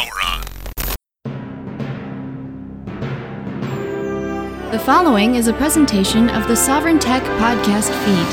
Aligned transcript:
power 0.00 0.20
on. 0.24 0.40
The 4.70 4.78
following 4.78 5.34
is 5.34 5.48
a 5.48 5.52
presentation 5.52 6.28
of 6.30 6.46
the 6.48 6.56
Sovereign 6.56 6.98
Tech 6.98 7.22
podcast 7.40 7.90
feed. 8.04 8.26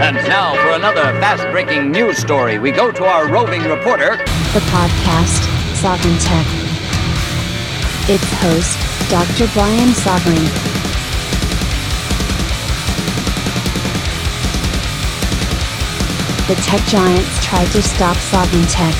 And 0.00 0.16
now 0.28 0.54
for 0.62 0.70
another 0.70 1.02
fast 1.20 1.50
breaking 1.50 1.90
news 1.90 2.18
story, 2.18 2.58
we 2.58 2.70
go 2.70 2.92
to 2.92 3.04
our 3.04 3.28
roving 3.28 3.62
reporter. 3.62 4.16
the 4.52 4.60
podcast 4.70 5.42
Sovereign 5.76 6.18
Tech. 6.18 6.46
Its 8.08 8.30
host, 8.40 8.78
Dr. 9.10 9.50
Brian 9.54 9.92
Sovereign. 9.94 10.73
The 16.46 16.54
tech 16.56 16.80
giants 16.88 17.44
tried 17.46 17.66
to 17.72 17.80
stop 17.80 18.16
Sovereign 18.18 18.66
Tech. 18.66 18.94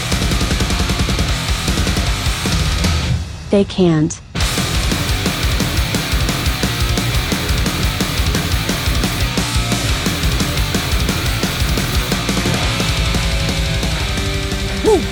They 3.50 3.64
can't. 3.64 4.18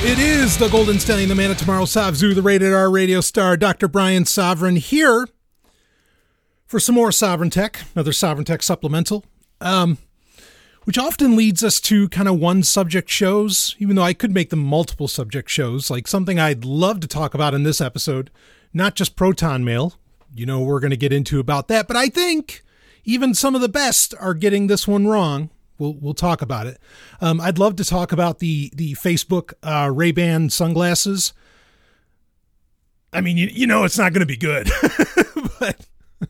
It 0.05 0.19
is 0.19 0.59
the 0.59 0.69
Golden 0.69 0.99
Stallion, 0.99 1.29
the 1.29 1.35
man 1.35 1.51
of 1.51 1.59
tomorrow, 1.59 1.85
Savzu, 1.85 2.35
the 2.35 2.43
rated 2.43 2.73
R 2.73 2.91
radio 2.91 3.21
star, 3.21 3.57
Dr. 3.57 3.89
Brian 3.89 4.25
Sovereign, 4.25 4.77
here 4.77 5.29
for 6.67 6.81
some 6.81 6.95
more 6.95 7.12
Sovereign 7.12 7.51
Tech, 7.51 7.81
another 7.95 8.12
Sovereign 8.12 8.45
Tech 8.45 8.62
supplemental, 8.62 9.25
um, 9.61 9.99
which 10.84 10.98
often 10.98 11.36
leads 11.36 11.62
us 11.62 11.80
to 11.80 12.08
kind 12.08 12.28
of 12.28 12.38
one 12.38 12.62
subject 12.62 13.08
shows, 13.08 13.77
even 13.78 13.97
though 13.97 14.02
I 14.02 14.14
could 14.14 14.33
make 14.33 14.50
them 14.50 14.61
multiple 14.61 15.08
subject 15.08 15.48
shows, 15.48 15.91
like 15.91 16.08
something 16.08 16.38
I'd 16.38 16.64
love 16.64 17.00
to 17.00 17.08
talk 17.08 17.34
about 17.34 17.55
in 17.55 17.62
this 17.62 17.80
episode, 17.80 18.30
not 18.72 18.94
just 18.94 19.16
Proton 19.16 19.64
Mail. 19.64 19.94
You 20.34 20.47
know, 20.47 20.60
we're 20.60 20.80
going 20.80 20.91
to 20.91 20.97
get 20.97 21.12
into 21.12 21.38
about 21.41 21.69
that, 21.69 21.86
but 21.86 21.97
I 21.97 22.08
think 22.08 22.62
even 23.05 23.34
some 23.34 23.55
of 23.55 23.60
the 23.60 23.69
best 23.69 24.14
are 24.19 24.34
getting 24.34 24.66
this 24.66 24.88
one 24.88 25.06
wrong. 25.06 25.50
We'll, 25.78 25.94
we'll 25.94 26.14
talk 26.14 26.42
about 26.42 26.66
it. 26.66 26.78
Um, 27.20 27.41
I'd 27.41 27.58
love 27.58 27.77
to 27.77 27.84
talk 27.84 28.12
about 28.12 28.38
the 28.38 28.70
the 28.75 28.94
Facebook 28.94 29.53
uh, 29.62 29.91
Ray 29.92 30.12
Ban 30.12 30.48
sunglasses. 30.48 31.33
I 33.12 33.20
mean, 33.20 33.36
you, 33.36 33.48
you 33.48 33.66
know, 33.66 33.84
it's 33.84 33.98
not 33.98 34.12
going 34.12 34.20
to 34.20 34.27
be 34.27 34.36
good, 34.36 34.70
but 35.60 35.86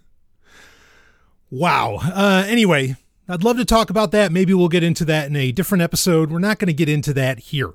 wow. 1.51 1.99
Uh, 2.03 2.45
anyway, 2.47 2.97
I'd 3.33 3.43
love 3.43 3.57
to 3.57 3.65
talk 3.65 3.89
about 3.89 4.11
that. 4.11 4.31
Maybe 4.31 4.53
we'll 4.53 4.69
get 4.69 4.83
into 4.83 5.07
that 5.07 5.27
in 5.27 5.37
a 5.37 5.53
different 5.53 5.81
episode. 5.81 6.31
We're 6.31 6.39
not 6.39 6.59
going 6.59 6.67
to 6.67 6.75
get 6.75 6.91
into 6.91 7.15
that 7.15 7.39
here. 7.39 7.73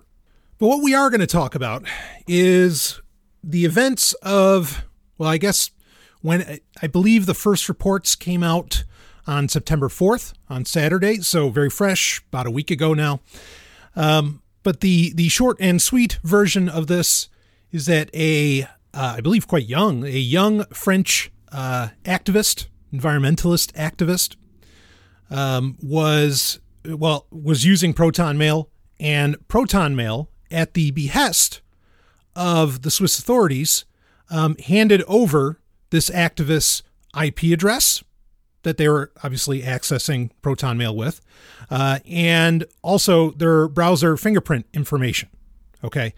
But 0.59 0.67
what 0.67 0.83
we 0.83 0.93
are 0.93 1.09
going 1.09 1.19
to 1.19 1.25
talk 1.25 1.55
about 1.55 1.83
is 2.27 3.01
the 3.43 3.65
events 3.65 4.13
of, 4.21 4.85
well, 5.17 5.27
I 5.27 5.39
guess 5.39 5.71
when 6.21 6.59
I 6.79 6.85
believe 6.85 7.25
the 7.25 7.33
first 7.33 7.67
reports 7.69 8.15
came 8.15 8.43
out 8.43 8.83
on 9.25 9.49
September 9.49 9.87
4th 9.87 10.33
on 10.47 10.63
Saturday, 10.63 11.21
so 11.21 11.49
very 11.49 11.71
fresh, 11.71 12.21
about 12.31 12.45
a 12.45 12.51
week 12.51 12.69
ago 12.69 12.93
now. 12.93 13.21
Um, 13.95 14.43
but 14.61 14.81
the 14.81 15.11
the 15.15 15.27
short 15.27 15.57
and 15.59 15.81
sweet 15.81 16.19
version 16.23 16.69
of 16.69 16.85
this 16.85 17.29
is 17.71 17.87
that 17.87 18.11
a 18.13 18.65
uh, 18.93 19.15
I 19.17 19.21
believe 19.21 19.47
quite 19.47 19.67
young, 19.67 20.03
a 20.03 20.09
young 20.09 20.65
French 20.65 21.31
uh, 21.51 21.89
activist, 22.05 22.67
environmentalist 22.93 23.71
activist, 23.71 24.35
um, 25.29 25.77
was 25.81 26.59
well 26.85 27.27
was 27.31 27.65
using 27.65 27.93
Proton 27.93 28.37
Mail 28.37 28.69
and 28.99 29.35
Proton 29.47 29.95
Mail 29.95 30.29
at 30.49 30.73
the 30.73 30.91
behest 30.91 31.61
of 32.35 32.83
the 32.83 32.91
Swiss 32.91 33.19
authorities 33.19 33.85
um, 34.29 34.55
handed 34.65 35.03
over 35.03 35.59
this 35.89 36.09
activist's 36.09 36.83
IP 37.19 37.43
address 37.53 38.03
that 38.63 38.77
they 38.77 38.89
were 38.89 39.11
obviously 39.23 39.61
accessing 39.61 40.29
Proton 40.41 40.77
Mail 40.77 40.95
with, 40.95 41.21
uh, 41.69 41.99
and 42.05 42.65
also 42.81 43.31
their 43.31 43.67
browser 43.67 44.17
fingerprint 44.17 44.65
information. 44.73 45.29
Okay. 45.83 46.13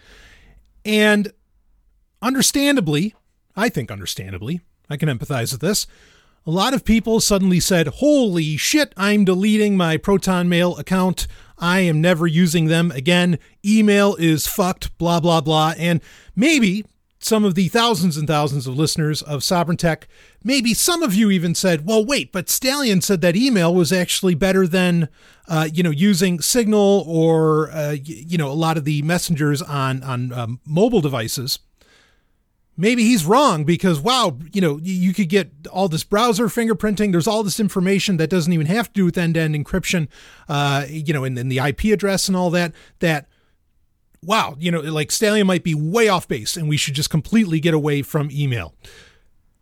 And 0.84 1.32
understandably, 2.22 3.14
I 3.56 3.70
think 3.70 3.92
understandably, 3.92 4.62
I 4.90 4.98
can 4.98 5.10
empathize 5.10 5.52
with 5.52 5.62
this. 5.62 5.86
A 6.46 6.52
lot 6.52 6.74
of 6.74 6.86
people 6.86 7.20
suddenly 7.20 7.60
said, 7.60 7.88
Holy 7.88 8.58
shit, 8.58 8.94
I'm 8.96 9.26
deleting 9.26 9.76
my 9.76 9.98
Proton 9.98 10.48
Mail 10.48 10.78
account. 10.78 11.28
I 11.58 11.82
am 11.82 12.00
never 12.00 12.26
using 12.26 12.66
them 12.66 12.92
again. 12.92 13.40
Email 13.66 14.16
is 14.16 14.48
fucked, 14.48 14.98
blah, 14.98 15.20
blah, 15.20 15.42
blah. 15.42 15.74
And 15.78 16.02
maybe 16.36 16.86
some 17.20 17.44
of 17.44 17.56
the 17.56 17.68
thousands 17.68 18.16
and 18.16 18.28
thousands 18.28 18.66
of 18.66 18.78
listeners 18.78 19.22
of 19.22 19.44
Sovereign 19.44 19.78
Tech, 19.78 20.08
maybe 20.42 20.74
some 20.74 21.04
of 21.04 21.14
you 21.14 21.30
even 21.30 21.54
said, 21.54 21.86
well, 21.86 22.04
wait, 22.04 22.32
but 22.32 22.50
Stallion 22.50 23.02
said 23.02 23.20
that 23.22 23.36
email 23.36 23.76
was 23.76 23.92
actually 23.92 24.36
better 24.36 24.66
than, 24.66 25.10
uh, 25.50 25.68
you 25.72 25.84
know, 25.84 25.90
using 25.90 26.40
Signal 26.40 27.04
or, 27.06 27.70
uh, 27.72 27.98
you 28.02 28.38
know, 28.38 28.50
a 28.50 28.54
lot 28.54 28.78
of 28.78 28.86
the 28.86 29.02
messengers 29.02 29.62
on, 29.62 30.02
on 30.04 30.32
um, 30.32 30.60
mobile 30.66 31.02
devices. 31.02 31.60
Maybe 32.80 33.04
he's 33.04 33.26
wrong 33.26 33.66
because, 33.66 34.00
wow, 34.00 34.38
you 34.54 34.62
know, 34.62 34.80
you, 34.82 35.14
could 35.14 35.28
get 35.28 35.52
all 35.70 35.90
this 35.90 36.06
browser 36.06 36.46
fingerprinting. 36.46 37.12
There's 37.12 37.28
all 37.28 37.44
this 37.44 37.60
information 37.60 38.16
that 38.18 38.30
doesn't 38.30 38.54
even 38.54 38.68
have 38.68 38.88
to 38.88 38.94
do 38.94 39.04
with 39.04 39.18
end 39.18 39.34
to 39.34 39.42
end 39.42 39.54
encryption, 39.54 40.08
uh, 40.48 40.86
you 40.88 41.14
know, 41.14 41.26
and 41.26 41.38
then 41.38 41.50
the 41.50 41.58
IP 41.58 41.86
address 41.92 42.30
and 42.30 42.38
all 42.38 42.50
that, 42.52 42.72
that 43.00 43.28
wow, 44.24 44.56
you 44.58 44.72
know, 44.72 44.80
like 44.80 45.12
Stallion 45.12 45.46
might 45.46 45.66
be 45.66 45.76
way 45.76 46.08
off 46.08 46.26
base 46.26 46.56
and 46.56 46.70
we 46.70 46.78
should 46.78 46.94
just 46.94 47.10
completely 47.10 47.60
get 47.60 47.74
away 47.74 48.02
from 48.02 48.32
email. 48.32 48.74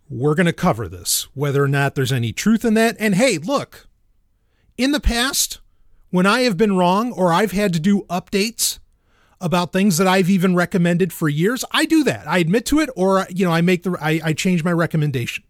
We're 0.08 0.36
going 0.36 0.46
to 0.46 0.54
cover 0.54 0.88
this, 0.88 1.28
whether 1.34 1.64
or 1.64 1.68
not 1.68 1.96
there's 1.96 2.12
any 2.12 2.32
truth 2.32 2.64
in 2.64 2.76
that. 2.76 2.96
And 3.00 3.16
hey, 3.16 3.40
look, 3.40 3.88
in 4.78 4.92
the 4.92 5.00
past, 5.00 5.60
when 6.12 6.28
I 6.28 6.42
have 6.42 6.56
been 6.56 6.78
wrong 6.78 7.12
or 7.12 7.34
I've 7.34 7.52
had 7.52 7.74
to 7.74 7.80
do 7.80 8.04
updates 8.12 8.78
about 9.40 9.72
things 9.72 9.98
that 9.98 10.08
I've 10.08 10.30
even 10.30 10.56
recommended 10.56 11.14
for 11.14 11.30
years, 11.30 11.64
I 11.72 11.86
do 11.86 12.04
that. 12.04 12.28
I 12.28 12.40
admit 12.40 12.66
to 12.68 12.80
it 12.80 12.90
or, 12.96 13.28
you 13.30 13.46
know, 13.46 13.52
I 13.52 13.62
make 13.62 13.84
the, 13.84 13.96
I, 14.02 14.20
I 14.24 14.34
change 14.34 14.64
my 14.64 14.72
recommendation, 14.72 15.44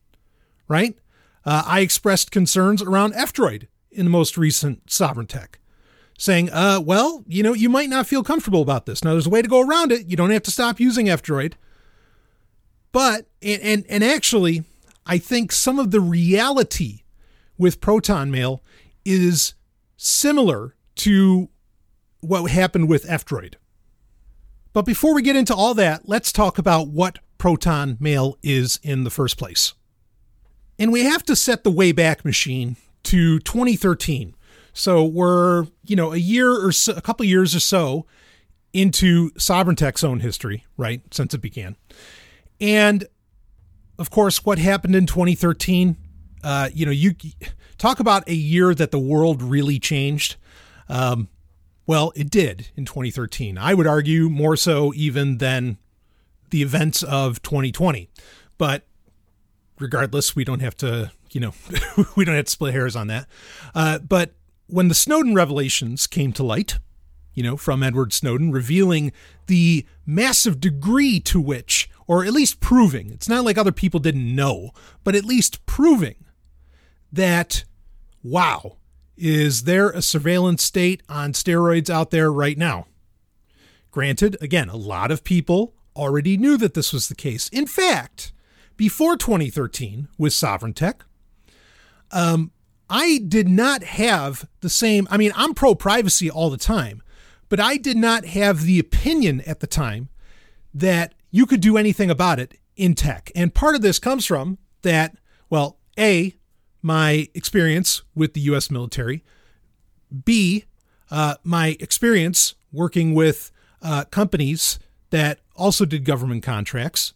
right? 0.68 0.98
Uh, 1.46 1.64
I 1.66 1.80
expressed 1.80 2.31
concerns 2.31 2.81
around 2.81 3.14
F-Droid 3.14 3.68
in 3.92 4.06
the 4.06 4.12
most 4.12 4.38
recent 4.38 4.92
Sovereign 4.92 5.28
Tech 5.28 5.59
saying, 6.18 6.50
uh, 6.52 6.81
well, 6.84 7.24
you 7.28 7.44
know, 7.44 7.53
you 7.53 7.70
might 7.70 7.90
not 7.90 8.08
feel 8.08 8.24
comfortable 8.24 8.62
about 8.62 8.86
this. 8.86 9.03
Now, 9.03 9.12
there's 9.12 9.28
a 9.28 9.30
way 9.30 9.42
to 9.42 9.48
go 9.48 9.62
around 9.62 9.92
it. 9.92 10.08
You 10.08 10.18
don't 10.18 10.31
have 10.31 10.44
to 10.44 10.52
stop 10.52 10.80
using 10.80 11.08
F-Droid. 11.08 11.54
But, 12.92 13.28
and, 13.42 13.62
and, 13.62 13.86
and 13.88 14.04
actually, 14.04 14.64
I 15.06 15.19
think 15.19 15.52
some 15.52 15.78
of 15.78 15.92
the 15.92 16.02
reality 16.02 17.04
with 17.58 17.80
Proton 17.80 18.31
Mail 18.31 18.64
is 19.06 19.54
similar 19.96 20.75
to 20.96 21.50
what 22.22 22.50
happened 22.50 22.90
with 22.90 23.06
F-Droid. 23.08 23.56
But 24.78 24.86
before 24.86 25.16
we 25.16 25.24
get 25.24 25.36
into 25.36 25.56
all 25.56 25.74
that, 25.74 26.08
let's 26.08 26.32
talk 26.32 26.60
about 26.60 26.90
what 26.90 27.18
Proton 27.40 27.98
Mail 28.00 28.38
is 28.44 28.80
in 28.84 29.06
the 29.06 29.10
first 29.10 29.36
place. 29.36 29.74
And 30.78 30.92
we 30.92 31.02
have 31.02 31.24
to 31.24 31.36
set 31.36 31.64
the 31.64 31.72
Wayback 31.72 32.24
Machine 32.24 32.78
to 33.02 33.40
2013 33.40 34.36
so 34.74 35.04
we're, 35.04 35.66
you 35.84 35.96
know, 35.96 36.14
a 36.14 36.18
year 36.18 36.64
or 36.64 36.72
so, 36.72 36.94
a 36.94 37.02
couple 37.02 37.26
years 37.26 37.56
or 37.56 37.60
so 37.60 38.06
into 38.72 39.32
Sovereign 39.36 39.76
Tech's 39.76 40.04
own 40.04 40.20
history, 40.20 40.64
right? 40.78 41.02
Since 41.10 41.34
it 41.34 41.42
began. 41.42 41.76
And 42.62 43.08
of 43.98 44.12
course, 44.12 44.46
what 44.46 44.60
happened 44.60 44.96
in 44.96 45.08
2013, 45.08 45.98
uh, 46.44 46.69
you 46.72 46.86
know, 46.86 46.92
you 46.92 47.16
talk 47.80 48.00
about 48.00 48.30
a 48.30 48.36
year 48.36 48.75
that 48.75 48.92
the 48.92 49.00
world 49.00 49.42
really 49.42 49.80
changed. 49.80 50.36
Um, 50.88 51.30
well, 51.88 52.12
it 52.16 52.30
did 52.30 52.68
in 52.75 52.86
2013. 52.86 53.57
I 53.57 53.74
would 53.74 53.88
argue 53.88 54.30
more 54.30 54.57
so 54.57 54.94
even 54.94 55.38
than 55.38 55.78
the 56.50 56.62
events 56.62 57.01
of 57.01 57.42
2020. 57.42 58.10
But 58.57 58.86
regardless, 59.80 60.36
we 60.36 60.44
don't 60.44 60.60
have 60.60 60.75
to, 60.78 61.12
you 61.31 61.39
know, 61.39 61.54
we 62.16 62.25
don't 62.25 62.36
have 62.36 62.45
to 62.45 62.51
split 62.51 62.74
hairs 62.74 62.95
on 62.95 63.07
that. 63.07 63.28
Uh, 63.74 64.00
but 64.00 64.34
when 64.68 64.89
the 64.89 64.94
Snowden 64.94 65.34
revelations 65.34 66.07
came 66.07 66.34
to 66.34 66.44
light, 66.44 66.78
you 67.34 67.44
know, 67.44 67.56
from 67.56 67.84
Edward 67.84 68.12
Snowden, 68.12 68.51
revealing 68.51 69.13
the 69.45 69.86
massive 70.06 70.60
degree 70.60 71.19
to 71.22 71.39
which, 71.39 71.89
or 72.06 72.25
at 72.25 72.34
least 72.34 72.60
proving, 72.60 73.12
it's 73.12 73.30
not 73.30 73.45
like 73.45 73.57
other 73.57 73.72
people 73.72 74.00
didn't 74.00 74.36
know, 74.36 74.72
but 75.04 75.16
at 75.16 75.24
least 75.24 75.66
proving 75.66 76.16
that, 77.13 77.63
wow, 78.24 78.76
is 79.18 79.64
there 79.64 79.90
a 79.90 80.02
surveillance 80.02 80.64
state 80.64 81.02
on 81.10 81.34
steroids 81.34 81.90
out 81.90 82.12
there 82.12 82.31
right 82.31 82.58
now? 82.58 82.88
Granted, 83.92 84.38
again, 84.42 84.69
a 84.69 84.75
lot 84.75 85.12
of 85.12 85.24
people 85.24 85.74
already 85.96 86.38
knew 86.38 86.58
that 86.58 86.75
this 86.75 86.94
was 86.94 87.10
the 87.10 87.16
case. 87.16 87.50
In 87.50 87.66
fact, 87.66 88.31
before 88.75 89.18
2013 89.18 90.08
with 90.18 90.34
Sovereign 90.34 90.74
Tech, 90.74 91.04
um, 92.12 92.52
I 92.90 93.19
did 93.28 93.50
not 93.50 93.84
have 93.84 94.48
the 94.62 94.69
same, 94.69 95.08
I 95.10 95.18
mean, 95.18 95.31
I'm 95.36 95.54
pro 95.54 95.75
privacy 95.75 96.30
all 96.30 96.50
the 96.50 96.58
time, 96.58 97.02
but 97.50 97.60
I 97.60 97.78
did 97.78 97.98
not 97.98 98.25
have 98.25 98.63
the 98.63 98.80
opinion 98.80 99.42
at 99.42 99.60
the 99.60 99.68
time 99.68 100.10
that 100.74 101.13
you 101.31 101.46
could 101.46 101.62
do 101.62 101.78
anything 101.78 102.10
about 102.10 102.40
it 102.40 102.58
in 102.75 102.94
tech. 102.94 103.31
And 103.36 103.54
part 103.54 103.75
of 103.75 103.81
this 103.81 104.00
comes 104.00 104.25
from 104.25 104.60
that, 104.84 105.18
well, 105.50 105.80
A, 105.98 106.36
my 106.81 107.27
experience 107.33 108.03
with 108.15 108.33
the 108.33 108.41
US 108.41 108.69
military, 108.71 109.24
B, 110.25 110.65
uh, 111.12 111.35
my 111.44 111.77
experience 111.79 112.56
working 112.71 113.13
with 113.13 113.51
uh, 113.81 114.06
companies 114.06 114.79
that 115.09 115.39
also 115.56 115.85
did 115.85 116.06
government 116.06 116.44
contracts. 116.44 117.13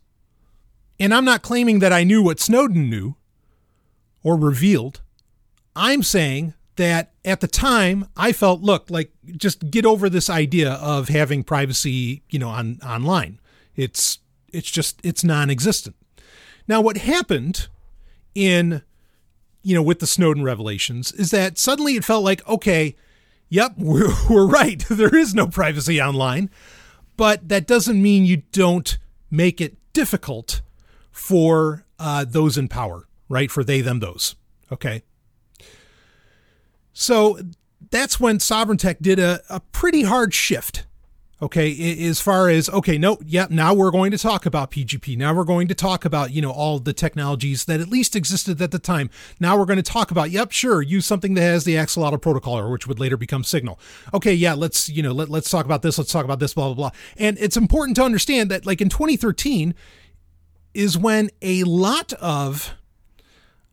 And 1.00 1.14
I'm 1.14 1.26
not 1.26 1.42
claiming 1.42 1.80
that 1.80 1.92
I 1.92 2.04
knew 2.04 2.22
what 2.22 2.40
Snowden 2.40 2.90
knew 2.90 3.16
or 4.24 4.38
revealed. 4.38 5.02
I'm 5.76 6.04
saying 6.04 6.54
that 6.76 7.12
at 7.26 7.42
the 7.42 7.48
time 7.48 8.08
I 8.16 8.32
felt, 8.32 8.62
look, 8.62 8.90
like 8.90 9.12
just 9.38 9.72
get 9.72 9.86
over 9.86 10.10
this 10.10 10.30
idea 10.30 10.74
of 10.74 11.10
having 11.10 11.44
privacy, 11.44 12.24
you 12.30 12.40
know, 12.40 12.50
on 12.50 12.80
online. 12.86 13.40
It's 13.76 14.20
it's 14.52 14.70
just 14.70 15.00
it's 15.04 15.24
non-existent. 15.24 15.96
Now 16.68 16.82
what 16.82 16.98
happened 16.98 17.68
in 18.36 18.82
you 19.64 19.76
know 19.76 19.84
with 19.84 20.00
the 20.00 20.08
Snowden 20.08 20.44
revelations 20.44 21.12
is 21.14 21.32
that 21.32 21.58
suddenly 21.58 21.96
it 21.96 22.06
felt 22.06 22.24
like 22.24 22.48
okay, 22.48 22.96
yep, 23.50 23.74
we're, 23.78 24.10
we're 24.30 24.48
right. 24.48 24.84
there 24.90 25.16
is 25.16 25.36
no 25.36 25.48
privacy 25.48 26.02
online. 26.02 26.50
But 27.18 27.50
that 27.50 27.68
doesn't 27.68 28.02
mean 28.02 28.26
you 28.26 28.38
don't 28.52 28.98
make 29.30 29.62
it 29.62 29.78
difficult 29.94 30.62
for 31.12 31.86
uh, 32.00 32.26
those 32.28 32.58
in 32.58 32.68
power, 32.68 33.08
right? 33.30 33.52
For 33.52 33.64
they, 33.64 33.82
them, 33.82 34.00
those. 34.00 34.36
Okay. 34.72 35.04
So 36.94 37.40
that's 37.92 38.20
when 38.20 38.40
Sovereign 38.40 38.78
Tech 38.78 39.00
did 39.02 39.20
a, 39.20 39.42
a 39.50 39.60
pretty 39.60 40.04
hard 40.04 40.34
shift 40.34 40.88
okay 41.42 42.08
as 42.08 42.22
far 42.22 42.50
as 42.50 42.70
okay 42.70 42.98
no 42.98 43.18
yeah 43.26 43.48
now 43.50 43.74
we're 43.74 43.92
going 43.92 44.12
to 44.12 44.18
talk 44.18 44.46
about 44.46 44.70
pgp 44.70 45.18
now 45.18 45.34
we're 45.34 45.44
going 45.44 45.68
to 45.68 45.74
talk 45.74 46.06
about 46.06 46.32
you 46.32 46.42
know 46.42 46.52
all 46.52 46.78
the 46.80 46.94
technologies 46.94 47.66
that 47.66 47.80
at 47.80 47.90
least 47.90 48.16
existed 48.16 48.62
at 48.62 48.72
the 48.72 48.80
time. 48.80 49.10
Now 49.40 49.58
we're 49.58 49.66
going 49.66 49.78
to 49.78 49.84
talk 49.84 50.12
about 50.12 50.32
yep 50.32 50.52
sure 50.52 50.82
use 50.82 51.06
something 51.06 51.34
that 51.34 51.42
has 51.42 51.64
the 51.64 51.76
axolotl 51.76 52.22
protocol 52.22 52.58
or 52.58 52.70
which 52.70 52.88
would 52.88 53.00
later 53.00 53.18
become 53.18 53.44
signal. 53.44 53.80
Okay 54.14 54.34
yeah 54.34 54.54
let's 54.54 54.90
you 54.90 55.02
know 55.02 55.12
let, 55.12 55.30
let's 55.30 55.50
talk 55.50 55.66
about 55.66 55.82
this 55.82 55.98
let's 55.98 56.12
talk 56.12 56.26
about 56.26 56.40
this 56.40 56.54
blah 56.54 56.68
blah 56.68 56.76
blah. 56.76 56.92
And 57.18 57.38
it's 57.40 57.58
important 57.58 57.96
to 57.98 58.04
understand 58.04 58.52
that 58.52 58.66
like 58.66 58.82
in 58.82 58.90
2013 58.90 59.74
is 60.74 60.98
when 60.98 61.30
a 61.42 61.64
lot 61.64 62.14
of 62.14 62.76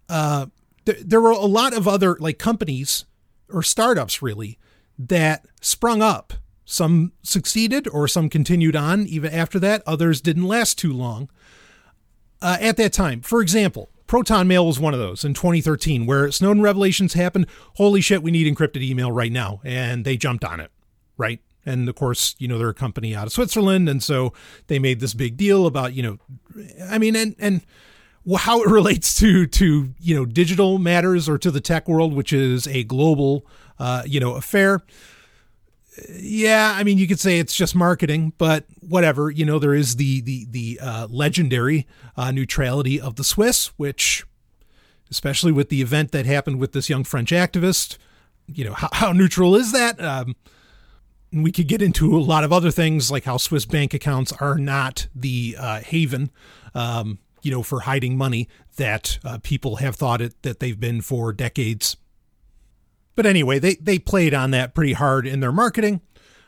uh 0.09 0.47
th- 0.87 1.03
there 1.05 1.21
were 1.21 1.31
a 1.31 1.39
lot 1.39 1.75
of 1.75 1.87
other 1.87 2.17
like 2.19 2.39
companies 2.39 3.05
or 3.51 3.63
startups 3.63 4.23
really 4.23 4.59
that 4.99 5.47
sprung 5.61 6.03
up 6.03 6.33
some 6.71 7.13
succeeded 7.23 7.89
or 7.89 8.07
some 8.07 8.29
continued 8.29 8.77
on 8.77 9.07
even 9.07 9.33
after 9.33 9.59
that. 9.59 9.83
Others 9.87 10.21
didn't 10.21 10.47
last 10.47 10.79
too 10.79 10.93
long 10.93 11.31
uh, 12.43 12.59
at 12.61 12.77
that 12.77 12.93
time. 12.93 13.23
For 13.23 13.41
example, 13.41 13.89
Proton 14.07 14.47
Mail 14.47 14.67
was 14.67 14.79
one 14.79 14.93
of 14.93 15.01
those 15.01 15.25
in 15.25 15.33
2013 15.33 16.05
where 16.05 16.31
Snowden 16.31 16.63
revelations 16.63 17.15
happened. 17.15 17.47
Holy 17.77 18.03
shit, 18.03 18.23
we 18.23 18.31
need 18.31 18.55
encrypted 18.55 18.83
email 18.83 19.11
right 19.11 19.33
now. 19.33 19.63
And 19.65 20.05
they 20.05 20.19
jumped 20.19 20.45
on 20.45 20.61
it, 20.61 20.71
right? 21.17 21.41
And 21.65 21.89
of 21.89 21.95
course, 21.95 22.37
you 22.39 22.47
know, 22.47 22.59
they're 22.59 22.69
a 22.69 22.75
company 22.75 23.17
out 23.17 23.27
of 23.27 23.33
Switzerland. 23.33 23.89
And 23.89 24.03
so 24.03 24.35
they 24.67 24.79
made 24.79 25.01
this 25.01 25.15
big 25.15 25.39
deal 25.39 25.67
about, 25.67 25.95
you 25.95 26.03
know, 26.03 26.19
I 26.91 26.99
mean, 26.99 27.17
and, 27.17 27.35
and, 27.39 27.63
how 28.37 28.61
it 28.61 28.69
relates 28.71 29.15
to 29.21 29.47
to 29.47 29.95
you 29.99 30.15
know 30.15 30.27
digital 30.27 30.77
matters 30.79 31.31
or 31.31 31.39
to 31.39 31.51
the 31.51 31.63
tech 31.63 31.89
world, 31.89 32.13
which 32.13 32.31
is 32.31 32.67
a 32.69 32.85
global 32.85 33.47
uh, 33.79 34.03
you 34.05 34.21
know 34.21 34.35
affair 34.35 34.83
yeah, 36.19 36.73
I 36.75 36.85
mean, 36.85 36.99
you 36.99 37.07
could 37.07 37.21
say 37.21 37.39
it's 37.39 37.55
just 37.55 37.75
marketing, 37.75 38.33
but 38.39 38.65
whatever. 38.81 39.31
You 39.31 39.45
know, 39.45 39.59
there 39.59 39.75
is 39.75 39.97
the 39.97 40.21
the 40.21 40.47
the 40.51 40.81
uh, 40.81 41.07
legendary 41.11 41.87
uh, 42.17 42.31
neutrality 42.31 43.01
of 43.01 43.17
the 43.17 43.25
Swiss, 43.25 43.69
which, 43.77 44.25
especially 45.11 45.53
with 45.53 45.69
the 45.69 45.83
event 45.83 46.13
that 46.13 46.27
happened 46.27 46.59
with 46.59 46.73
this 46.73 46.89
young 46.89 47.05
French 47.05 47.31
activist, 47.31 47.99
you 48.47 48.65
know, 48.65 48.73
how, 48.73 48.89
how 48.93 49.13
neutral 49.13 49.55
is 49.55 49.73
that? 49.73 50.03
Um, 50.03 50.35
we 51.33 51.53
could 51.53 51.69
get 51.69 51.83
into 51.83 52.17
a 52.17 52.21
lot 52.21 52.43
of 52.43 52.53
other 52.53 52.71
things, 52.71 53.11
like 53.11 53.25
how 53.25 53.37
Swiss 53.37 53.67
bank 53.67 53.93
accounts 53.93 54.33
are 54.33 54.57
not 54.57 55.09
the 55.15 55.57
uh, 55.59 55.81
haven, 55.81 56.31
um, 56.75 57.19
you 57.43 57.51
know, 57.51 57.63
for 57.63 57.81
hiding 57.81 58.17
money 58.17 58.49
that 58.77 59.19
uh, 59.25 59.39
people 59.43 59.77
have 59.77 59.97
thought 59.97 60.23
it 60.23 60.41
that 60.43 60.61
they've 60.61 60.81
been 60.81 61.03
for 61.03 61.33
decades. 61.33 61.98
But 63.19 63.27
anyway, 63.27 63.59
they, 63.59 63.75
they 63.75 63.99
played 63.99 64.33
on 64.33 64.53
that 64.53 64.77
pretty 64.77 64.93
hard 64.93 65.27
in 65.27 65.41
their 65.41 65.51
marketing. 65.51 66.03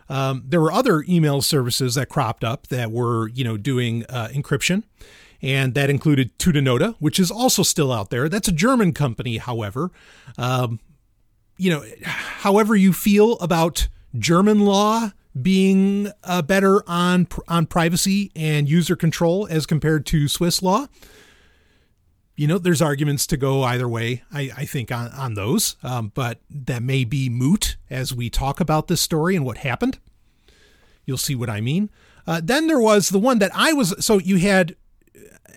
Um, 0.09 0.45
there 0.47 0.61
were 0.61 0.71
other 0.71 1.05
email 1.09 1.43
services 1.43 1.97
that 1.97 2.09
cropped 2.09 2.45
up 2.45 2.69
that 2.69 2.93
were, 2.93 3.27
you 3.31 3.43
know, 3.43 3.57
doing 3.57 4.05
uh, 4.09 4.29
encryption, 4.33 4.85
and 5.43 5.75
that 5.75 5.91
included 5.91 6.39
Tutanota, 6.39 6.95
which 7.01 7.19
is 7.19 7.29
also 7.29 7.65
still 7.65 7.91
out 7.91 8.11
there. 8.11 8.29
That's 8.29 8.47
a 8.47 8.53
German 8.53 8.93
company, 8.93 9.39
however. 9.39 9.91
Um, 10.39 10.79
you 11.57 11.71
know, 11.71 11.85
however 12.05 12.77
you 12.77 12.93
feel 12.93 13.33
about 13.39 13.89
German 14.17 14.61
law 14.61 15.11
being 15.43 16.13
uh, 16.23 16.43
better 16.43 16.89
on 16.89 17.27
on 17.49 17.67
privacy 17.67 18.31
and 18.37 18.71
user 18.71 18.95
control 18.95 19.49
as 19.51 19.67
compared 19.67 20.07
to 20.07 20.29
Swiss 20.29 20.63
law, 20.63 20.87
you 22.41 22.47
know, 22.47 22.57
there's 22.57 22.81
arguments 22.81 23.27
to 23.27 23.37
go 23.37 23.65
either 23.65 23.87
way, 23.87 24.23
I, 24.33 24.51
I 24.57 24.65
think, 24.65 24.91
on, 24.91 25.09
on 25.09 25.35
those, 25.35 25.77
um, 25.83 26.11
but 26.15 26.41
that 26.49 26.83
may 26.83 27.05
be 27.05 27.29
moot 27.29 27.77
as 27.91 28.15
we 28.15 28.31
talk 28.31 28.61
about 28.61 28.89
this 28.89 29.03
story 29.03 29.37
and 29.37 29.45
what 29.45 29.59
happened. 29.59 29.99
You'll 31.05 31.19
see 31.19 31.35
what 31.35 31.51
I 31.51 31.61
mean. 31.61 31.91
Uh, 32.27 32.41
then 32.43 32.67
there 32.67 32.81
was 32.81 33.11
the 33.11 33.19
one 33.19 33.41
that 33.41 33.51
I 33.55 33.75
was, 33.75 33.95
so 34.03 34.17
you 34.17 34.39
had, 34.39 34.75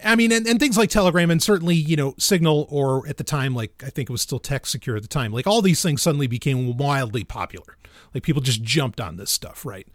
I 0.04 0.18
mean, 0.18 0.34
and, 0.34 0.46
and 0.46 0.60
things 0.60 0.78
like 0.78 0.90
Telegram 0.90 1.32
and 1.32 1.42
certainly, 1.42 1.76
you 1.76 1.96
know, 1.96 2.16
Signal 2.18 2.68
or 2.70 3.08
at 3.08 3.16
the 3.16 3.24
time, 3.24 3.56
like 3.56 3.82
I 3.82 3.90
think 3.90 4.10
it 4.10 4.12
was 4.12 4.22
still 4.22 4.40
Text 4.40 4.74
Secure 4.74 4.98
at 4.98 5.04
the 5.04 5.08
time, 5.08 5.32
like 5.32 5.48
all 5.48 5.62
these 5.62 5.82
things 5.82 6.02
suddenly 6.02 6.28
became 6.28 6.76
wildly 6.76 7.24
popular. 7.24 7.78
Like 8.14 8.24
people 8.24 8.42
just 8.42 8.62
jumped 8.62 9.00
on 9.00 9.16
this 9.16 9.32
stuff, 9.32 9.66
right? 9.66 9.88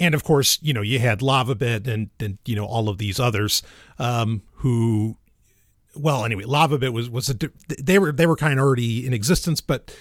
and 0.00 0.14
of 0.14 0.24
course, 0.24 0.58
you 0.62 0.72
know, 0.72 0.80
you 0.80 0.98
had 0.98 1.20
LavaBit 1.20 1.86
and, 1.86 2.08
and 2.18 2.38
you 2.46 2.56
know 2.56 2.64
all 2.64 2.88
of 2.88 2.96
these 2.96 3.20
others 3.20 3.62
um, 3.98 4.42
who 4.54 5.18
well, 5.94 6.24
anyway, 6.24 6.44
LavaBit 6.44 6.92
was 6.92 7.10
was 7.10 7.28
a 7.28 7.36
they 7.78 7.98
were 7.98 8.12
they 8.12 8.26
were 8.26 8.36
kind 8.36 8.58
of 8.58 8.64
already 8.64 9.06
in 9.06 9.12
existence, 9.12 9.60
but 9.60 9.94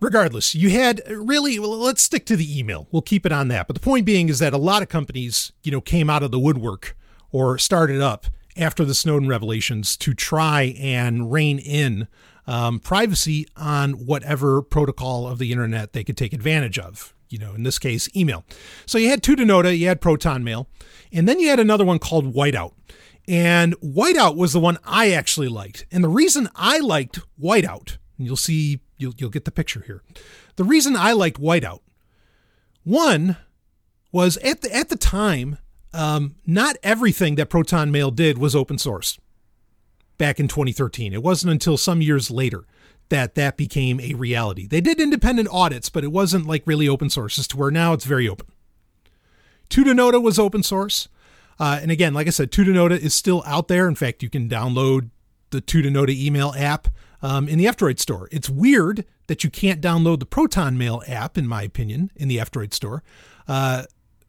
regardless, 0.00 0.54
you 0.54 0.70
had 0.70 1.02
really 1.08 1.58
well, 1.58 1.76
let's 1.76 2.02
stick 2.02 2.26
to 2.26 2.36
the 2.36 2.58
email. 2.58 2.86
We'll 2.92 3.02
keep 3.02 3.26
it 3.26 3.32
on 3.32 3.48
that. 3.48 3.66
But 3.66 3.74
the 3.74 3.80
point 3.80 4.06
being 4.06 4.28
is 4.28 4.38
that 4.38 4.52
a 4.52 4.58
lot 4.58 4.82
of 4.82 4.88
companies, 4.88 5.52
you 5.62 5.72
know, 5.72 5.80
came 5.80 6.08
out 6.08 6.22
of 6.22 6.30
the 6.30 6.38
woodwork 6.38 6.96
or 7.32 7.58
started 7.58 8.00
up 8.00 8.26
after 8.56 8.84
the 8.84 8.94
Snowden 8.94 9.28
revelations 9.28 9.96
to 9.96 10.14
try 10.14 10.74
and 10.78 11.32
rein 11.32 11.58
in 11.58 12.06
um, 12.46 12.78
privacy 12.78 13.46
on 13.56 13.92
whatever 13.92 14.62
protocol 14.62 15.26
of 15.26 15.38
the 15.38 15.50
internet 15.50 15.92
they 15.92 16.04
could 16.04 16.16
take 16.16 16.32
advantage 16.32 16.78
of. 16.78 17.12
You 17.28 17.38
know, 17.38 17.54
in 17.54 17.64
this 17.64 17.80
case, 17.80 18.08
email. 18.14 18.44
So 18.86 18.98
you 18.98 19.08
had 19.08 19.22
Tutanota, 19.22 19.76
you 19.76 19.88
had 19.88 20.00
Proton 20.00 20.44
Mail, 20.44 20.68
and 21.12 21.28
then 21.28 21.40
you 21.40 21.48
had 21.48 21.58
another 21.58 21.84
one 21.84 21.98
called 21.98 22.32
Whiteout. 22.32 22.74
And 23.26 23.74
Whiteout 23.80 24.36
was 24.36 24.52
the 24.52 24.60
one 24.60 24.78
I 24.84 25.12
actually 25.12 25.48
liked. 25.48 25.86
And 25.90 26.04
the 26.04 26.08
reason 26.08 26.48
I 26.54 26.78
liked 26.78 27.20
Whiteout, 27.40 27.96
and 28.18 28.26
you'll 28.26 28.36
see, 28.36 28.80
you'll, 28.98 29.14
you'll 29.16 29.30
get 29.30 29.44
the 29.44 29.50
picture 29.50 29.82
here. 29.86 30.02
The 30.56 30.64
reason 30.64 30.94
I 30.94 31.12
liked 31.12 31.40
Whiteout, 31.40 31.80
one 32.82 33.38
was 34.12 34.36
at 34.38 34.60
the, 34.60 34.74
at 34.74 34.90
the 34.90 34.96
time, 34.96 35.58
um, 35.92 36.36
not 36.46 36.76
everything 36.82 37.36
that 37.36 37.48
Proton 37.48 37.90
Mail 37.90 38.10
did 38.10 38.36
was 38.36 38.54
open 38.54 38.78
source 38.78 39.18
back 40.18 40.38
in 40.38 40.48
2013. 40.48 41.12
It 41.12 41.22
wasn't 41.22 41.52
until 41.52 41.76
some 41.76 42.02
years 42.02 42.30
later 42.30 42.64
that 43.08 43.34
that 43.34 43.56
became 43.56 44.00
a 44.00 44.14
reality. 44.14 44.66
They 44.66 44.80
did 44.80 45.00
independent 45.00 45.48
audits, 45.50 45.88
but 45.88 46.04
it 46.04 46.12
wasn't 46.12 46.46
like 46.46 46.66
really 46.66 46.88
open 46.88 47.10
source 47.10 47.38
as 47.38 47.46
to 47.48 47.56
where 47.56 47.70
now 47.70 47.92
it's 47.92 48.04
very 48.04 48.28
open. 48.28 48.46
Tutanota 49.68 50.22
was 50.22 50.38
open 50.38 50.62
source. 50.62 51.08
Uh, 51.58 51.78
and 51.80 51.90
again, 51.90 52.14
like 52.14 52.26
I 52.26 52.30
said, 52.30 52.50
Tutanota 52.50 52.98
is 52.98 53.14
still 53.14 53.42
out 53.46 53.68
there. 53.68 53.86
In 53.88 53.94
fact, 53.94 54.22
you 54.22 54.30
can 54.30 54.48
download 54.48 55.10
the 55.50 55.60
Tutanota 55.60 56.10
email 56.10 56.52
app 56.56 56.88
um, 57.22 57.48
in 57.48 57.58
the 57.58 57.66
F-Droid 57.68 57.98
store. 57.98 58.28
It's 58.32 58.50
weird 58.50 59.04
that 59.28 59.44
you 59.44 59.50
can't 59.50 59.80
download 59.80 60.18
the 60.18 60.26
Proton 60.26 60.76
Mail 60.76 61.02
app, 61.06 61.38
in 61.38 61.46
my 61.46 61.62
opinion, 61.62 62.10
in 62.16 62.28
the 62.28 62.40
F-Droid 62.40 62.74
store. 62.74 63.02
Uh, 63.46 63.84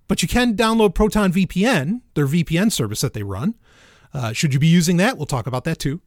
but 0.08 0.22
you 0.22 0.28
can 0.28 0.56
download 0.56 0.94
Proton 0.94 1.34
VPN, 1.34 2.02
their 2.14 2.28
VPN 2.28 2.72
service 2.72 3.02
that 3.02 3.14
they 3.14 3.24
run. 3.24 3.56
Uh, 4.14 4.32
should 4.32 4.54
you 4.54 4.60
be 4.60 4.68
using 4.68 4.98
that? 4.98 5.18
We'll 5.18 5.26
talk 5.26 5.48
about 5.48 5.64
that 5.66 5.80
too. 5.80 6.02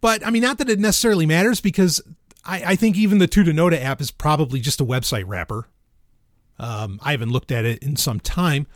But 0.00 0.26
I 0.26 0.30
mean, 0.30 0.42
not 0.42 0.58
that 0.58 0.70
it 0.70 0.78
necessarily 0.78 1.26
matters 1.26 1.60
because 1.60 2.00
I, 2.44 2.62
I 2.72 2.76
think 2.76 2.96
even 2.96 3.18
the 3.18 3.28
Tutanota 3.28 3.80
app 3.80 4.00
is 4.00 4.10
probably 4.10 4.60
just 4.60 4.80
a 4.80 4.84
website 4.84 5.24
wrapper 5.26 5.68
Um, 6.58 6.98
I 7.02 7.12
haven't 7.12 7.30
looked 7.30 7.52
at 7.52 7.64
it 7.64 7.82
in 7.82 7.96
some 7.96 8.20
time. 8.20 8.66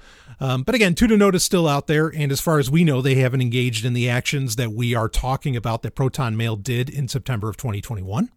Um, 0.41 0.63
but 0.63 0.75
again, 0.75 0.95
Tutanota 0.95 1.35
is 1.35 1.43
still 1.45 1.69
out 1.69 1.87
there, 1.87 2.09
and 2.09 2.33
as 2.33 2.41
far 2.41 2.59
as 2.59 2.71
we 2.71 2.85
know, 2.85 3.01
they 3.01 3.17
haven't 3.17 3.43
engaged 3.43 3.85
in 3.85 3.93
the 3.93 4.09
actions 4.09 4.57
that 4.57 4.73
we 4.73 4.95
are 4.95 5.09
talking 5.09 5.57
about 5.57 5.83
that 5.83 5.95
Proton 5.95 6.37
Mail 6.37 6.57
did 6.57 6.91
in 6.91 7.07
September 7.07 7.49
of 7.49 7.57
2021. 7.57 8.31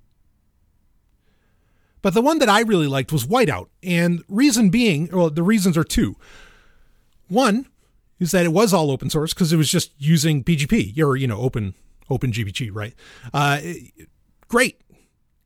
But 2.01 2.13
the 2.13 2.21
one 2.21 2.37
that 2.37 2.49
I 2.49 2.61
really 2.61 2.85
liked 2.85 3.11
was 3.11 3.25
Whiteout, 3.25 3.69
and 3.81 4.23
reason 4.27 4.69
being, 4.69 5.09
well, 5.11 5.31
the 5.31 5.41
reasons 5.41 5.75
are 5.77 5.83
two. 5.83 6.15
One 7.27 7.67
is 8.19 8.31
that 8.31 8.45
it 8.45 8.53
was 8.53 8.73
all 8.73 8.91
open 8.91 9.09
source 9.09 9.33
because 9.33 9.51
it 9.51 9.57
was 9.57 9.71
just 9.71 9.91
using 9.97 10.43
PGP 10.43 10.97
or 10.99 11.15
you 11.15 11.27
know 11.27 11.39
open 11.39 11.73
open 12.09 12.31
GPG, 12.31 12.69
right? 12.71 12.93
Uh, 13.33 13.59
great. 14.47 14.79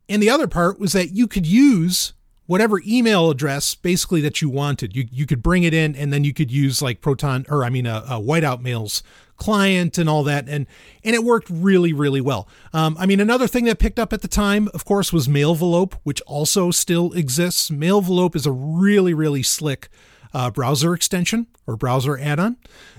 And 0.07 0.21
the 0.21 0.29
other 0.29 0.47
part 0.47 0.79
was 0.79 0.91
that 0.93 1.11
you 1.11 1.27
could 1.27 1.45
use 1.45 2.13
whatever 2.49 2.81
email 2.83 3.29
address 3.29 3.75
basically 3.75 4.21
that 4.21 4.41
you 4.41 4.49
wanted. 4.49 4.95
You 4.95 5.05
you 5.11 5.27
could 5.27 5.43
bring 5.43 5.61
it 5.61 5.73
in 5.73 5.95
and 5.95 6.11
then 6.11 6.23
you 6.23 6.33
could 6.33 6.49
use 6.49 6.81
like 6.81 6.99
Proton 6.99 7.45
or 7.47 7.63
I 7.63 7.69
mean 7.69 7.85
a, 7.85 8.03
a 8.09 8.19
Whiteout 8.19 8.59
Mail's 8.59 9.03
client 9.37 9.99
and 9.99 10.09
all 10.09 10.23
that 10.23 10.49
and 10.49 10.65
and 11.03 11.13
it 11.13 11.23
worked 11.23 11.47
really 11.51 11.93
really 11.93 12.21
well. 12.21 12.47
Um, 12.73 12.97
I 12.99 13.05
mean 13.05 13.19
another 13.19 13.45
thing 13.45 13.65
that 13.65 13.77
picked 13.77 13.99
up 13.99 14.13
at 14.13 14.23
the 14.23 14.27
time, 14.27 14.67
of 14.73 14.83
course, 14.83 15.13
was 15.13 15.27
Mailvelope, 15.27 15.93
which 16.01 16.21
also 16.21 16.71
still 16.71 17.13
exists. 17.13 17.69
Mailvelope 17.69 18.35
is 18.35 18.47
a 18.47 18.51
really 18.51 19.13
really 19.13 19.43
slick 19.43 19.87
uh, 20.33 20.49
browser 20.49 20.95
extension 20.95 21.45
or 21.67 21.77
browser 21.77 22.17
add-on 22.17 22.57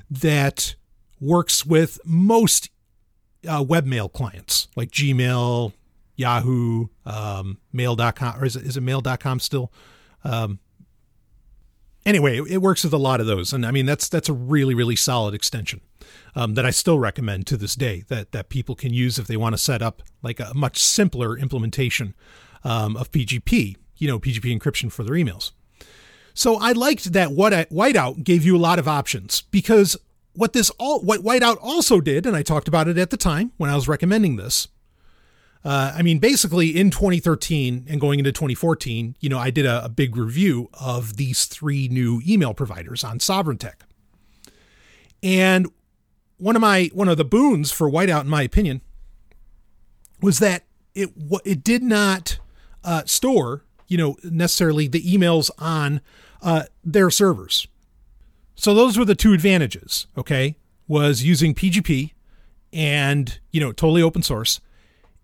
that 0.08 0.76
works 1.20 1.66
with 1.66 1.98
most 2.04 2.70
uh, 3.48 3.64
webmail 3.64 4.12
clients 4.12 4.68
like 4.76 4.92
Gmail, 4.92 5.72
Yahoo, 6.20 6.88
um, 7.06 7.58
Mail.com, 7.72 8.40
or 8.40 8.44
is 8.44 8.54
it, 8.54 8.64
is 8.64 8.76
it 8.76 8.82
Mail.com 8.82 9.40
still? 9.40 9.72
Um, 10.22 10.58
anyway, 12.04 12.38
it, 12.38 12.46
it 12.48 12.58
works 12.58 12.84
with 12.84 12.92
a 12.92 12.98
lot 12.98 13.20
of 13.20 13.26
those, 13.26 13.52
and 13.52 13.64
I 13.64 13.70
mean 13.70 13.86
that's 13.86 14.08
that's 14.08 14.28
a 14.28 14.32
really 14.32 14.74
really 14.74 14.96
solid 14.96 15.34
extension 15.34 15.80
um, 16.34 16.54
that 16.54 16.66
I 16.66 16.70
still 16.70 16.98
recommend 16.98 17.46
to 17.48 17.56
this 17.56 17.74
day 17.74 18.04
that 18.08 18.32
that 18.32 18.50
people 18.50 18.74
can 18.74 18.92
use 18.92 19.18
if 19.18 19.26
they 19.26 19.36
want 19.36 19.54
to 19.54 19.58
set 19.58 19.82
up 19.82 20.02
like 20.22 20.38
a 20.38 20.52
much 20.54 20.78
simpler 20.78 21.38
implementation 21.38 22.14
um, 22.64 22.96
of 22.96 23.10
PGP, 23.10 23.76
you 23.96 24.06
know, 24.06 24.18
PGP 24.18 24.56
encryption 24.58 24.92
for 24.92 25.02
their 25.02 25.14
emails. 25.14 25.52
So 26.34 26.56
I 26.56 26.72
liked 26.72 27.12
that 27.12 27.32
what 27.32 27.52
Whiteout 27.70 28.24
gave 28.24 28.44
you 28.44 28.56
a 28.56 28.58
lot 28.58 28.78
of 28.78 28.86
options 28.86 29.42
because 29.50 29.96
what 30.34 30.52
this 30.52 30.70
all 30.78 31.00
what 31.00 31.20
Whiteout 31.20 31.56
also 31.60 32.00
did, 32.00 32.26
and 32.26 32.36
I 32.36 32.42
talked 32.42 32.68
about 32.68 32.88
it 32.88 32.98
at 32.98 33.10
the 33.10 33.16
time 33.16 33.52
when 33.56 33.70
I 33.70 33.74
was 33.74 33.88
recommending 33.88 34.36
this, 34.36 34.68
uh, 35.64 35.92
I 35.94 36.02
mean, 36.02 36.18
basically 36.18 36.68
in 36.78 36.90
2013 36.90 37.86
and 37.88 38.00
going 38.00 38.18
into 38.18 38.32
2014, 38.32 39.16
you 39.20 39.28
know, 39.28 39.38
I 39.38 39.50
did 39.50 39.66
a, 39.66 39.84
a 39.84 39.88
big 39.88 40.16
review 40.16 40.70
of 40.74 41.16
these 41.16 41.44
three 41.44 41.88
new 41.88 42.22
email 42.26 42.54
providers 42.54 43.04
on 43.04 43.20
Sovereign 43.20 43.58
Tech. 43.58 43.84
And 45.22 45.68
one 46.38 46.56
of 46.56 46.62
my 46.62 46.90
one 46.94 47.08
of 47.08 47.18
the 47.18 47.24
boons 47.26 47.70
for 47.70 47.90
Whiteout, 47.90 48.22
in 48.22 48.28
my 48.28 48.42
opinion, 48.42 48.80
was 50.22 50.38
that 50.38 50.64
it 50.94 51.10
it 51.44 51.62
did 51.62 51.82
not 51.82 52.38
uh, 52.82 53.02
store, 53.04 53.64
you 53.86 53.98
know, 53.98 54.16
necessarily 54.24 54.88
the 54.88 55.02
emails 55.02 55.50
on 55.58 56.00
uh, 56.42 56.64
their 56.82 57.10
servers. 57.10 57.68
So 58.54 58.72
those 58.72 58.98
were 58.98 59.04
the 59.04 59.14
two 59.14 59.34
advantages. 59.34 60.06
Okay, 60.16 60.56
was 60.88 61.22
using 61.22 61.54
PGP 61.54 62.12
and 62.72 63.38
you 63.50 63.60
know 63.60 63.72
totally 63.72 64.00
open 64.00 64.22
source 64.22 64.60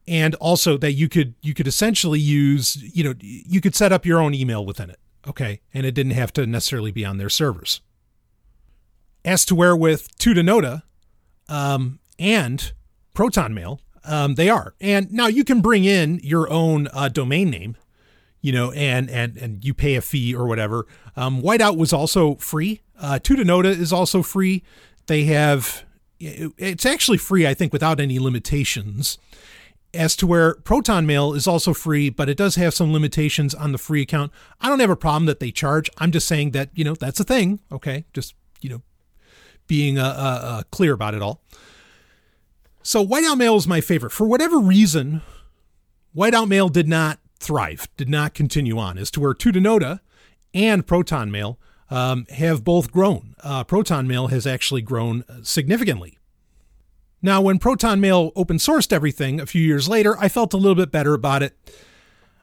and 0.09 0.35
also 0.37 0.77
that 0.77 0.93
you 0.93 1.09
could 1.09 1.35
you 1.43 1.55
could 1.55 1.67
essentially 1.67 2.21
use 2.21 2.77
you 2.97 3.03
know 3.05 3.15
you 3.21 3.61
could 3.61 3.75
set 3.75 3.93
up 3.93 4.07
your 4.07 4.21
own 4.21 4.35
email 4.35 4.65
within 4.65 4.91
it 4.91 4.99
okay? 5.29 5.61
And 5.75 5.85
it 5.85 5.93
didn't 5.93 6.13
have 6.13 6.33
to 6.35 6.47
necessarily 6.47 6.91
be 6.91 7.05
on 7.05 7.19
their 7.19 7.29
servers. 7.29 7.81
As 9.25 9.45
to 9.47 9.55
where 9.55 9.77
with 9.77 10.17
Tutanota 10.19 10.83
um, 11.49 11.99
and 12.19 12.73
proton 13.13 13.55
mail 13.55 13.81
um, 14.05 14.37
they 14.37 14.49
are. 14.49 14.75
And 14.81 15.13
now 15.13 15.27
you 15.27 15.43
can 15.43 15.61
bring 15.61 15.85
in 15.85 16.21
your 16.23 16.49
own 16.49 16.89
uh, 16.93 17.09
domain 17.09 17.51
name 17.51 17.77
you 18.41 18.53
know 18.53 18.71
and 18.73 19.11
and 19.11 19.37
and 19.37 19.65
you 19.65 19.75
pay 19.75 19.97
a 19.97 20.01
fee 20.01 20.35
or 20.35 20.47
whatever. 20.47 20.87
Um, 21.17 21.43
whiteout 21.43 21.77
was 21.77 21.93
also 21.93 22.37
free. 22.37 22.83
Uh, 23.01 23.19
Tutanota 23.21 23.67
is 23.67 23.93
also 23.93 24.23
free. 24.23 24.63
They 25.07 25.25
have 25.25 25.85
it's 26.19 26.87
actually 26.87 27.19
free 27.19 27.47
i 27.47 27.53
think 27.53 27.75
without 27.75 28.01
any 28.01 28.19
limitations 28.19 29.19
as 29.95 30.16
to 30.16 30.26
where 30.26 30.55
Proton 30.57 31.07
Mail 31.07 31.33
is 31.33 31.47
also 31.47 31.73
free, 31.73 32.11
but 32.11 32.28
it 32.28 32.37
does 32.37 32.57
have 32.57 32.75
some 32.75 32.93
limitations 32.93 33.55
on 33.55 33.73
the 33.73 33.78
free 33.78 34.02
account. 34.02 34.33
I 34.61 34.69
don't 34.69 34.81
have 34.81 34.90
a 34.90 34.97
problem 34.97 35.26
that 35.26 35.40
they 35.40 35.50
charge. 35.50 35.90
I'm 35.99 36.12
just 36.12 36.28
saying 36.28 36.50
that, 36.52 36.71
you 36.75 36.85
know, 36.85 36.95
that's 36.95 37.21
a 37.21 37.25
thing. 37.25 37.61
Okay. 37.73 38.05
Just, 38.12 38.35
you 38.61 38.71
know, 38.71 38.83
being 39.66 39.99
uh, 39.99 40.05
uh, 40.05 40.47
uh, 40.47 40.62
clear 40.71 40.93
about 40.93 41.14
it 41.14 41.23
all. 41.23 41.43
So 42.83 43.05
Whiteout 43.05 43.38
Mail 43.38 43.57
is 43.57 43.66
my 43.66 43.81
favorite. 43.81 44.12
For 44.12 44.26
whatever 44.26 44.59
reason, 44.59 45.23
Whiteout 46.14 46.49
Mail 46.49 46.69
did 46.69 46.88
not 46.88 47.19
thrive, 47.38 47.88
did 47.97 48.09
not 48.09 48.33
continue 48.33 48.78
on, 48.78 48.97
as 48.97 49.11
to 49.12 49.21
where 49.21 49.35
Tutanota 49.35 50.00
and 50.55 50.87
Proton 50.87 51.31
Mail 51.31 51.59
um, 51.90 52.26
have 52.31 52.64
both 52.64 52.93
grown. 52.93 53.35
Uh, 53.43 53.64
Proton 53.64 54.07
Mail 54.07 54.28
has 54.28 54.47
actually 54.47 54.83
grown 54.83 55.25
significantly 55.43 56.19
now, 57.23 57.40
when 57.40 57.58
Proton 57.58 58.00
Mail 58.00 58.30
open 58.37 58.58
sourced 58.58 58.92
everything 58.92 59.40
a 59.40 59.46
few 59.46 59.62
years 59.62 59.88
later, 59.88 60.16
I 60.18 60.28
felt 60.28 60.52
a 60.52 60.56
little 60.56 60.75
bit 60.75 60.90
better 60.90 61.14
about 61.14 61.42
it. 61.42 61.56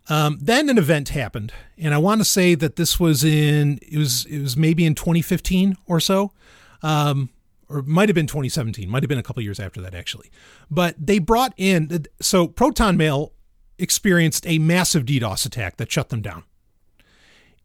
Um, 0.10 0.38
then 0.42 0.70
an 0.70 0.78
event 0.78 1.10
happened, 1.10 1.54
and 1.78 1.94
I 1.94 1.98
want 1.98 2.20
to 2.20 2.26
say 2.26 2.56
that 2.56 2.76
this 2.76 3.00
was 3.00 3.24
in 3.24 3.80
it 3.82 3.98
was 3.98 4.26
it 4.26 4.42
was 4.42 4.58
maybe 4.58 4.86
in 4.86 4.96
2015 4.96 5.78
or 5.86 6.02
so, 6.02 6.34
um, 6.82 7.30
or 7.70 7.84
might 7.84 8.10
have 8.10 8.16
been 8.16 8.28
2017, 8.28 8.90
might 8.90 9.02
have 9.04 9.08
been 9.08 9.18
a 9.18 9.24
couple 9.24 9.42
years 9.42 9.62
after 9.62 9.80
that 9.82 9.96
actually. 9.96 10.30
But 10.70 10.96
they 11.00 11.20
brought 11.20 11.54
in 11.56 12.06
so 12.20 12.48
Proton 12.48 12.98
Mail 12.98 13.32
experienced 13.78 14.46
a 14.46 14.60
massive 14.60 15.06
DDoS 15.06 15.46
attack 15.46 15.78
that 15.78 15.90
shut 15.90 16.10
them 16.10 16.22
down, 16.22 16.44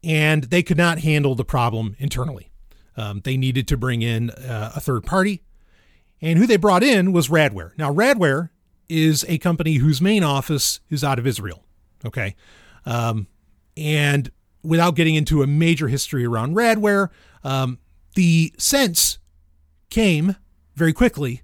and 0.04 0.44
they 0.44 0.62
could 0.62 0.78
not 0.78 1.00
handle 1.00 1.34
the 1.34 1.44
problem 1.44 1.96
internally. 1.98 2.50
Um, 2.96 3.22
they 3.24 3.36
needed 3.36 3.66
to 3.68 3.76
bring 3.76 4.02
in 4.02 4.30
uh, 4.30 4.72
a 4.76 4.80
third 4.80 5.04
party 5.04 5.42
and 6.20 6.38
who 6.38 6.46
they 6.46 6.56
brought 6.56 6.82
in 6.82 7.12
was 7.12 7.28
Radware. 7.28 7.72
Now, 7.78 7.92
Radware 7.92 8.50
is 8.88 9.24
a 9.28 9.38
company 9.38 9.74
whose 9.74 10.00
main 10.00 10.24
office 10.24 10.80
is 10.90 11.04
out 11.04 11.18
of 11.18 11.26
Israel. 11.26 11.64
Okay. 12.04 12.34
Um, 12.86 13.26
and 13.76 14.30
without 14.62 14.96
getting 14.96 15.14
into 15.14 15.42
a 15.42 15.46
major 15.46 15.88
history 15.88 16.24
around 16.24 16.54
Radware, 16.54 17.08
um, 17.44 17.78
the 18.14 18.52
sense 18.58 19.18
came 19.90 20.36
very 20.74 20.92
quickly 20.92 21.42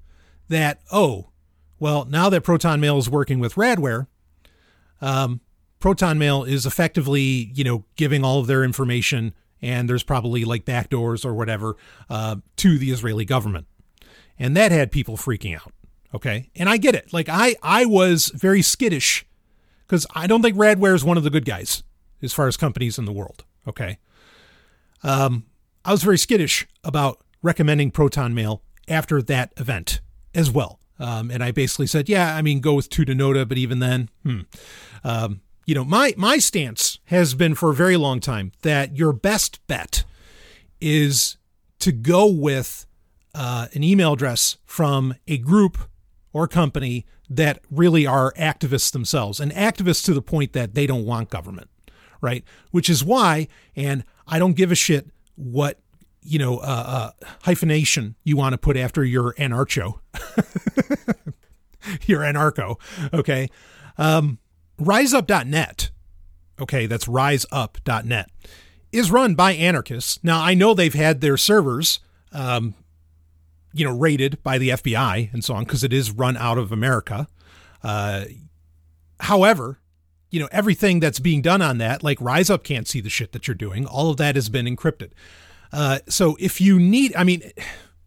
that, 0.49 0.81
oh, 0.93 1.31
well, 1.79 2.05
now 2.07 2.29
that 2.31 2.43
Proton 2.43 2.81
Mail 2.81 2.99
is 2.99 3.11
working 3.11 3.39
with 3.39 3.55
Radware, 3.55 4.07
um, 5.01 5.41
Proton 5.81 6.19
Mail 6.19 6.45
is 6.45 6.65
effectively, 6.65 7.53
you 7.55 7.63
know, 7.63 7.85
giving 7.97 8.25
all 8.25 8.41
of 8.41 8.47
their 8.47 8.65
information, 8.65 9.35
and 9.61 9.89
there's 9.89 10.03
probably 10.03 10.45
like 10.45 10.65
backdoors 10.65 11.25
or 11.25 11.35
whatever 11.35 11.77
uh, 12.09 12.37
to 12.57 12.79
the 12.79 12.91
Israeli 12.91 13.25
government 13.25 13.67
and 14.39 14.57
that 14.57 14.73
had 14.73 14.91
people 14.91 15.17
freaking 15.17 15.55
out. 15.55 15.73
Okay, 16.15 16.51
and 16.55 16.69
I 16.69 16.77
get 16.77 16.95
it. 16.95 17.13
Like 17.13 17.29
I, 17.29 17.57
I 17.63 17.85
was 17.87 18.29
very 18.29 18.63
skittish 18.63 19.27
because 19.87 20.07
I 20.15 20.27
don't 20.27 20.43
think 20.43 20.57
Radware 20.57 20.95
is 20.95 21.05
one 21.05 21.17
of 21.17 21.25
the 21.25 21.31
good 21.31 21.45
guys 21.45 21.83
as 22.23 22.33
far 22.33 22.47
as 22.47 22.57
companies 22.57 22.99
in 22.99 23.05
the 23.05 23.13
world. 23.13 23.45
Okay, 23.67 23.99
um, 25.03 25.47
I 25.85 25.93
was 25.93 26.03
very 26.03 26.19
skittish 26.19 26.67
about 26.85 27.21
recommending 27.43 27.91
Proton 27.91 28.35
Mail 28.35 28.63
after 28.89 29.21
that 29.23 29.53
event 29.57 30.01
as 30.35 30.51
well. 30.51 30.79
Um, 30.99 31.31
and 31.31 31.43
I 31.43 31.51
basically 31.51 31.89
said, 31.89 32.09
yeah, 32.09 32.37
I 32.37 32.43
mean, 32.43 32.61
go 32.61 32.75
with 32.75 32.89
two 32.89 33.05
Tutanota, 33.05 33.49
but 33.49 33.59
even 33.59 33.81
then, 33.81 34.09
hmm. 34.23 34.41
Um, 35.03 35.43
you 35.67 35.75
know, 35.75 35.85
my 35.85 36.15
my 36.17 36.39
stance 36.39 36.99
has 37.07 37.35
been 37.35 37.55
for 37.55 37.71
a 37.71 37.75
very 37.75 37.97
long 37.97 38.21
time 38.21 38.53
that 38.63 38.97
your 38.97 39.13
best 39.13 39.67
bet 39.67 40.05
is 40.81 41.37
to 41.79 41.93
go 41.93 42.27
with 42.27 42.87
uh, 43.35 43.67
an 43.73 43.83
email 43.83 44.13
address 44.13 44.59
from 44.65 45.15
a 45.27 45.39
group 45.39 45.79
or 46.33 46.47
company 46.49 47.07
that 47.29 47.61
really 47.71 48.07
are 48.07 48.33
activists 48.35 48.93
themselves 48.93 49.41
and 49.41 49.53
activists 49.53 50.05
to 50.05 50.15
the 50.15 50.23
point 50.23 50.53
that 50.53 50.75
they 50.75 50.87
don't 50.87 51.07
want 51.07 51.31
government, 51.31 51.69
right? 52.21 52.45
Which 52.71 52.91
is 52.91 53.05
why, 53.05 53.49
and 53.75 54.05
I 54.27 54.39
don't 54.39 54.55
give 54.55 54.71
a 54.71 54.75
shit 54.75 55.09
what 55.37 55.79
you 56.23 56.39
know 56.39 56.59
uh, 56.59 57.13
uh, 57.23 57.27
hyphenation 57.43 58.15
you 58.25 58.37
want 58.37 58.53
to 58.53 58.59
put 58.59 58.77
after 58.77 59.05
your 59.05 59.35
anarcho, 59.35 60.01
your 62.07 62.21
anarcho, 62.21 62.79
okay? 63.13 63.49
Um, 63.99 64.39
RiseUp.net, 64.81 65.91
okay, 66.61 66.87
that's 66.87 67.07
RiseUp.net, 67.07 68.31
is 68.93 69.11
run 69.11 69.35
by 69.35 69.53
anarchists. 69.53 70.19
Now 70.23 70.43
I 70.43 70.55
know 70.55 70.75
they've 70.75 70.95
had 70.95 71.21
their 71.21 71.37
servers 71.37 72.01
um, 72.33 72.75
you 73.75 73.85
know, 73.85 73.97
raided 73.97 74.43
by 74.43 74.57
the 74.59 74.71
FBI 74.71 75.33
and 75.33 75.45
so 75.45 75.55
on 75.55 75.65
because 75.65 75.83
it 75.85 75.93
is 75.93 76.11
run 76.11 76.37
out 76.37 76.59
of 76.59 76.73
America. 76.73 77.27
Uh, 77.83 78.25
however, 79.21 79.81
you 80.31 80.41
know, 80.41 80.49
everything 80.51 81.01
that's 81.01 81.19
being 81.19 81.43
done 81.43 81.61
on 81.61 81.79
that, 81.79 82.03
like 82.03 82.19
RiseUp 82.19 82.63
can't 82.63 82.89
see 82.89 83.01
the 83.01 83.11
shit 83.11 83.33
that 83.33 83.47
you're 83.47 83.55
doing. 83.55 83.87
All 83.87 84.11
of 84.11 84.17
that 84.19 84.37
has 84.37 84.49
been 84.49 84.67
encrypted. 84.67 85.11
Uh, 85.73 85.99
so 86.09 86.37
if 86.39 86.61
you 86.61 86.79
need, 86.79 87.15
I 87.17 87.25
mean, 87.25 87.51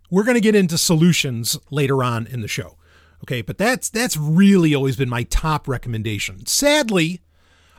we're 0.10 0.24
going 0.24 0.36
to 0.36 0.42
get 0.42 0.56
into 0.56 0.78
solutions 0.78 1.60
later 1.70 2.04
on 2.04 2.28
in 2.28 2.42
the 2.42 2.48
show. 2.48 2.78
Okay, 3.24 3.42
but 3.42 3.58
that's 3.58 3.90
that's 3.90 4.16
really 4.16 4.76
always 4.76 4.96
been 4.96 5.10
my 5.10 5.24
top 5.24 5.68
recommendation. 5.68 6.46
Sadly, 6.46 7.22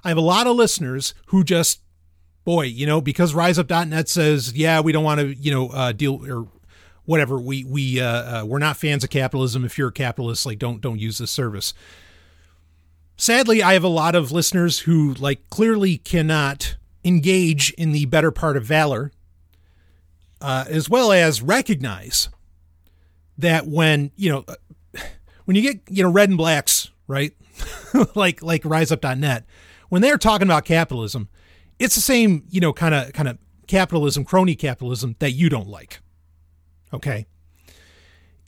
I 0.02 0.08
have 0.08 0.18
a 0.18 0.22
lot 0.22 0.48
of 0.48 0.56
listeners 0.56 1.14
who 1.26 1.44
just 1.44 1.80
boy, 2.44 2.62
you 2.62 2.86
know, 2.86 3.00
because 3.00 3.34
riseup.net 3.34 4.08
says, 4.08 4.54
yeah, 4.54 4.80
we 4.80 4.90
don't 4.90 5.04
want 5.04 5.20
to, 5.20 5.34
you 5.34 5.52
know, 5.52 5.68
uh, 5.68 5.92
deal 5.92 6.24
or 6.26 6.48
whatever. 7.08 7.38
We 7.38 7.64
we 7.64 8.00
uh, 8.00 8.42
uh, 8.42 8.44
we're 8.44 8.58
not 8.58 8.76
fans 8.76 9.02
of 9.02 9.08
capitalism. 9.08 9.64
If 9.64 9.78
you're 9.78 9.88
a 9.88 9.92
capitalist, 9.92 10.44
like 10.44 10.58
don't 10.58 10.82
don't 10.82 10.98
use 10.98 11.16
this 11.16 11.30
service. 11.30 11.72
Sadly, 13.16 13.62
I 13.62 13.72
have 13.72 13.82
a 13.82 13.88
lot 13.88 14.14
of 14.14 14.30
listeners 14.30 14.80
who 14.80 15.14
like 15.14 15.48
clearly 15.48 15.96
cannot 15.96 16.76
engage 17.04 17.72
in 17.72 17.92
the 17.92 18.04
better 18.04 18.30
part 18.30 18.58
of 18.58 18.64
valor 18.64 19.10
uh, 20.42 20.66
as 20.68 20.90
well 20.90 21.10
as 21.10 21.40
recognize 21.40 22.28
that 23.38 23.66
when 23.66 24.10
you 24.14 24.30
know 24.30 24.44
when 25.46 25.54
you 25.56 25.62
get 25.62 25.80
you 25.88 26.02
know 26.02 26.10
red 26.10 26.28
and 26.28 26.36
blacks 26.36 26.90
right 27.06 27.32
like 28.14 28.42
like 28.42 28.62
riseup.net 28.64 29.46
when 29.88 30.02
they're 30.02 30.18
talking 30.18 30.46
about 30.46 30.66
capitalism 30.66 31.30
it's 31.78 31.94
the 31.94 32.02
same 32.02 32.44
you 32.50 32.60
know 32.60 32.72
kind 32.74 32.94
of 32.94 33.12
kind 33.14 33.28
of 33.28 33.38
capitalism 33.66 34.24
crony 34.24 34.54
capitalism 34.54 35.16
that 35.20 35.30
you 35.32 35.48
don't 35.48 35.68
like 35.68 36.00
okay 36.92 37.26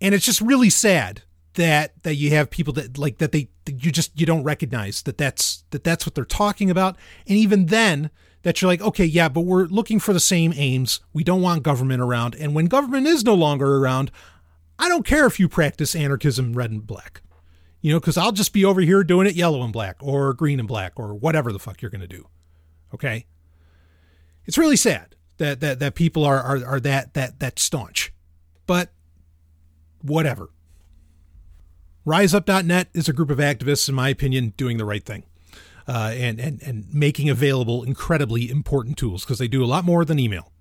and 0.00 0.14
it's 0.14 0.24
just 0.24 0.40
really 0.40 0.70
sad 0.70 1.22
that 1.54 1.92
that 2.04 2.14
you 2.14 2.30
have 2.30 2.48
people 2.50 2.72
that 2.72 2.96
like 2.96 3.18
that 3.18 3.32
they 3.32 3.48
that 3.64 3.84
you 3.84 3.90
just 3.90 4.18
you 4.18 4.24
don't 4.24 4.44
recognize 4.44 5.02
that 5.02 5.18
that's 5.18 5.64
that 5.70 5.84
that's 5.84 6.06
what 6.06 6.14
they're 6.14 6.24
talking 6.24 6.70
about 6.70 6.96
and 7.26 7.36
even 7.36 7.66
then 7.66 8.10
that 8.42 8.60
you're 8.60 8.70
like, 8.70 8.80
okay, 8.80 9.04
yeah, 9.04 9.28
but 9.28 9.42
we're 9.42 9.66
looking 9.66 9.98
for 9.98 10.12
the 10.12 10.20
same 10.20 10.52
aims. 10.56 11.00
We 11.12 11.24
don't 11.24 11.42
want 11.42 11.62
government 11.62 12.00
around. 12.00 12.34
And 12.34 12.54
when 12.54 12.66
government 12.66 13.06
is 13.06 13.24
no 13.24 13.34
longer 13.34 13.76
around, 13.76 14.10
I 14.78 14.88
don't 14.88 15.04
care 15.04 15.26
if 15.26 15.38
you 15.38 15.48
practice 15.48 15.94
anarchism 15.94 16.54
red 16.54 16.70
and 16.70 16.86
black, 16.86 17.20
you 17.80 17.92
know, 17.92 18.00
because 18.00 18.16
I'll 18.16 18.32
just 18.32 18.52
be 18.52 18.64
over 18.64 18.80
here 18.80 19.04
doing 19.04 19.26
it 19.26 19.34
yellow 19.34 19.62
and 19.62 19.72
black 19.72 19.96
or 20.00 20.32
green 20.32 20.58
and 20.58 20.68
black 20.68 20.94
or 20.96 21.14
whatever 21.14 21.52
the 21.52 21.58
fuck 21.58 21.82
you're 21.82 21.90
going 21.90 22.00
to 22.00 22.08
do. 22.08 22.28
Okay. 22.94 23.26
It's 24.46 24.56
really 24.56 24.76
sad 24.76 25.16
that, 25.36 25.60
that, 25.60 25.78
that 25.80 25.94
people 25.94 26.24
are, 26.24 26.40
are, 26.40 26.64
are 26.64 26.80
that, 26.80 27.12
that, 27.14 27.40
that 27.40 27.58
staunch, 27.58 28.09
but 28.70 28.92
whatever. 30.00 30.48
RiseUp.net 32.06 32.86
is 32.94 33.08
a 33.08 33.12
group 33.12 33.28
of 33.28 33.38
activists, 33.38 33.88
in 33.88 33.96
my 33.96 34.10
opinion, 34.10 34.54
doing 34.56 34.76
the 34.76 34.84
right 34.84 35.04
thing 35.04 35.24
uh, 35.88 36.12
and, 36.14 36.38
and, 36.38 36.62
and 36.62 36.94
making 36.94 37.28
available 37.28 37.82
incredibly 37.82 38.48
important 38.48 38.96
tools 38.96 39.24
because 39.24 39.40
they 39.40 39.48
do 39.48 39.64
a 39.64 39.66
lot 39.66 39.84
more 39.84 40.04
than 40.04 40.20
email. 40.20 40.52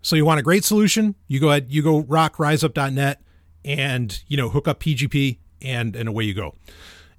So 0.00 0.16
you 0.16 0.24
want 0.24 0.40
a 0.40 0.42
great 0.42 0.64
solution? 0.64 1.14
You 1.28 1.38
go 1.38 1.50
ahead, 1.50 1.66
you 1.68 1.80
go 1.80 2.00
rock 2.00 2.38
riseup.net 2.38 3.22
and, 3.64 4.20
you 4.26 4.36
know, 4.36 4.48
hook 4.48 4.66
up 4.66 4.80
PGP 4.80 5.38
and, 5.60 5.94
and 5.94 6.08
away 6.08 6.24
you 6.24 6.34
go. 6.34 6.56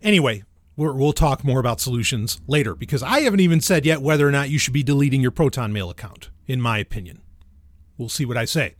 Anyway, 0.01 0.44
we 0.75 0.92
will 0.92 1.13
talk 1.13 1.46
more 1.46 1.62
about 1.62 1.80
solutions 1.80 2.42
later 2.46 2.75
because 2.75 3.01
I 3.01 3.22
haven't 3.22 3.39
even 3.39 3.62
said 3.62 3.86
yet 3.86 4.01
whether 4.01 4.27
or 4.27 4.32
not 4.32 4.50
you 4.50 4.60
should 4.60 4.74
be 4.74 4.84
deleting 4.84 5.22
your 5.22 5.32
Proton 5.32 5.72
Mail 5.72 5.89
account, 5.89 6.30
in 6.46 6.60
my 6.60 6.77
opinion. 6.77 7.22
We'll 7.98 8.10
see 8.10 8.25
what 8.25 8.36
I 8.36 8.44
say. 8.44 8.75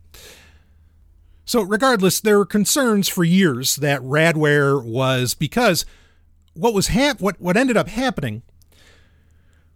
So, 1.44 1.62
regardless, 1.62 2.20
there 2.20 2.38
were 2.38 2.46
concerns 2.46 3.08
for 3.08 3.24
years 3.24 3.76
that 3.76 4.00
Radware 4.00 4.82
was 4.82 5.34
because 5.34 5.84
what 6.54 6.72
was 6.72 6.88
hap- 6.88 7.20
what 7.20 7.40
what 7.40 7.56
ended 7.56 7.76
up 7.76 7.88
happening 7.88 8.42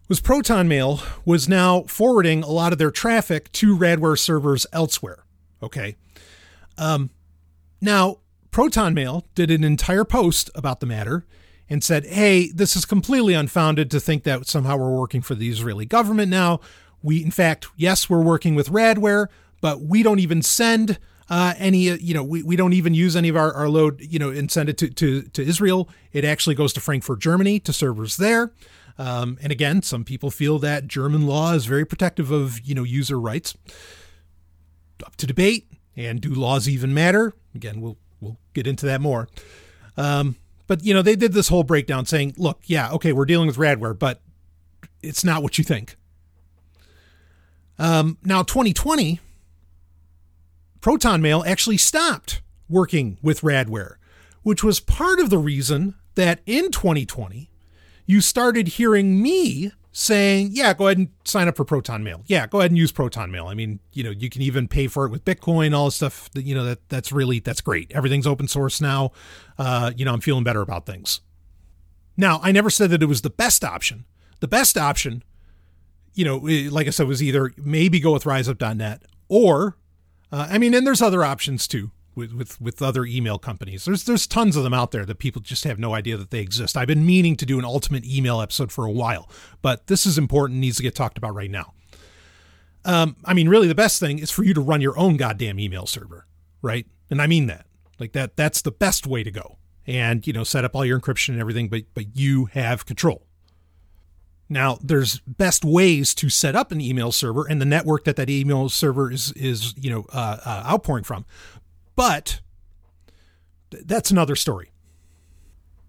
was 0.09 0.21
Proton 0.21 0.67
Mail 0.67 1.03
was 1.25 1.49
now 1.49 1.83
forwarding 1.83 2.43
a 2.43 2.49
lot 2.49 2.73
of 2.73 2.79
their 2.79 2.91
traffic 2.91 3.53
to 3.53 3.77
Radware 3.77 4.19
servers 4.19 4.67
elsewhere. 4.73 5.25
Okay. 5.63 5.97
Um, 6.79 7.11
now, 7.81 8.19
Proton 8.51 8.95
Mail 8.95 9.27
did 9.35 9.51
an 9.51 9.65
entire 9.65 10.05
post 10.05 10.51
about 10.55 10.81
the 10.81 10.87
matter 10.87 11.27
and 11.69 11.85
said, 11.85 12.07
hey, 12.07 12.50
this 12.50 12.75
is 12.75 12.87
completely 12.87 13.35
unfounded 13.35 13.91
to 13.91 14.00
think 14.00 14.23
that 14.23 14.47
somehow 14.47 14.76
we're 14.76 14.97
working 14.97 15.21
for 15.21 15.35
the 15.35 15.50
Israeli 15.50 15.85
government 15.85 16.31
now. 16.31 16.61
We, 17.02 17.23
in 17.23 17.31
fact, 17.31 17.69
yes, 17.76 18.09
we're 18.09 18.23
working 18.23 18.54
with 18.54 18.71
Radware, 18.71 19.26
but 19.61 19.83
we 19.83 20.02
don't 20.02 20.19
even 20.19 20.41
send 20.41 20.99
uh, 21.30 21.54
any, 21.58 21.91
uh, 21.91 21.97
you 22.00 22.14
know, 22.14 22.23
we, 22.23 22.43
we 22.43 22.56
don't 22.56 22.73
even 22.73 22.95
use 22.95 23.17
any 23.17 23.28
of 23.28 23.36
our, 23.36 23.52
our 23.52 23.69
load, 23.69 24.00
you 24.00 24.19
know, 24.19 24.30
and 24.30 24.50
send 24.50 24.69
it 24.69 24.78
to, 24.78 24.88
to, 24.91 25.23
to 25.23 25.43
Israel. 25.43 25.88
It 26.12 26.25
actually 26.25 26.54
goes 26.54 26.73
to 26.75 26.80
Frankfurt, 26.80 27.21
Germany 27.21 27.60
to 27.60 27.73
servers 27.73 28.17
there. 28.17 28.52
Um, 28.97 29.38
and 29.43 29.52
again, 29.52 29.82
some 29.82 30.04
people 30.04 30.30
feel 30.30 30.58
that 30.60 30.88
German 30.88 31.26
law 31.26 31.52
is 31.52 31.67
very 31.67 31.84
protective 31.84 32.30
of, 32.30 32.60
you 32.60 32.75
know, 32.75 32.82
user 32.82 33.21
rights. 33.21 33.56
Up 35.04 35.17
to 35.17 35.26
debate. 35.26 35.69
And 35.99 36.21
do 36.21 36.32
laws 36.32 36.69
even 36.69 36.95
matter? 36.95 37.34
Again, 37.56 37.80
we'll 37.80 37.99
we'll 38.21 38.38
get 38.54 38.69
into 38.69 38.86
that 38.86 39.00
more. 39.00 39.28
Um, 39.97 40.36
but 40.69 40.84
you 40.84 40.95
know, 40.95 41.02
they 41.02 41.17
did 41.17 41.32
this 41.32 41.49
whole 41.49 41.64
breakdown 41.64 42.06
saying, 42.06 42.34
look, 42.38 42.60
yeah, 42.67 42.93
okay, 42.93 43.12
we're 43.12 43.25
dealing 43.25 43.49
with 43.49 43.56
Radware, 43.56 43.99
but 43.99 44.21
it's 45.02 45.25
not 45.25 45.43
what 45.43 45.58
you 45.58 45.64
think. 45.64 45.97
Um, 47.80 48.17
now, 48.25 48.45
2020 48.45 49.19
Proton 50.80 51.21
Mail 51.21 51.43
actually 51.47 51.76
stopped 51.76 52.43
working 52.69 53.19
with 53.23 53.41
Radware, 53.41 53.97
which 54.43 54.62
was 54.62 54.80
part 54.80 55.19
of 55.19 55.30
the 55.30 55.38
reason 55.38 55.95
that 56.14 56.41
in 56.47 56.71
2020 56.71 57.50
you 58.06 58.21
started 58.21 58.69
hearing 58.69 59.21
me 59.23 59.73
saying, 59.93 60.50
"Yeah, 60.52 60.75
go 60.75 60.86
ahead 60.86 60.99
and 60.99 61.08
sign 61.25 61.49
up 61.49 61.56
for 61.56 61.64
Proton 61.64 62.04
Mail. 62.04 62.23
Yeah, 62.26 62.47
go 62.47 62.60
ahead 62.60 62.71
and 62.71 62.78
use 62.78 62.93
Proton 62.93 63.30
Mail. 63.30 63.47
I 63.47 63.54
mean, 63.54 63.80
you 63.93 64.04
know, 64.04 64.10
you 64.10 64.30
can 64.30 64.43
even 64.43 64.69
pay 64.69 64.86
for 64.86 65.04
it 65.04 65.10
with 65.10 65.25
Bitcoin, 65.25 65.75
all 65.75 65.86
this 65.86 65.97
stuff. 65.97 66.30
That, 66.30 66.45
you 66.45 66.54
know, 66.54 66.64
that 66.64 66.88
that's 66.88 67.12
really 67.12 67.41
that's 67.41 67.60
great. 67.60 67.91
Everything's 67.93 68.26
open 68.26 68.49
source 68.49 68.80
now. 68.80 69.12
Uh, 69.58 69.93
you 69.97 70.04
know, 70.04 70.12
I'm 70.12 70.21
feeling 70.21 70.45
better 70.45 70.60
about 70.60 70.86
things. 70.86 71.21
Now, 72.17 72.41
I 72.43 72.52
never 72.52 72.71
said 72.71 72.91
that 72.91 73.02
it 73.02 73.06
was 73.06 73.23
the 73.23 73.30
best 73.30 73.64
option. 73.64 74.04
The 74.41 74.49
best 74.49 74.76
option, 74.78 75.23
you 76.14 76.25
know, 76.25 76.36
like 76.71 76.86
I 76.86 76.91
said, 76.91 77.06
was 77.06 77.23
either 77.23 77.52
maybe 77.56 78.00
go 78.00 78.12
with 78.12 78.25
RiseUp.net 78.25 79.02
or 79.28 79.76
uh, 80.32 80.49
I 80.50 80.58
mean, 80.58 80.75
and 80.75 80.86
there's 80.86 81.02
other 81.02 81.25
options 81.25 81.67
too 81.69 81.91
with, 82.19 82.32
with 82.32 82.60
with 82.60 82.82
other 82.82 83.06
email 83.06 83.38
companies. 83.38 83.84
There's 83.84 84.04
there's 84.04 84.26
tons 84.26 84.56
of 84.56 84.64
them 84.64 84.75
out 84.75 84.91
there 84.91 85.06
that 85.06 85.19
people 85.19 85.41
just 85.41 85.64
have 85.64 85.78
no 85.78 85.95
idea 85.95 86.17
that 86.17 86.30
they 86.30 86.41
exist. 86.41 86.76
I've 86.76 86.88
been 86.88 87.06
meaning 87.06 87.36
to 87.36 87.47
do 87.47 87.58
an 87.58 87.64
ultimate 87.64 88.04
email 88.04 88.41
episode 88.41 88.73
for 88.73 88.84
a 88.84 88.91
while, 88.91 89.30
but 89.62 89.86
this 89.86 90.04
is 90.04 90.19
important, 90.19 90.60
needs 90.60 90.76
to 90.76 90.82
get 90.82 90.95
talked 90.95 91.17
about 91.17 91.34
right 91.34 91.50
now. 91.50 91.73
Um, 92.84 93.17
I 93.25 93.34
mean, 93.34 93.49
really, 93.49 93.69
the 93.69 93.75
best 93.75 94.00
thing 94.00 94.19
is 94.19 94.30
for 94.30 94.45
you 94.45 94.52
to 94.54 94.60
run 94.60 94.80
your 94.80 94.99
own 94.99 95.17
goddamn 95.17 95.58
email 95.58 95.86
server, 95.86 96.26
right? 96.60 96.86
And 97.10 97.23
I 97.23 97.26
mean 97.26 97.47
that, 97.47 97.67
like 97.99 98.12
that. 98.12 98.36
That's 98.36 98.62
the 98.62 98.71
best 98.73 99.06
way 99.06 99.23
to 99.23 99.30
go. 99.30 99.58
And 99.86 100.26
you 100.26 100.32
know, 100.32 100.45
set 100.45 100.64
up 100.64 100.75
all 100.75 100.84
your 100.84 101.00
encryption 101.00 101.30
and 101.30 101.41
everything, 101.41 101.69
but 101.69 101.84
but 101.95 102.17
you 102.17 102.47
have 102.47 102.84
control. 102.84 103.27
Now, 104.49 104.78
there's 104.82 105.21
best 105.21 105.65
ways 105.65 106.15
to 106.15 106.30
set 106.30 106.56
up 106.56 106.73
an 106.73 106.80
email 106.80 107.13
server 107.13 107.47
and 107.47 107.61
the 107.61 107.67
network 107.67 108.04
that 108.04 108.17
that 108.17 108.30
email 108.30 108.69
server 108.69 109.13
is 109.13 109.32
is 109.32 109.75
you 109.76 109.91
know 109.91 110.06
uh, 110.13 110.39
uh, 110.45 110.65
outpouring 110.67 111.04
from, 111.04 111.26
but 111.97 112.41
th- 113.71 113.84
that's 113.87 114.11
another 114.11 114.37
story. 114.37 114.71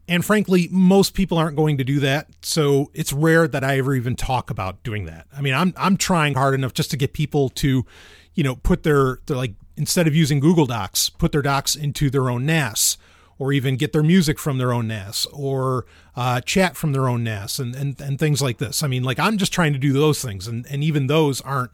And 0.09 0.25
frankly, 0.25 0.67
most 0.71 1.13
people 1.13 1.37
aren't 1.37 1.55
going 1.55 1.77
to 1.77 1.83
do 1.83 1.99
that, 1.99 2.27
so 2.41 2.89
it's 2.93 3.13
rare 3.13 3.47
that 3.47 3.63
I 3.63 3.77
ever 3.77 3.93
even 3.93 4.15
talk 4.15 4.49
about 4.49 4.83
doing 4.83 5.05
that. 5.05 5.27
I 5.35 5.41
mean, 5.41 5.53
I'm 5.53 5.73
I'm 5.77 5.95
trying 5.95 6.33
hard 6.33 6.53
enough 6.53 6.73
just 6.73 6.91
to 6.91 6.97
get 6.97 7.13
people 7.13 7.49
to, 7.49 7.85
you 8.33 8.43
know, 8.43 8.55
put 8.55 8.83
their 8.83 9.19
their 9.27 9.37
like 9.37 9.53
instead 9.77 10.07
of 10.07 10.15
using 10.15 10.41
Google 10.41 10.65
Docs, 10.65 11.09
put 11.11 11.31
their 11.31 11.41
docs 11.41 11.75
into 11.75 12.09
their 12.09 12.29
own 12.29 12.45
NAS 12.45 12.97
or 13.39 13.53
even 13.53 13.77
get 13.77 13.93
their 13.93 14.03
music 14.03 14.37
from 14.37 14.57
their 14.57 14.73
own 14.73 14.87
NAS 14.87 15.25
or 15.27 15.85
uh, 16.15 16.41
chat 16.41 16.75
from 16.75 16.91
their 16.91 17.07
own 17.07 17.23
NAS 17.23 17.57
and, 17.57 17.73
and, 17.73 17.99
and 18.01 18.19
things 18.19 18.41
like 18.41 18.57
this. 18.57 18.83
I 18.83 18.87
mean, 18.87 19.01
like 19.03 19.17
I'm 19.17 19.37
just 19.37 19.53
trying 19.53 19.73
to 19.73 19.79
do 19.79 19.93
those 19.93 20.21
things. 20.21 20.45
And, 20.45 20.67
and 20.69 20.83
even 20.83 21.07
those 21.07 21.39
aren't, 21.41 21.71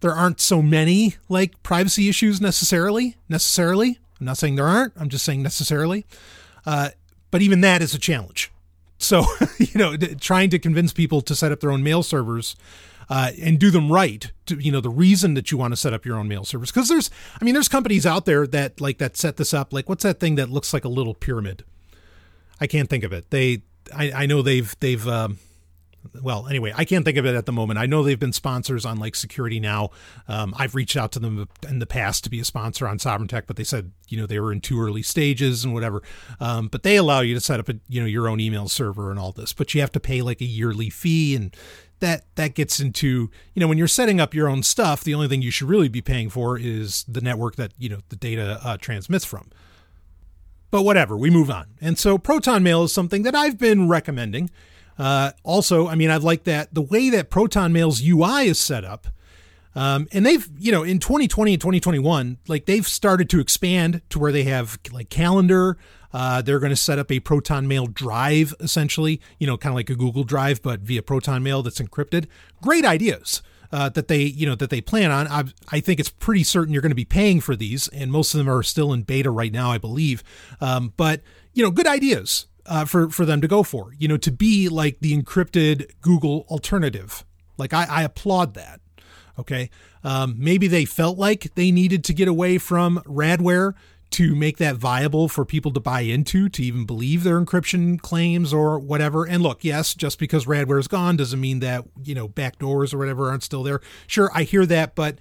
there 0.00 0.12
aren't 0.12 0.40
so 0.40 0.60
many 0.60 1.14
like 1.28 1.62
privacy 1.62 2.08
issues 2.08 2.40
necessarily, 2.40 3.16
necessarily. 3.28 4.00
I'm 4.20 4.26
not 4.26 4.36
saying 4.36 4.56
there 4.56 4.66
aren't, 4.66 4.92
I'm 4.96 5.08
just 5.08 5.24
saying 5.24 5.42
necessarily. 5.42 6.04
Uh, 6.66 6.90
but 7.30 7.42
even 7.42 7.60
that 7.60 7.80
is 7.80 7.94
a 7.94 7.98
challenge. 7.98 8.50
So, 8.98 9.24
you 9.58 9.76
know, 9.76 9.96
trying 9.96 10.50
to 10.50 10.58
convince 10.58 10.92
people 10.92 11.20
to 11.22 11.36
set 11.36 11.52
up 11.52 11.60
their 11.60 11.70
own 11.70 11.84
mail 11.84 12.02
servers 12.02 12.56
uh, 13.10 13.32
and 13.40 13.58
do 13.58 13.70
them 13.70 13.90
right. 13.90 14.32
To, 14.46 14.56
you 14.56 14.72
know, 14.72 14.80
the 14.80 14.90
reason 14.90 15.34
that 15.34 15.50
you 15.50 15.58
want 15.58 15.72
to 15.72 15.76
set 15.76 15.92
up 15.92 16.04
your 16.04 16.16
own 16.16 16.28
mail 16.28 16.44
servers 16.44 16.70
because 16.70 16.88
there's, 16.88 17.10
I 17.40 17.44
mean, 17.44 17.54
there's 17.54 17.68
companies 17.68 18.06
out 18.06 18.24
there 18.24 18.46
that 18.46 18.80
like 18.80 18.98
that 18.98 19.16
set 19.16 19.36
this 19.36 19.52
up. 19.52 19.72
Like, 19.72 19.88
what's 19.88 20.04
that 20.04 20.20
thing 20.20 20.36
that 20.36 20.50
looks 20.50 20.72
like 20.72 20.84
a 20.84 20.88
little 20.88 21.14
pyramid? 21.14 21.64
I 22.60 22.66
can't 22.66 22.88
think 22.88 23.04
of 23.04 23.12
it. 23.12 23.30
They, 23.30 23.62
I, 23.94 24.12
I 24.12 24.26
know 24.26 24.42
they've 24.42 24.74
they've 24.80 25.06
um, 25.06 25.38
well, 26.22 26.46
anyway, 26.46 26.72
I 26.74 26.84
can't 26.84 27.04
think 27.04 27.18
of 27.18 27.26
it 27.26 27.34
at 27.34 27.46
the 27.46 27.52
moment. 27.52 27.78
I 27.78 27.86
know 27.86 28.02
they've 28.02 28.18
been 28.18 28.32
sponsors 28.32 28.84
on 28.86 28.98
like 28.98 29.14
Security 29.14 29.60
Now. 29.60 29.90
Um, 30.26 30.54
I've 30.56 30.74
reached 30.74 30.96
out 30.96 31.12
to 31.12 31.18
them 31.18 31.48
in 31.68 31.78
the 31.78 31.86
past 31.86 32.24
to 32.24 32.30
be 32.30 32.40
a 32.40 32.44
sponsor 32.44 32.86
on 32.88 32.98
Sovereign 32.98 33.28
Tech, 33.28 33.46
but 33.46 33.56
they 33.56 33.64
said 33.64 33.92
you 34.08 34.18
know 34.18 34.26
they 34.26 34.40
were 34.40 34.52
in 34.52 34.60
too 34.60 34.80
early 34.80 35.02
stages 35.02 35.64
and 35.64 35.74
whatever. 35.74 36.02
Um, 36.40 36.68
but 36.68 36.82
they 36.82 36.96
allow 36.96 37.20
you 37.20 37.34
to 37.34 37.40
set 37.40 37.60
up 37.60 37.68
a 37.68 37.74
you 37.88 38.00
know 38.00 38.06
your 38.06 38.28
own 38.28 38.40
email 38.40 38.68
server 38.68 39.10
and 39.10 39.18
all 39.18 39.32
this, 39.32 39.52
but 39.52 39.74
you 39.74 39.80
have 39.80 39.92
to 39.92 40.00
pay 40.00 40.22
like 40.22 40.40
a 40.40 40.46
yearly 40.46 40.90
fee 40.90 41.34
and 41.34 41.54
that 42.00 42.24
that 42.36 42.54
gets 42.54 42.80
into 42.80 43.30
you 43.54 43.60
know 43.60 43.68
when 43.68 43.78
you're 43.78 43.88
setting 43.88 44.20
up 44.20 44.34
your 44.34 44.48
own 44.48 44.62
stuff 44.62 45.04
the 45.04 45.14
only 45.14 45.28
thing 45.28 45.42
you 45.42 45.50
should 45.50 45.68
really 45.68 45.88
be 45.88 46.00
paying 46.00 46.30
for 46.30 46.58
is 46.58 47.04
the 47.08 47.20
network 47.20 47.56
that 47.56 47.72
you 47.78 47.88
know 47.88 47.98
the 48.08 48.16
data 48.16 48.60
uh, 48.62 48.76
transmits 48.76 49.24
from 49.24 49.50
but 50.70 50.82
whatever 50.82 51.16
we 51.16 51.30
move 51.30 51.50
on 51.50 51.66
and 51.80 51.98
so 51.98 52.18
proton 52.18 52.62
mail 52.62 52.84
is 52.84 52.92
something 52.92 53.22
that 53.22 53.34
i've 53.34 53.58
been 53.58 53.88
recommending 53.88 54.50
uh, 54.98 55.30
also, 55.44 55.86
I 55.86 55.94
mean, 55.94 56.10
I 56.10 56.16
like 56.16 56.44
that 56.44 56.74
the 56.74 56.82
way 56.82 57.08
that 57.10 57.30
Proton 57.30 57.72
Mail's 57.72 58.02
UI 58.02 58.48
is 58.48 58.60
set 58.60 58.84
up. 58.84 59.06
Um, 59.74 60.08
and 60.12 60.24
they've, 60.24 60.48
you 60.58 60.72
know, 60.72 60.82
in 60.82 60.98
2020 60.98 61.52
and 61.52 61.60
2021, 61.60 62.38
like 62.48 62.66
they've 62.66 62.86
started 62.86 63.28
to 63.30 63.40
expand 63.40 64.02
to 64.10 64.18
where 64.18 64.32
they 64.32 64.44
have 64.44 64.78
like 64.92 65.10
calendar. 65.10 65.76
Uh, 66.12 66.40
they're 66.40 66.58
going 66.58 66.70
to 66.70 66.76
set 66.76 66.98
up 66.98 67.12
a 67.12 67.20
Proton 67.20 67.68
Mail 67.68 67.86
drive, 67.86 68.54
essentially, 68.60 69.20
you 69.38 69.46
know, 69.46 69.58
kind 69.58 69.72
of 69.72 69.76
like 69.76 69.90
a 69.90 69.94
Google 69.94 70.24
Drive, 70.24 70.62
but 70.62 70.80
via 70.80 71.02
Proton 71.02 71.42
Mail 71.42 71.62
that's 71.62 71.80
encrypted. 71.80 72.26
Great 72.62 72.84
ideas. 72.84 73.42
Uh, 73.70 73.90
that 73.90 74.08
they 74.08 74.22
you 74.22 74.46
know 74.46 74.54
that 74.54 74.70
they 74.70 74.80
plan 74.80 75.10
on. 75.10 75.28
I, 75.28 75.44
I, 75.70 75.80
think 75.80 76.00
it's 76.00 76.08
pretty 76.08 76.42
certain 76.42 76.72
you're 76.72 76.80
going 76.80 76.90
to 76.90 76.96
be 76.96 77.04
paying 77.04 77.38
for 77.42 77.54
these, 77.54 77.86
and 77.88 78.10
most 78.10 78.32
of 78.32 78.38
them 78.38 78.48
are 78.48 78.62
still 78.62 78.94
in 78.94 79.02
beta 79.02 79.30
right 79.30 79.52
now, 79.52 79.70
I 79.70 79.76
believe. 79.76 80.24
Um, 80.58 80.94
but 80.96 81.20
you 81.52 81.62
know, 81.62 81.70
good 81.70 81.86
ideas 81.86 82.46
uh, 82.64 82.86
for 82.86 83.10
for 83.10 83.26
them 83.26 83.42
to 83.42 83.46
go 83.46 83.62
for. 83.62 83.92
You 83.98 84.08
know, 84.08 84.16
to 84.16 84.32
be 84.32 84.70
like 84.70 85.00
the 85.00 85.14
encrypted 85.14 85.90
Google 86.00 86.46
alternative. 86.48 87.26
Like 87.58 87.74
I, 87.74 87.84
I 87.90 88.02
applaud 88.04 88.54
that. 88.54 88.80
Okay, 89.38 89.70
um, 90.02 90.34
maybe 90.36 90.66
they 90.66 90.84
felt 90.84 91.16
like 91.16 91.54
they 91.54 91.70
needed 91.70 92.02
to 92.04 92.12
get 92.12 92.26
away 92.26 92.58
from 92.58 92.98
Radware 93.06 93.74
to 94.10 94.34
make 94.34 94.56
that 94.56 94.76
viable 94.76 95.28
for 95.28 95.44
people 95.44 95.72
to 95.72 95.80
buy 95.80 96.00
into, 96.00 96.48
to 96.48 96.62
even 96.62 96.86
believe 96.86 97.24
their 97.24 97.40
encryption 97.40 98.00
claims 98.00 98.52
or 98.52 98.78
whatever. 98.78 99.26
And 99.26 99.42
look, 99.42 99.62
yes, 99.62 99.94
just 99.94 100.18
because 100.18 100.46
Radware 100.46 100.80
is 100.80 100.88
gone 100.88 101.16
doesn't 101.16 101.40
mean 101.40 101.60
that 101.60 101.84
you 102.02 102.14
know 102.14 102.28
backdoors 102.28 102.94
or 102.94 102.98
whatever 102.98 103.28
aren't 103.28 103.42
still 103.42 103.62
there. 103.62 103.80
Sure, 104.06 104.30
I 104.34 104.44
hear 104.44 104.66
that, 104.66 104.94
but 104.94 105.18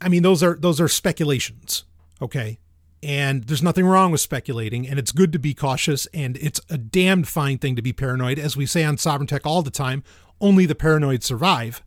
I 0.00 0.08
mean 0.08 0.22
those 0.22 0.42
are 0.42 0.56
those 0.56 0.80
are 0.80 0.88
speculations. 0.88 1.84
Okay, 2.20 2.58
and 3.02 3.44
there's 3.44 3.62
nothing 3.62 3.84
wrong 3.84 4.12
with 4.12 4.20
speculating, 4.20 4.86
and 4.88 4.98
it's 4.98 5.12
good 5.12 5.32
to 5.32 5.38
be 5.38 5.54
cautious, 5.54 6.06
and 6.14 6.36
it's 6.36 6.60
a 6.70 6.78
damned 6.78 7.26
fine 7.26 7.58
thing 7.58 7.74
to 7.76 7.82
be 7.82 7.92
paranoid. 7.92 8.38
As 8.38 8.56
we 8.56 8.66
say 8.66 8.84
on 8.84 8.96
Sovereign 8.96 9.26
Tech 9.26 9.44
all 9.44 9.62
the 9.62 9.70
time, 9.70 10.04
only 10.40 10.64
the 10.66 10.76
paranoid 10.76 11.24
survive. 11.24 11.82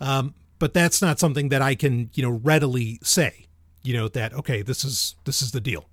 Um, 0.00 0.34
but 0.62 0.74
that's 0.74 1.02
not 1.02 1.18
something 1.18 1.48
that 1.48 1.60
I 1.60 1.74
can, 1.74 2.08
you 2.14 2.22
know, 2.22 2.30
readily 2.30 3.00
say, 3.02 3.46
you 3.82 3.94
know, 3.94 4.06
that 4.06 4.32
okay, 4.32 4.62
this 4.62 4.84
is 4.84 5.16
this 5.24 5.42
is 5.42 5.50
the 5.50 5.60
deal. 5.60 5.88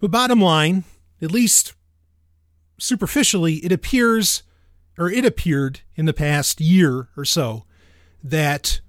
But 0.00 0.10
bottom 0.10 0.40
line, 0.40 0.84
at 1.20 1.30
least 1.30 1.74
superficially, 2.78 3.56
it 3.56 3.70
appears, 3.72 4.42
or 4.96 5.10
it 5.10 5.26
appeared 5.26 5.80
in 5.96 6.06
the 6.06 6.14
past 6.14 6.62
year 6.62 7.08
or 7.14 7.26
so, 7.26 7.66
that 8.24 8.80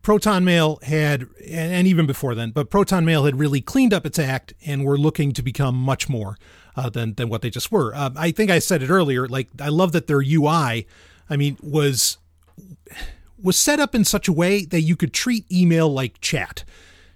Proton 0.00 0.42
Mail 0.42 0.78
had, 0.84 1.26
and 1.46 1.86
even 1.86 2.06
before 2.06 2.34
then, 2.34 2.50
but 2.50 2.70
Proton 2.70 3.04
Mail 3.04 3.26
had 3.26 3.38
really 3.38 3.60
cleaned 3.60 3.92
up 3.92 4.06
its 4.06 4.18
act 4.18 4.54
and 4.64 4.86
were 4.86 4.96
looking 4.96 5.32
to 5.32 5.42
become 5.42 5.74
much 5.74 6.08
more 6.08 6.38
uh, 6.76 6.88
than 6.88 7.12
than 7.12 7.28
what 7.28 7.42
they 7.42 7.50
just 7.50 7.70
were. 7.70 7.94
Uh, 7.94 8.08
I 8.16 8.30
think 8.30 8.50
I 8.50 8.58
said 8.58 8.82
it 8.82 8.88
earlier. 8.88 9.28
Like 9.28 9.48
I 9.60 9.68
love 9.68 9.92
that 9.92 10.06
their 10.06 10.22
UI, 10.22 10.86
I 11.28 11.36
mean, 11.36 11.58
was 11.60 12.16
was 13.42 13.56
set 13.56 13.80
up 13.80 13.94
in 13.94 14.04
such 14.04 14.28
a 14.28 14.32
way 14.32 14.64
that 14.64 14.82
you 14.82 14.96
could 14.96 15.12
treat 15.12 15.50
email 15.50 15.88
like 15.88 16.20
chat. 16.20 16.64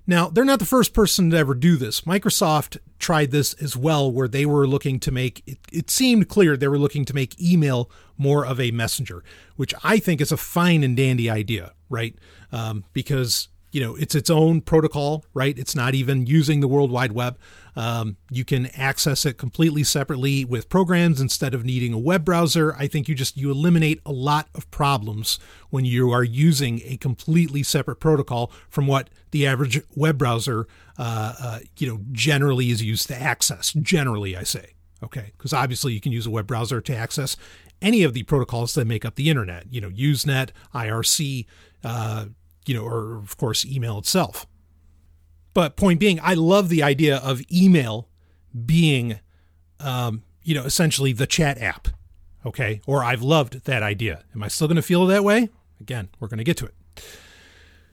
Now, 0.06 0.28
they're 0.28 0.44
not 0.44 0.58
the 0.58 0.64
first 0.64 0.94
person 0.94 1.30
to 1.30 1.37
ever 1.37 1.54
do 1.54 1.76
this. 1.76 2.02
Microsoft 2.02 2.78
tried 2.98 3.30
this 3.30 3.54
as 3.54 3.76
well, 3.76 4.11
where 4.11 4.26
they 4.26 4.44
were 4.44 4.66
looking 4.66 4.98
to 5.00 5.12
make 5.12 5.42
it, 5.46 5.58
it 5.72 5.90
seemed 5.90 6.28
clear 6.28 6.56
they 6.56 6.68
were 6.68 6.78
looking 6.78 7.04
to 7.04 7.14
make 7.14 7.40
email 7.40 7.88
more 8.18 8.44
of 8.44 8.58
a 8.58 8.72
messenger, 8.72 9.22
which 9.56 9.72
I 9.85 9.98
think 9.98 10.20
is 10.20 10.32
a 10.32 10.37
fine 10.37 10.82
and 10.82 10.96
dandy 10.96 11.30
idea, 11.30 11.72
right? 11.88 12.16
Um, 12.50 12.85
because 12.92 13.48
you 13.70 13.80
know 13.80 13.94
it's 13.96 14.14
its 14.14 14.28
own 14.28 14.61
protocol 14.61 15.24
right 15.32 15.58
it's 15.58 15.74
not 15.74 15.94
even 15.94 16.26
using 16.26 16.61
the 16.61 16.68
world 16.68 16.90
wide 16.90 17.12
web 17.12 17.38
um, 17.74 18.16
you 18.30 18.44
can 18.44 18.66
access 18.76 19.24
it 19.24 19.38
completely 19.38 19.82
separately 19.85 20.44
with 20.44 20.68
programs 20.68 21.20
instead 21.20 21.54
of 21.54 21.64
needing 21.64 21.92
a 21.92 21.98
web 21.98 22.24
browser 22.24 22.74
i 22.78 22.87
think 22.87 23.08
you 23.08 23.14
just 23.14 23.37
you 23.37 23.50
eliminate 23.50 24.00
a 24.04 24.12
lot 24.12 24.48
of 24.54 24.70
problems 24.70 25.38
when 25.70 25.85
you 25.85 26.11
are 26.11 26.24
using 26.24 26.80
a 26.85 26.96
completely 26.96 27.62
separate 27.62 27.96
protocol 27.96 28.50
from 28.68 28.87
what 28.87 29.11
the 29.30 29.46
average 29.46 29.80
web 29.96 30.18
browser 30.18 30.66
uh, 30.98 31.35
uh, 31.40 31.58
you 31.78 31.88
know 31.88 32.00
generally 32.12 32.70
is 32.70 32.82
used 32.82 33.08
to 33.08 33.20
access 33.20 33.72
generally 33.74 34.37
i 34.37 34.42
say 34.42 34.74
okay 35.02 35.32
because 35.37 35.52
obviously 35.52 35.92
you 35.92 36.00
can 36.00 36.12
use 36.12 36.26
a 36.26 36.30
web 36.30 36.46
browser 36.46 36.80
to 36.80 36.94
access 36.94 37.37
any 37.80 38.04
of 38.04 38.14
the 38.14 38.22
protocols 38.22 38.74
that 38.74 38.87
make 38.87 39.04
up 39.04 39.16
the 39.16 39.28
internet 39.28 39.64
you 39.70 39.80
know 39.80 39.90
usenet 39.90 40.50
irc 40.74 41.46
uh, 41.85 42.26
you 42.66 42.74
know, 42.74 42.85
or 42.85 43.16
of 43.18 43.37
course, 43.37 43.64
email 43.64 43.98
itself. 43.98 44.46
But 45.55 45.77
point 45.77 46.01
being, 46.01 46.19
I 46.23 46.35
love 46.35 46.69
the 46.69 46.83
idea 46.83 47.17
of 47.19 47.43
email 47.53 48.09
being, 48.65 49.21
um, 49.81 50.23
you 50.43 50.55
know, 50.55 50.65
essentially 50.65 51.12
the 51.12 51.27
chat 51.27 51.59
app. 51.59 51.88
Okay. 52.45 52.81
Or 52.87 53.05
I've 53.05 53.23
loved 53.23 53.65
that 53.65 53.83
idea. 53.83 54.25
Am 54.35 54.43
I 54.43 54.49
still 54.49 54.67
going 54.67 54.77
to 54.77 54.83
feel 54.83 55.07
that 55.07 55.25
way? 55.25 55.49
Again, 55.81 56.09
we're 56.19 56.29
going 56.29 56.38
to 56.38 56.45
get 56.45 56.57
to 56.59 56.67
it. 56.67 56.75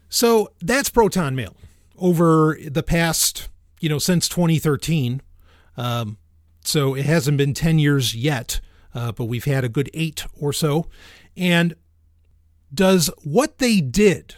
So 0.10 0.50
that's 0.62 0.90
Proton 0.90 1.36
Mail 1.36 1.56
over 1.98 2.58
the 2.66 2.84
past, 2.84 3.50
you 3.80 3.90
know, 3.90 4.00
since 4.00 4.28
2013. 4.28 5.22
Um, 5.78 6.18
so 6.64 6.96
it 6.96 7.06
hasn't 7.06 7.38
been 7.38 7.54
10 7.54 7.80
years 7.80 8.16
yet, 8.16 8.60
uh, 8.94 9.12
but 9.12 9.26
we've 9.26 9.46
had 9.46 9.64
a 9.64 9.70
good 9.70 9.90
eight 9.94 10.26
or 10.40 10.52
so. 10.52 10.88
And 11.38 11.76
does 12.74 13.10
what 13.24 13.60
they 13.60 13.82
did 13.82 14.36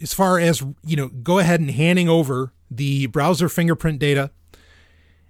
as 0.00 0.14
far 0.14 0.38
as 0.38 0.62
you 0.84 0.96
know 0.96 1.08
go 1.08 1.38
ahead 1.38 1.60
and 1.60 1.70
handing 1.70 2.08
over 2.08 2.52
the 2.70 3.06
browser 3.06 3.48
fingerprint 3.48 3.98
data 3.98 4.30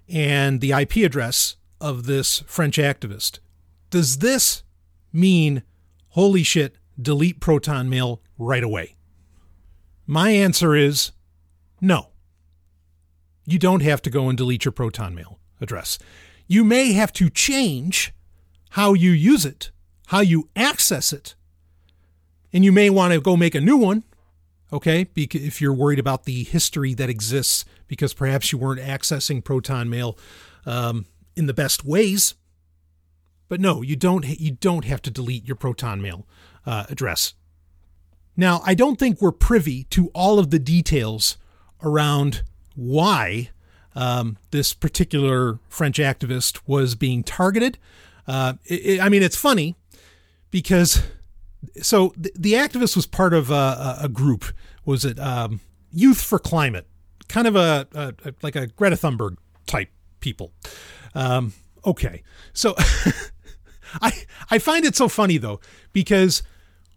and 0.07 0.61
the 0.61 0.71
IP 0.71 0.97
address 0.97 1.55
of 1.79 2.05
this 2.05 2.39
French 2.47 2.77
activist. 2.77 3.39
Does 3.89 4.19
this 4.19 4.63
mean 5.11 5.63
holy 6.09 6.43
shit 6.43 6.75
delete 7.01 7.39
proton 7.39 7.89
mail 7.89 8.21
right 8.37 8.63
away? 8.63 8.95
My 10.05 10.31
answer 10.31 10.75
is 10.75 11.11
no. 11.79 12.09
You 13.45 13.57
don't 13.57 13.81
have 13.81 14.01
to 14.03 14.09
go 14.09 14.29
and 14.29 14.37
delete 14.37 14.65
your 14.65 14.71
proton 14.71 15.15
mail 15.15 15.39
address. 15.59 15.97
You 16.47 16.63
may 16.63 16.93
have 16.93 17.11
to 17.13 17.29
change 17.29 18.13
how 18.71 18.93
you 18.93 19.11
use 19.11 19.45
it, 19.45 19.71
how 20.07 20.19
you 20.19 20.49
access 20.55 21.11
it, 21.11 21.35
and 22.53 22.63
you 22.63 22.71
may 22.71 22.89
want 22.89 23.13
to 23.13 23.21
go 23.21 23.35
make 23.35 23.55
a 23.55 23.61
new 23.61 23.77
one 23.77 24.03
okay? 24.71 25.07
If 25.15 25.61
you're 25.61 25.73
worried 25.73 25.99
about 25.99 26.23
the 26.25 26.43
history 26.43 26.93
that 26.95 27.09
exists 27.09 27.65
because 27.87 28.13
perhaps 28.13 28.51
you 28.51 28.57
weren't 28.57 28.81
accessing 28.81 29.43
Proton 29.43 29.89
Mail 29.89 30.17
um, 30.65 31.05
in 31.35 31.45
the 31.45 31.53
best 31.53 31.83
ways. 31.83 32.35
But 33.49 33.59
no, 33.59 33.81
you 33.81 33.97
don't. 33.97 34.25
You 34.39 34.51
don't 34.51 34.85
have 34.85 35.01
to 35.01 35.11
delete 35.11 35.45
your 35.45 35.57
Proton 35.57 36.01
Mail 36.01 36.25
uh, 36.65 36.85
address. 36.89 37.33
Now, 38.37 38.61
I 38.65 38.73
don't 38.73 38.97
think 38.97 39.21
we're 39.21 39.33
privy 39.33 39.83
to 39.89 40.07
all 40.13 40.39
of 40.39 40.51
the 40.51 40.59
details 40.59 41.37
around 41.83 42.43
why 42.75 43.49
um, 43.93 44.37
this 44.51 44.73
particular 44.73 45.59
French 45.67 45.97
activist 45.97 46.61
was 46.65 46.95
being 46.95 47.23
targeted. 47.23 47.77
Uh, 48.25 48.53
it, 48.65 48.85
it, 48.85 49.01
I 49.01 49.09
mean, 49.09 49.21
it's 49.21 49.35
funny 49.35 49.75
because 50.49 51.03
so 51.81 52.13
the, 52.17 52.31
the 52.35 52.53
activist 52.53 52.95
was 52.95 53.05
part 53.05 53.33
of 53.33 53.49
a, 53.51 53.97
a 54.01 54.09
group. 54.09 54.45
Was 54.85 55.05
it 55.05 55.19
um, 55.19 55.61
Youth 55.91 56.21
for 56.21 56.39
Climate? 56.39 56.87
Kind 57.27 57.47
of 57.47 57.55
a, 57.55 57.87
a, 57.93 58.13
a, 58.25 58.33
like 58.41 58.55
a 58.55 58.67
Greta 58.67 58.95
Thunberg 58.95 59.37
type 59.67 59.89
people. 60.19 60.51
Um, 61.15 61.53
okay, 61.85 62.23
so 62.53 62.75
I 64.01 64.11
I 64.49 64.59
find 64.59 64.85
it 64.85 64.95
so 64.95 65.07
funny 65.07 65.37
though 65.37 65.59
because 65.93 66.43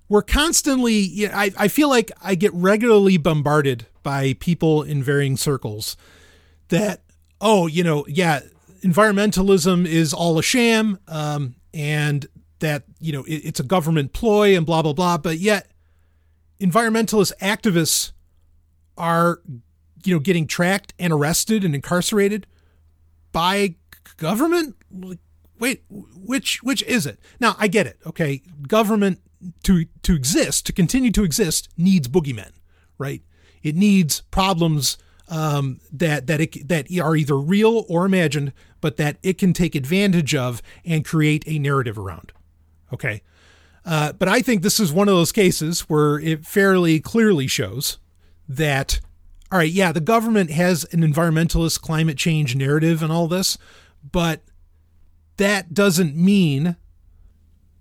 we're 0.09 0.23
constantly. 0.23 0.95
You 0.95 1.29
know, 1.29 1.35
I 1.35 1.51
I 1.57 1.69
feel 1.69 1.89
like 1.89 2.11
I 2.23 2.35
get 2.35 2.53
regularly 2.55 3.17
bombarded 3.17 3.87
by 4.03 4.35
people 4.35 4.83
in 4.83 5.03
varying 5.03 5.37
circles 5.37 5.97
that 6.69 7.03
oh 7.41 7.67
you 7.67 7.83
know 7.83 8.05
yeah 8.09 8.41
environmentalism 8.83 9.87
is 9.87 10.13
all 10.13 10.39
a 10.39 10.43
sham 10.43 10.99
um, 11.09 11.57
and 11.73 12.27
that 12.65 12.85
you 13.01 13.13
know 13.13 13.23
it, 13.25 13.37
it's 13.37 13.61
a 13.61 13.65
government 13.65 14.13
ploy 14.13 14.57
and 14.57 14.67
blah 14.67 14.83
blah 14.83 14.93
blah 14.93 15.19
but 15.19 15.39
yet 15.39 15.71
environmentalist 16.61 17.33
activists 17.41 18.13
are 18.97 19.41
you 20.05 20.15
know 20.15 20.21
getting 20.21 20.47
tracked 20.47 20.95
and 20.99 21.13
arrested 21.13 21.65
and 21.65 21.75
incarcerated 21.75 22.47
by 23.33 23.75
government 24.17 24.77
wait, 25.59 25.83
which 25.89 26.63
which 26.63 26.83
is 26.83 27.07
it? 27.07 27.19
Now 27.41 27.57
I 27.59 27.69
get 27.69 27.87
it. 27.87 27.99
Okay, 28.07 28.43
government 28.67 29.21
to 29.65 29.87
to 30.03 30.15
exist 30.15 30.67
to 30.67 30.73
continue 30.73 31.11
to 31.13 31.25
exist 31.25 31.69
needs 31.77 32.09
boogeymen, 32.09 32.53
right? 32.99 33.23
It 33.63 33.75
needs 33.77 34.21
problems 34.31 34.99
um, 35.29 35.81
that 35.93 36.27
that 36.27 36.41
it 36.41 36.69
that 36.69 36.87
are 37.01 37.17
either 37.17 37.39
real 37.39 37.85
or 37.89 38.05
imagined, 38.05 38.53
but 38.81 38.97
that 38.97 39.17
it 39.23 39.39
can 39.39 39.53
take 39.53 39.75
advantage 39.75 40.35
of 40.35 40.63
and 40.85 41.05
create 41.05 41.45
a 41.47 41.59
narrative 41.59 41.99
around. 41.99 42.33
Okay, 42.95 43.23
uh, 43.85 44.13
but 44.13 44.29
I 44.29 44.41
think 44.41 44.63
this 44.63 44.81
is 44.81 44.93
one 44.93 45.09
of 45.09 45.15
those 45.15 45.33
cases 45.33 45.83
where 45.83 46.19
it 46.19 46.47
fairly 46.47 47.01
clearly 47.01 47.47
shows 47.47 47.99
that 48.49 49.01
all 49.53 49.59
right, 49.59 49.71
yeah, 49.71 49.93
the 49.93 50.01
government 50.01 50.51
has 50.51 50.85
an 50.93 51.03
environmentalist 51.03 51.81
climate 51.81 52.17
change 52.17 52.57
narrative 52.57 53.05
and 53.05 53.13
all 53.13 53.29
this, 53.29 53.57
but 54.11 54.43
that 55.37 55.73
doesn't 55.73 56.17
mean 56.17 56.77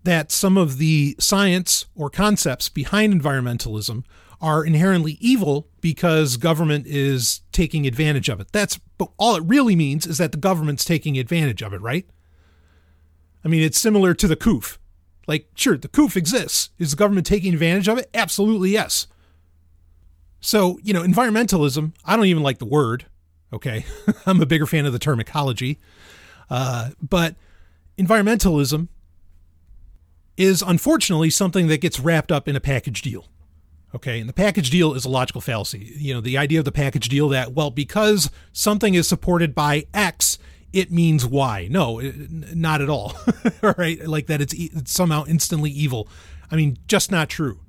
that 0.04 0.32
some 0.32 0.58
of 0.58 0.78
the 0.78 1.15
science 1.19 1.86
or 1.95 2.10
concepts 2.10 2.69
behind 2.69 3.19
environmentalism 3.19 4.04
are 4.41 4.65
inherently 4.65 5.17
evil 5.21 5.67
because 5.80 6.38
government 6.38 6.86
is 6.86 7.41
taking 7.52 7.88
advantage 7.88 8.30
of 8.30 8.39
it. 8.39 8.52
That's 8.52 8.80
but 8.97 9.10
all 9.17 9.36
it 9.36 9.43
really 9.43 9.76
means 9.76 10.06
is 10.06 10.17
that 10.17 10.32
the 10.32 10.38
government's 10.38 10.86
taking 10.86 11.17
advantage 11.17 11.62
of 11.62 11.73
it, 11.73 11.82
right? 11.82 12.06
I 13.43 13.47
mean, 13.47 13.63
it's 13.63 13.80
similar 13.80 14.13
to 14.13 14.28
the 14.28 14.36
COOF. 14.36 14.80
Like, 15.28 15.48
sure, 15.56 15.78
the 15.78 15.88
COOF 15.88 16.18
exists. 16.18 16.70
Is 16.80 16.92
the 16.92 16.98
government 16.98 17.26
taking 17.26 17.54
advantage 17.54 17.88
of 17.88 17.98
it? 17.98 18.10
Absolutely, 18.14 18.72
yes. 18.72 19.08
So, 20.42 20.80
you 20.84 20.94
know, 20.94 21.04
environmentalism, 21.04 21.94
I 22.04 22.16
don't 22.16 22.26
even 22.26 22.44
like 22.44 22.60
the 22.60 22.66
word. 22.66 23.06
Okay. 23.54 23.86
I'm 24.26 24.42
a 24.42 24.46
bigger 24.46 24.66
fan 24.66 24.86
of 24.86 24.94
the 24.94 25.00
term 25.00 25.20
ecology. 25.20 25.80
Uh, 26.50 26.90
but 27.02 27.36
environmentalism 27.98 28.90
is 30.36 30.62
unfortunately 30.62 31.30
something 31.30 31.68
that 31.68 31.80
gets 31.80 32.00
wrapped 32.00 32.32
up 32.32 32.48
in 32.48 32.56
a 32.56 32.60
package 32.60 33.02
deal. 33.02 33.28
Okay, 33.96 34.20
and 34.20 34.28
the 34.28 34.34
package 34.34 34.72
deal 34.72 34.96
is 34.96 35.06
a 35.06 35.10
logical 35.10 35.40
fallacy. 35.40 35.94
You 35.98 36.16
know, 36.16 36.22
the 36.22 36.38
idea 36.38 36.58
of 36.58 36.66
the 36.66 36.72
package 36.72 37.10
deal 37.10 37.30
that, 37.30 37.54
well, 37.54 37.70
because 37.70 38.32
something 38.52 38.96
is 38.96 39.08
supported 39.08 39.54
by 39.54 39.86
X, 39.94 40.40
it 40.74 40.92
means 40.92 41.26
why. 41.26 41.68
No, 41.70 42.02
not 42.02 42.82
at 42.82 42.90
all. 42.90 43.16
all 43.64 43.76
right, 43.78 44.06
like 44.06 44.28
that 44.28 44.42
it's, 44.42 44.54
it's 44.54 44.92
somehow 44.92 45.24
instantly 45.28 45.72
evil. 45.72 46.10
I 46.52 46.56
mean, 46.56 46.78
just 46.88 47.12
not 47.12 47.30
true. 47.30 47.60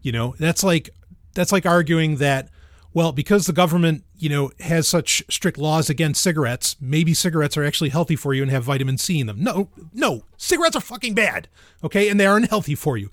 You 0.00 0.12
know, 0.12 0.34
that's 0.38 0.64
like 0.64 0.90
that's 1.34 1.52
like 1.52 1.66
arguing 1.66 2.16
that 2.16 2.48
well, 2.94 3.12
because 3.12 3.46
the 3.46 3.52
government, 3.54 4.04
you 4.16 4.28
know, 4.28 4.50
has 4.60 4.86
such 4.86 5.22
strict 5.30 5.56
laws 5.56 5.88
against 5.88 6.22
cigarettes, 6.22 6.76
maybe 6.78 7.14
cigarettes 7.14 7.56
are 7.56 7.64
actually 7.64 7.88
healthy 7.88 8.16
for 8.16 8.34
you 8.34 8.42
and 8.42 8.50
have 8.50 8.64
vitamin 8.64 8.98
C 8.98 9.18
in 9.18 9.26
them. 9.26 9.42
No, 9.42 9.70
no, 9.94 10.24
cigarettes 10.36 10.76
are 10.76 10.80
fucking 10.80 11.14
bad. 11.14 11.48
Okay, 11.82 12.08
and 12.08 12.20
they 12.20 12.26
are 12.26 12.36
unhealthy 12.36 12.74
for 12.74 12.96
you. 12.96 13.10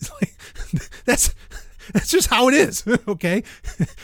that's 1.04 1.34
that's 1.92 2.10
just 2.10 2.28
how 2.28 2.48
it 2.48 2.54
is. 2.54 2.84
Okay, 3.08 3.42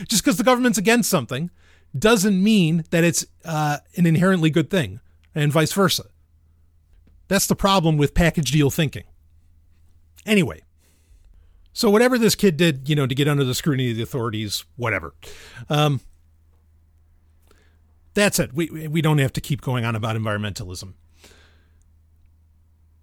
just 0.09 0.25
because 0.25 0.37
the 0.37 0.45
government's 0.45 0.79
against 0.79 1.11
something 1.11 1.51
doesn't 1.97 2.43
mean 2.43 2.85
that 2.91 3.05
it's 3.05 3.27
uh, 3.45 3.79
an 3.97 4.07
inherently 4.07 4.51
good 4.51 4.71
thing, 4.71 5.01
and 5.35 5.53
vice 5.53 5.73
versa. 5.73 6.05
That's 7.29 7.47
the 7.47 7.57
problem 7.57 7.97
with 7.97 8.15
package 8.15 8.51
deal 8.51 8.71
thinking. 8.71 9.05
Anyway, 10.27 10.63
so 11.73 11.91
whatever 11.91 12.19
this 12.19 12.35
kid 12.35 12.57
did, 12.57 12.89
you 12.89 12.97
know, 12.97 13.07
to 13.07 13.15
get 13.15 13.29
under 13.29 13.45
the 13.45 13.55
scrutiny 13.55 13.91
of 13.91 13.97
the 13.97 14.03
authorities, 14.03 14.65
whatever. 14.77 15.15
Um, 15.69 16.01
that's 18.15 18.39
it. 18.39 18.53
We 18.53 18.89
we 18.89 19.01
don't 19.01 19.19
have 19.19 19.33
to 19.35 19.41
keep 19.41 19.61
going 19.61 19.85
on 19.85 19.95
about 19.95 20.17
environmentalism. 20.17 20.95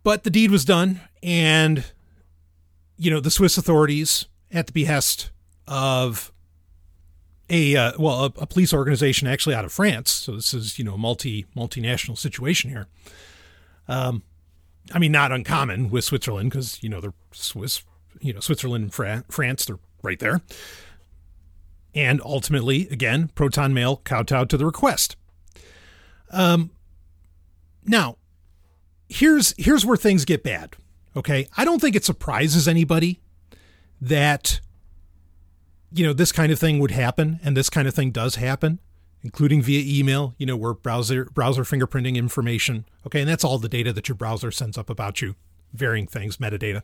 But 0.03 0.23
the 0.23 0.29
deed 0.29 0.51
was 0.51 0.65
done, 0.65 1.01
and 1.23 1.85
you 2.97 3.09
know 3.09 3.19
the 3.19 3.31
Swiss 3.31 3.57
authorities, 3.57 4.25
at 4.51 4.67
the 4.67 4.73
behest 4.73 5.31
of 5.67 6.31
a 7.49 7.75
uh, 7.75 7.91
well 7.99 8.25
a, 8.25 8.25
a, 8.37 8.47
police 8.47 8.73
organization 8.73 9.27
actually 9.27 9.55
out 9.55 9.65
of 9.65 9.71
France. 9.71 10.11
So 10.11 10.33
this 10.33 10.53
is 10.53 10.79
you 10.79 10.85
know 10.85 10.95
a 10.95 10.97
multi 10.97 11.45
multinational 11.55 12.17
situation 12.17 12.69
here. 12.69 12.87
Um, 13.87 14.23
I 14.93 14.99
mean, 14.99 15.11
not 15.11 15.31
uncommon 15.31 15.89
with 15.89 16.03
Switzerland 16.03 16.51
because 16.51 16.81
you 16.81 16.89
know 16.89 17.01
they're 17.01 17.13
Swiss 17.31 17.83
you 18.19 18.33
know, 18.33 18.39
Switzerland 18.39 18.83
and 18.83 18.93
Fra- 18.93 19.23
France, 19.29 19.65
they're 19.65 19.79
right 20.01 20.19
there. 20.19 20.41
And 21.93 22.21
ultimately, 22.23 22.87
again, 22.89 23.29
Proton 23.35 23.73
Mail 23.73 23.97
kowtowed 23.97 24.49
to 24.49 24.57
the 24.57 24.65
request. 24.65 25.15
Um, 26.31 26.71
now, 27.85 28.17
here's 29.07 29.53
here's 29.57 29.85
where 29.85 29.95
things 29.95 30.25
get 30.25 30.43
bad. 30.43 30.75
Okay, 31.15 31.47
I 31.55 31.63
don't 31.63 31.79
think 31.79 31.95
it 31.95 32.03
surprises 32.03 32.67
anybody 32.67 33.21
that 34.01 34.59
you 35.95 36.05
know 36.05 36.13
this 36.13 36.31
kind 36.31 36.51
of 36.51 36.59
thing 36.59 36.79
would 36.79 36.91
happen, 36.91 37.39
and 37.43 37.55
this 37.55 37.69
kind 37.69 37.87
of 37.87 37.93
thing 37.93 38.11
does 38.11 38.35
happen, 38.35 38.79
including 39.23 39.61
via 39.61 39.83
email. 39.99 40.35
You 40.37 40.45
know, 40.45 40.57
where 40.57 40.73
browser 40.73 41.25
browser 41.25 41.63
fingerprinting 41.63 42.15
information. 42.15 42.85
Okay, 43.05 43.21
and 43.21 43.29
that's 43.29 43.43
all 43.43 43.57
the 43.57 43.69
data 43.69 43.93
that 43.93 44.07
your 44.07 44.15
browser 44.15 44.51
sends 44.51 44.77
up 44.77 44.89
about 44.89 45.21
you, 45.21 45.35
varying 45.73 46.07
things, 46.07 46.37
metadata 46.37 46.81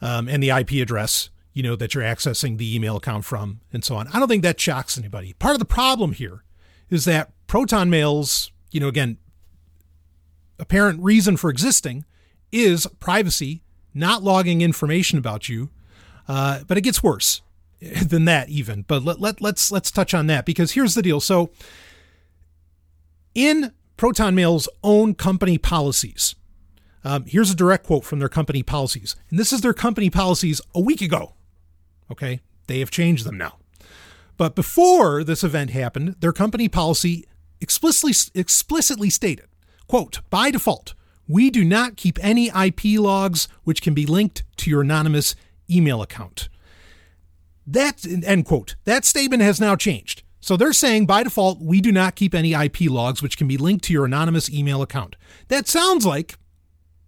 um, 0.00 0.28
and 0.28 0.42
the 0.42 0.50
IP 0.50 0.72
address, 0.72 1.30
you 1.52 1.62
know, 1.62 1.76
that 1.76 1.94
you're 1.94 2.04
accessing 2.04 2.58
the 2.58 2.74
email 2.74 2.96
account 2.96 3.24
from, 3.24 3.60
and 3.72 3.84
so 3.84 3.96
on. 3.96 4.08
I 4.08 4.18
don't 4.18 4.28
think 4.28 4.42
that 4.42 4.60
shocks 4.60 4.98
anybody. 4.98 5.34
Part 5.34 5.54
of 5.54 5.58
the 5.58 5.64
problem 5.64 6.12
here 6.12 6.44
is 6.90 7.04
that 7.04 7.32
Proton 7.46 7.90
Mail's, 7.90 8.50
you 8.70 8.80
know, 8.80 8.88
again, 8.88 9.18
apparent 10.58 11.02
reason 11.02 11.36
for 11.36 11.50
existing 11.50 12.04
is 12.52 12.86
privacy, 13.00 13.62
not 13.92 14.22
logging 14.22 14.60
information 14.60 15.18
about 15.18 15.48
you. 15.48 15.70
Uh, 16.26 16.60
but 16.66 16.76
it 16.76 16.82
gets 16.82 17.02
worse 17.02 17.40
than 18.06 18.24
that 18.26 18.48
even. 18.48 18.82
But 18.82 19.04
let, 19.04 19.20
let 19.20 19.40
let's 19.40 19.70
let's 19.70 19.90
touch 19.90 20.14
on 20.14 20.26
that 20.26 20.44
because 20.44 20.72
here's 20.72 20.94
the 20.94 21.02
deal. 21.02 21.20
So 21.20 21.50
in 23.34 23.72
Proton 23.96 24.34
Mail's 24.34 24.68
own 24.82 25.14
company 25.14 25.58
policies, 25.58 26.34
um, 27.04 27.24
here's 27.26 27.50
a 27.50 27.56
direct 27.56 27.86
quote 27.86 28.04
from 28.04 28.18
their 28.18 28.28
company 28.28 28.62
policies. 28.62 29.16
And 29.30 29.38
this 29.38 29.52
is 29.52 29.60
their 29.60 29.74
company 29.74 30.10
policies 30.10 30.60
a 30.74 30.80
week 30.80 31.00
ago. 31.00 31.34
Okay. 32.10 32.40
They 32.66 32.80
have 32.80 32.90
changed 32.90 33.24
them 33.24 33.38
now. 33.38 33.58
But 34.36 34.54
before 34.54 35.24
this 35.24 35.42
event 35.42 35.70
happened, 35.70 36.16
their 36.20 36.32
company 36.32 36.68
policy 36.68 37.26
explicitly, 37.60 38.14
explicitly 38.34 39.10
stated, 39.10 39.46
quote, 39.88 40.20
by 40.30 40.50
default, 40.50 40.94
we 41.26 41.50
do 41.50 41.64
not 41.64 41.96
keep 41.96 42.22
any 42.22 42.48
IP 42.48 43.00
logs 43.00 43.48
which 43.64 43.82
can 43.82 43.94
be 43.94 44.06
linked 44.06 44.44
to 44.58 44.70
your 44.70 44.82
anonymous 44.82 45.34
email 45.68 46.00
account. 46.02 46.48
That, 47.70 48.06
end 48.06 48.46
quote. 48.46 48.76
That 48.84 49.04
statement 49.04 49.42
has 49.42 49.60
now 49.60 49.76
changed. 49.76 50.22
So 50.40 50.56
they're 50.56 50.72
saying 50.72 51.04
by 51.04 51.22
default, 51.22 51.60
we 51.60 51.82
do 51.82 51.92
not 51.92 52.14
keep 52.14 52.34
any 52.34 52.54
IP 52.54 52.82
logs 52.82 53.22
which 53.22 53.36
can 53.36 53.46
be 53.46 53.58
linked 53.58 53.84
to 53.84 53.92
your 53.92 54.06
anonymous 54.06 54.50
email 54.50 54.80
account. 54.80 55.16
That 55.48 55.68
sounds 55.68 56.06
like 56.06 56.38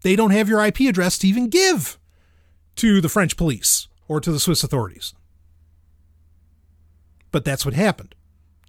they 0.02 0.16
don't 0.16 0.32
have 0.32 0.48
your 0.48 0.62
IP 0.64 0.80
address 0.80 1.16
to 1.18 1.28
even 1.28 1.48
give 1.48 1.98
to 2.76 3.00
the 3.00 3.08
French 3.08 3.38
police 3.38 3.88
or 4.06 4.20
to 4.20 4.30
the 4.30 4.40
Swiss 4.40 4.62
authorities. 4.62 5.14
But 7.30 7.44
that's 7.44 7.64
what 7.64 7.74
happened. 7.74 8.14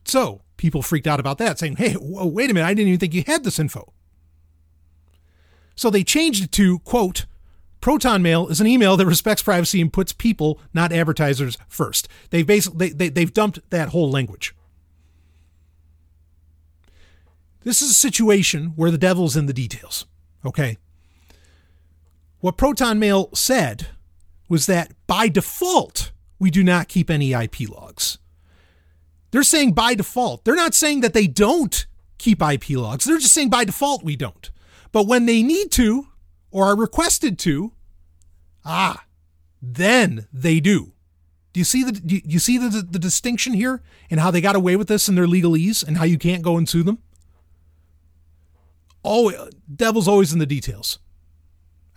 So 0.06 0.42
people 0.56 0.82
freaked 0.82 1.08
out 1.08 1.20
about 1.20 1.40
that, 1.40 1.60
saying, 1.60 1.76
hey, 1.76 1.94
whoa, 1.94 2.26
wait 2.26 2.50
a 2.50 2.54
minute, 2.54 2.68
I 2.68 2.74
didn't 2.74 2.90
even 2.90 3.00
think 3.00 3.14
you 3.14 3.24
had 3.28 3.44
this 3.44 3.60
info. 3.60 3.92
So 5.76 5.90
they 5.90 6.04
changed 6.04 6.44
it 6.44 6.52
to, 6.54 6.80
quote, 6.80 7.26
Proton 7.82 8.22
Mail 8.22 8.48
is 8.48 8.62
an 8.62 8.68
email 8.68 8.96
that 8.96 9.08
respects 9.08 9.42
privacy 9.42 9.82
and 9.82 9.92
puts 9.92 10.14
people, 10.14 10.60
not 10.74 10.94
advertisers, 10.94 11.58
first. 11.68 12.08
They've 12.30 12.46
basically 12.46 12.90
they, 12.90 12.94
they, 12.94 13.10
they've 13.10 13.34
dumped 13.34 13.60
that 13.72 13.90
whole 13.90 14.10
language. 14.10 14.56
This 17.64 17.82
is 17.82 17.92
a 17.92 17.96
situation 17.96 18.74
where 18.76 18.92
the 18.92 18.98
devil's 18.98 19.36
in 19.36 19.48
the 19.48 19.54
details. 19.54 20.06
Okay. 20.46 20.78
What 22.40 22.58
Proton 22.58 23.00
Mail 23.00 23.30
said 23.34 23.88
was 24.50 24.66
that 24.66 24.94
by 25.06 25.28
default, 25.28 26.12
we 26.40 26.50
do 26.50 26.64
not 26.64 26.88
keep 26.88 27.10
any 27.10 27.34
IP 27.34 27.70
logs. 27.70 28.18
They're 29.32 29.44
saying 29.44 29.74
by 29.74 29.96
default. 29.96 30.44
They're 30.44 30.56
not 30.56 30.74
saying 30.74 31.02
that 31.02 31.14
they 31.14 31.28
don't 31.28 31.86
keep 32.18 32.42
IP 32.42 32.72
logs. 32.72 33.06
They're 33.06 33.18
just 33.18 33.34
saying 33.34 33.50
by 33.50 33.64
default 33.64 34.04
we 34.04 34.16
don't. 34.16 34.50
But 34.92 35.08
when 35.08 35.26
they 35.26 35.42
need 35.42 35.72
to 35.74 36.08
or 36.52 36.66
are 36.66 36.76
requested 36.76 37.40
to, 37.40 37.74
ah, 38.66 39.06
then 39.62 40.28
they 40.34 40.60
do. 40.60 40.94
Do 41.54 41.60
you 41.60 41.66
see 41.66 41.84
the 41.84 41.92
do 41.92 42.22
you 42.24 42.40
see 42.40 42.58
the, 42.58 42.70
the, 42.70 42.82
the 42.82 43.00
distinction 43.00 43.54
here 43.54 43.82
and 44.10 44.20
how 44.20 44.32
they 44.32 44.42
got 44.42 44.56
away 44.56 44.76
with 44.76 44.88
this 44.88 45.10
in 45.10 45.16
their 45.16 45.28
legalese 45.28 45.86
and 45.86 45.98
how 45.98 46.06
you 46.06 46.18
can't 46.18 46.44
go 46.44 46.58
and 46.58 46.68
sue 46.68 46.84
them? 46.84 47.00
Oh, 49.04 49.50
devil's 49.74 50.08
always 50.08 50.32
in 50.32 50.40
the 50.40 50.46
details. 50.46 51.00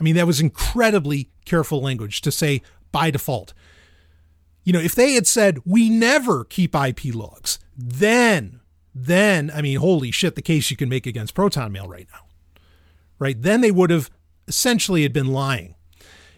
I 0.00 0.02
mean, 0.02 0.16
that 0.16 0.26
was 0.26 0.40
incredibly 0.40 1.30
careful 1.44 1.80
language 1.82 2.20
to 2.22 2.32
say 2.32 2.62
by 2.92 3.10
default. 3.10 3.54
You 4.64 4.72
know, 4.72 4.80
if 4.80 4.94
they 4.94 5.12
had 5.12 5.26
said, 5.26 5.60
we 5.64 5.90
never 5.90 6.44
keep 6.44 6.74
IP 6.74 7.14
logs, 7.14 7.58
then, 7.76 8.60
then, 8.94 9.50
I 9.54 9.60
mean, 9.60 9.78
holy 9.78 10.10
shit, 10.10 10.34
the 10.34 10.42
case 10.42 10.70
you 10.70 10.76
can 10.76 10.88
make 10.88 11.06
against 11.06 11.34
Proton 11.34 11.70
Mail 11.70 11.86
right 11.86 12.08
now. 12.12 12.20
right? 13.18 13.40
Then 13.40 13.60
they 13.60 13.70
would 13.70 13.90
have 13.90 14.10
essentially 14.46 15.02
had 15.02 15.12
been 15.12 15.28
lying. 15.28 15.74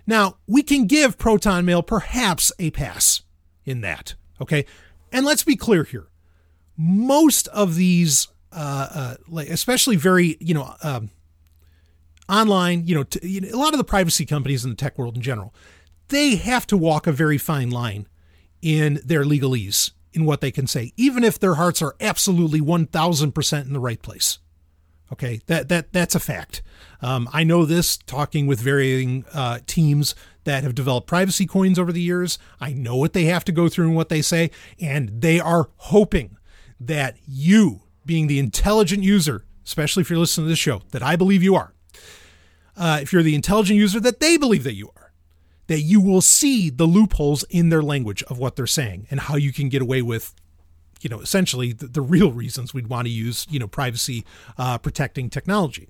Now, 0.06 0.38
we 0.46 0.62
can 0.62 0.86
give 0.86 1.18
Proton 1.18 1.64
Mail 1.64 1.82
perhaps 1.82 2.52
a 2.58 2.70
pass 2.70 3.22
in 3.64 3.80
that, 3.80 4.14
okay? 4.40 4.64
And 5.12 5.26
let's 5.26 5.42
be 5.42 5.56
clear 5.56 5.84
here. 5.84 6.06
Most 6.76 7.48
of 7.48 7.74
these, 7.74 8.28
uh, 8.52 8.88
uh, 8.94 9.14
like 9.28 9.48
especially 9.48 9.96
very, 9.96 10.36
you 10.40 10.54
know, 10.54 10.74
um, 10.82 11.10
online, 12.28 12.86
you 12.86 12.94
know, 12.94 13.02
t- 13.02 13.26
you 13.26 13.40
know, 13.40 13.48
a 13.48 13.58
lot 13.58 13.72
of 13.72 13.78
the 13.78 13.84
privacy 13.84 14.24
companies 14.24 14.64
in 14.64 14.70
the 14.70 14.76
tech 14.76 14.98
world 14.98 15.16
in 15.16 15.22
general, 15.22 15.54
they 16.08 16.36
have 16.36 16.66
to 16.68 16.76
walk 16.76 17.06
a 17.06 17.12
very 17.12 17.38
fine 17.38 17.70
line 17.70 18.06
in 18.62 19.00
their 19.04 19.24
legalese 19.24 19.90
in 20.12 20.24
what 20.24 20.40
they 20.40 20.50
can 20.50 20.66
say, 20.66 20.92
even 20.96 21.24
if 21.24 21.38
their 21.38 21.54
hearts 21.54 21.82
are 21.82 21.94
absolutely 22.00 22.60
1000% 22.60 23.62
in 23.62 23.72
the 23.72 23.80
right 23.80 24.00
place. 24.00 24.38
Okay, 25.12 25.40
that 25.46 25.68
that 25.68 25.92
that's 25.92 26.14
a 26.14 26.20
fact. 26.20 26.62
Um, 27.00 27.28
I 27.32 27.44
know 27.44 27.64
this 27.64 27.96
talking 27.96 28.46
with 28.46 28.58
varying 28.60 29.24
uh, 29.32 29.60
teams 29.66 30.14
that 30.44 30.64
have 30.64 30.74
developed 30.74 31.06
privacy 31.06 31.46
coins 31.46 31.78
over 31.78 31.92
the 31.92 32.00
years. 32.00 32.38
I 32.60 32.72
know 32.72 32.96
what 32.96 33.12
they 33.12 33.24
have 33.24 33.44
to 33.44 33.52
go 33.52 33.68
through 33.68 33.86
and 33.86 33.96
what 33.96 34.08
they 34.08 34.22
say, 34.22 34.50
and 34.80 35.20
they 35.20 35.38
are 35.38 35.68
hoping 35.76 36.36
that 36.80 37.16
you, 37.26 37.82
being 38.04 38.26
the 38.26 38.38
intelligent 38.38 39.02
user, 39.02 39.44
especially 39.64 40.00
if 40.02 40.10
you're 40.10 40.18
listening 40.18 40.46
to 40.46 40.50
this 40.50 40.58
show, 40.58 40.82
that 40.90 41.02
I 41.02 41.16
believe 41.16 41.42
you 41.42 41.54
are, 41.54 41.72
uh, 42.76 42.98
if 43.02 43.12
you're 43.12 43.22
the 43.22 43.34
intelligent 43.34 43.78
user 43.78 44.00
that 44.00 44.20
they 44.20 44.36
believe 44.36 44.64
that 44.64 44.74
you 44.74 44.90
are, 44.96 45.12
that 45.66 45.80
you 45.80 46.00
will 46.00 46.20
see 46.20 46.70
the 46.70 46.86
loopholes 46.86 47.44
in 47.44 47.68
their 47.68 47.82
language 47.82 48.22
of 48.24 48.38
what 48.38 48.56
they're 48.56 48.66
saying 48.66 49.06
and 49.10 49.20
how 49.20 49.36
you 49.36 49.52
can 49.52 49.68
get 49.68 49.82
away 49.82 50.02
with 50.02 50.34
you 51.06 51.08
know 51.08 51.20
essentially 51.20 51.72
the, 51.72 51.86
the 51.86 52.00
real 52.00 52.32
reasons 52.32 52.74
we'd 52.74 52.88
want 52.88 53.06
to 53.06 53.12
use 53.12 53.46
you 53.48 53.60
know 53.60 53.68
privacy 53.68 54.24
uh, 54.58 54.76
protecting 54.76 55.30
technology 55.30 55.88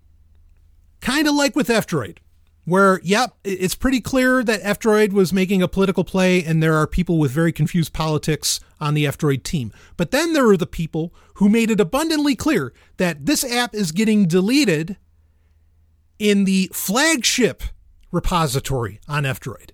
kind 1.00 1.26
of 1.26 1.34
like 1.34 1.56
with 1.56 1.70
F-Droid 1.70 2.18
where 2.66 3.00
yep 3.02 3.34
it's 3.44 3.74
pretty 3.74 4.02
clear 4.02 4.44
that 4.44 4.60
F-Droid 4.62 5.14
was 5.14 5.32
making 5.32 5.62
a 5.62 5.68
political 5.68 6.04
play 6.04 6.44
and 6.44 6.62
there 6.62 6.74
are 6.74 6.86
people 6.86 7.18
with 7.18 7.30
very 7.30 7.50
confused 7.50 7.94
politics 7.94 8.60
on 8.78 8.92
the 8.92 9.06
f-droid 9.06 9.42
team 9.42 9.72
but 9.96 10.10
then 10.10 10.34
there 10.34 10.46
are 10.50 10.56
the 10.58 10.66
people 10.66 11.14
who 11.36 11.48
made 11.48 11.70
it 11.70 11.80
abundantly 11.80 12.36
clear 12.36 12.74
that 12.98 13.24
this 13.24 13.42
app 13.42 13.74
is 13.74 13.90
getting 13.90 14.26
deleted 14.26 14.98
in 16.18 16.44
the 16.44 16.70
flagship 16.74 17.62
repository 18.12 19.00
on 19.08 19.26
F-Droid. 19.26 19.70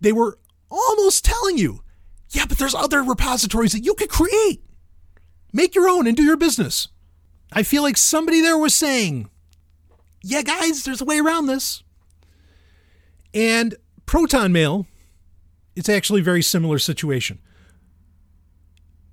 They 0.00 0.12
were 0.12 0.38
almost 0.70 1.24
telling 1.24 1.58
you, 1.58 1.82
yeah, 2.30 2.46
but 2.46 2.58
there's 2.58 2.74
other 2.74 3.02
repositories 3.02 3.72
that 3.72 3.84
you 3.84 3.94
could 3.94 4.08
create. 4.10 4.63
Make 5.54 5.74
your 5.74 5.88
own 5.88 6.06
and 6.06 6.16
do 6.16 6.24
your 6.24 6.36
business. 6.36 6.88
I 7.52 7.62
feel 7.62 7.82
like 7.82 7.96
somebody 7.96 8.42
there 8.42 8.58
was 8.58 8.74
saying, 8.74 9.30
yeah, 10.20 10.42
guys, 10.42 10.82
there's 10.82 11.00
a 11.00 11.04
way 11.04 11.20
around 11.20 11.46
this. 11.46 11.84
And 13.32 13.76
Proton 14.04 14.52
Mail, 14.52 14.86
it's 15.76 15.88
actually 15.88 16.20
a 16.20 16.24
very 16.24 16.42
similar 16.42 16.78
situation. 16.78 17.38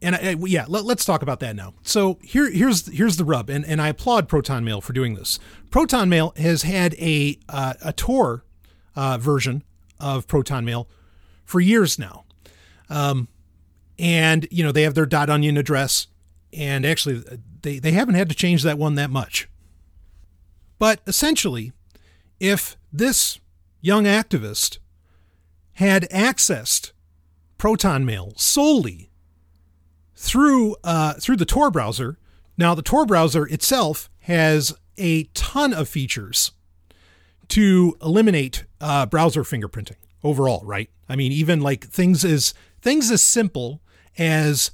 And 0.01 0.15
I, 0.15 0.35
yeah, 0.39 0.65
let, 0.67 0.83
us 0.83 1.05
talk 1.05 1.21
about 1.21 1.39
that 1.41 1.55
now. 1.55 1.75
So 1.83 2.17
here, 2.23 2.49
here's 2.49 2.87
here's 2.87 3.17
the 3.17 3.25
rub, 3.25 3.51
and, 3.51 3.63
and 3.63 3.79
I 3.79 3.89
applaud 3.89 4.27
Proton 4.27 4.65
Mail 4.65 4.81
for 4.81 4.93
doing 4.93 5.13
this. 5.13 5.37
Proton 5.69 6.09
Mail 6.09 6.33
has 6.37 6.63
had 6.63 6.95
a 6.95 7.37
uh, 7.47 7.75
a 7.83 7.93
Tor 7.93 8.43
uh, 8.95 9.19
version 9.19 9.63
of 9.99 10.27
Proton 10.27 10.65
Mail 10.65 10.87
for 11.45 11.59
years 11.59 11.99
now. 11.99 12.25
Um, 12.89 13.27
and, 13.99 14.47
you 14.49 14.63
know, 14.63 14.71
they 14.71 14.81
have 14.81 14.95
their 14.95 15.05
dot 15.05 15.29
.onion 15.29 15.55
address, 15.55 16.07
and 16.53 16.85
actually, 16.85 17.23
they, 17.61 17.79
they 17.79 17.91
haven't 17.91 18.15
had 18.15 18.29
to 18.29 18.35
change 18.35 18.63
that 18.63 18.77
one 18.77 18.95
that 18.95 19.09
much. 19.09 19.47
But 20.79 21.01
essentially, 21.05 21.71
if 22.39 22.75
this 22.91 23.39
young 23.81 24.05
activist 24.05 24.79
had 25.73 26.09
accessed 26.09 26.91
Proton 27.57 28.05
Mail 28.05 28.33
solely 28.35 29.11
through 30.15 30.75
uh, 30.83 31.13
through 31.13 31.37
the 31.37 31.45
Tor 31.45 31.69
browser, 31.71 32.17
now 32.57 32.73
the 32.73 32.81
Tor 32.81 33.05
browser 33.05 33.45
itself 33.45 34.09
has 34.21 34.73
a 34.97 35.23
ton 35.35 35.73
of 35.73 35.87
features 35.87 36.51
to 37.49 37.97
eliminate 38.01 38.65
uh, 38.79 39.05
browser 39.05 39.43
fingerprinting 39.43 39.97
overall, 40.23 40.63
right? 40.65 40.89
I 41.09 41.15
mean, 41.15 41.31
even 41.31 41.61
like 41.61 41.85
things 41.85 42.23
as 42.23 42.53
things 42.81 43.11
as 43.11 43.21
simple 43.21 43.81
as 44.17 44.71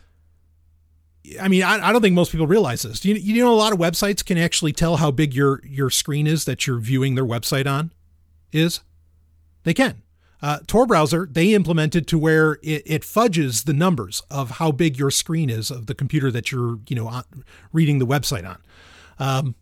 I 1.42 1.48
mean, 1.48 1.63
I, 1.63 1.90
I 1.90 1.92
don't 1.92 2.02
think 2.02 2.16
most 2.16 2.32
people 2.32 2.48
realize 2.48 2.84
this. 2.84 3.04
You, 3.04 3.16
you 3.16 3.44
know, 3.44 3.54
a 3.54 3.56
lot 3.56 3.74
of 3.74 3.80
websites 3.80 4.24
can 4.24 4.38
actually 4.38 4.74
tell 4.74 4.98
how 4.98 5.12
big 5.12 5.34
your 5.34 5.62
your 5.66 5.90
screen 5.90 6.28
is 6.28 6.46
that 6.46 6.68
you're 6.68 6.80
viewing 6.80 7.16
their 7.16 7.26
website 7.26 7.68
on 7.68 7.92
is. 8.52 8.82
They 9.63 9.74
can. 9.74 10.02
Uh, 10.42 10.60
Tor 10.68 10.86
browser 10.86 11.28
they 11.30 11.54
implemented 11.54 12.08
to 12.08 12.18
where 12.18 12.54
it, 12.63 12.84
it 12.86 13.04
fudges 13.04 13.63
the 13.63 13.74
numbers 13.74 14.22
of 14.30 14.52
how 14.52 14.72
big 14.72 14.98
your 14.98 15.12
screen 15.12 15.50
is 15.50 15.72
of 15.72 15.88
the 15.88 15.96
computer 15.96 16.32
that 16.32 16.52
you're 16.52 16.80
you 16.88 16.96
know 16.96 17.24
reading 17.74 18.00
the 18.00 18.06
website 18.06 18.48
on. 18.48 18.58
Um, 19.20 19.56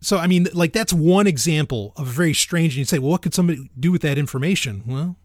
so, 0.00 0.18
I 0.18 0.26
mean, 0.26 0.48
like 0.52 0.72
that's 0.72 0.92
one 0.92 1.26
example 1.26 1.92
of 1.96 2.08
a 2.08 2.10
very 2.10 2.34
strange. 2.34 2.74
And 2.74 2.78
you 2.78 2.84
say, 2.84 2.98
well, 2.98 3.10
what 3.10 3.22
could 3.22 3.34
somebody 3.34 3.70
do 3.78 3.90
with 3.90 4.02
that 4.02 4.18
information? 4.18 4.82
Well, 4.86 5.16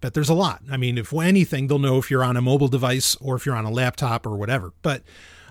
bet 0.00 0.14
there's 0.14 0.28
a 0.28 0.34
lot. 0.34 0.62
I 0.70 0.76
mean, 0.76 0.98
if 0.98 1.12
anything, 1.12 1.66
they'll 1.66 1.78
know 1.78 1.98
if 1.98 2.10
you're 2.10 2.24
on 2.24 2.36
a 2.36 2.40
mobile 2.40 2.68
device 2.68 3.16
or 3.16 3.36
if 3.36 3.46
you're 3.46 3.56
on 3.56 3.64
a 3.64 3.70
laptop 3.70 4.26
or 4.26 4.36
whatever. 4.36 4.72
But, 4.82 5.02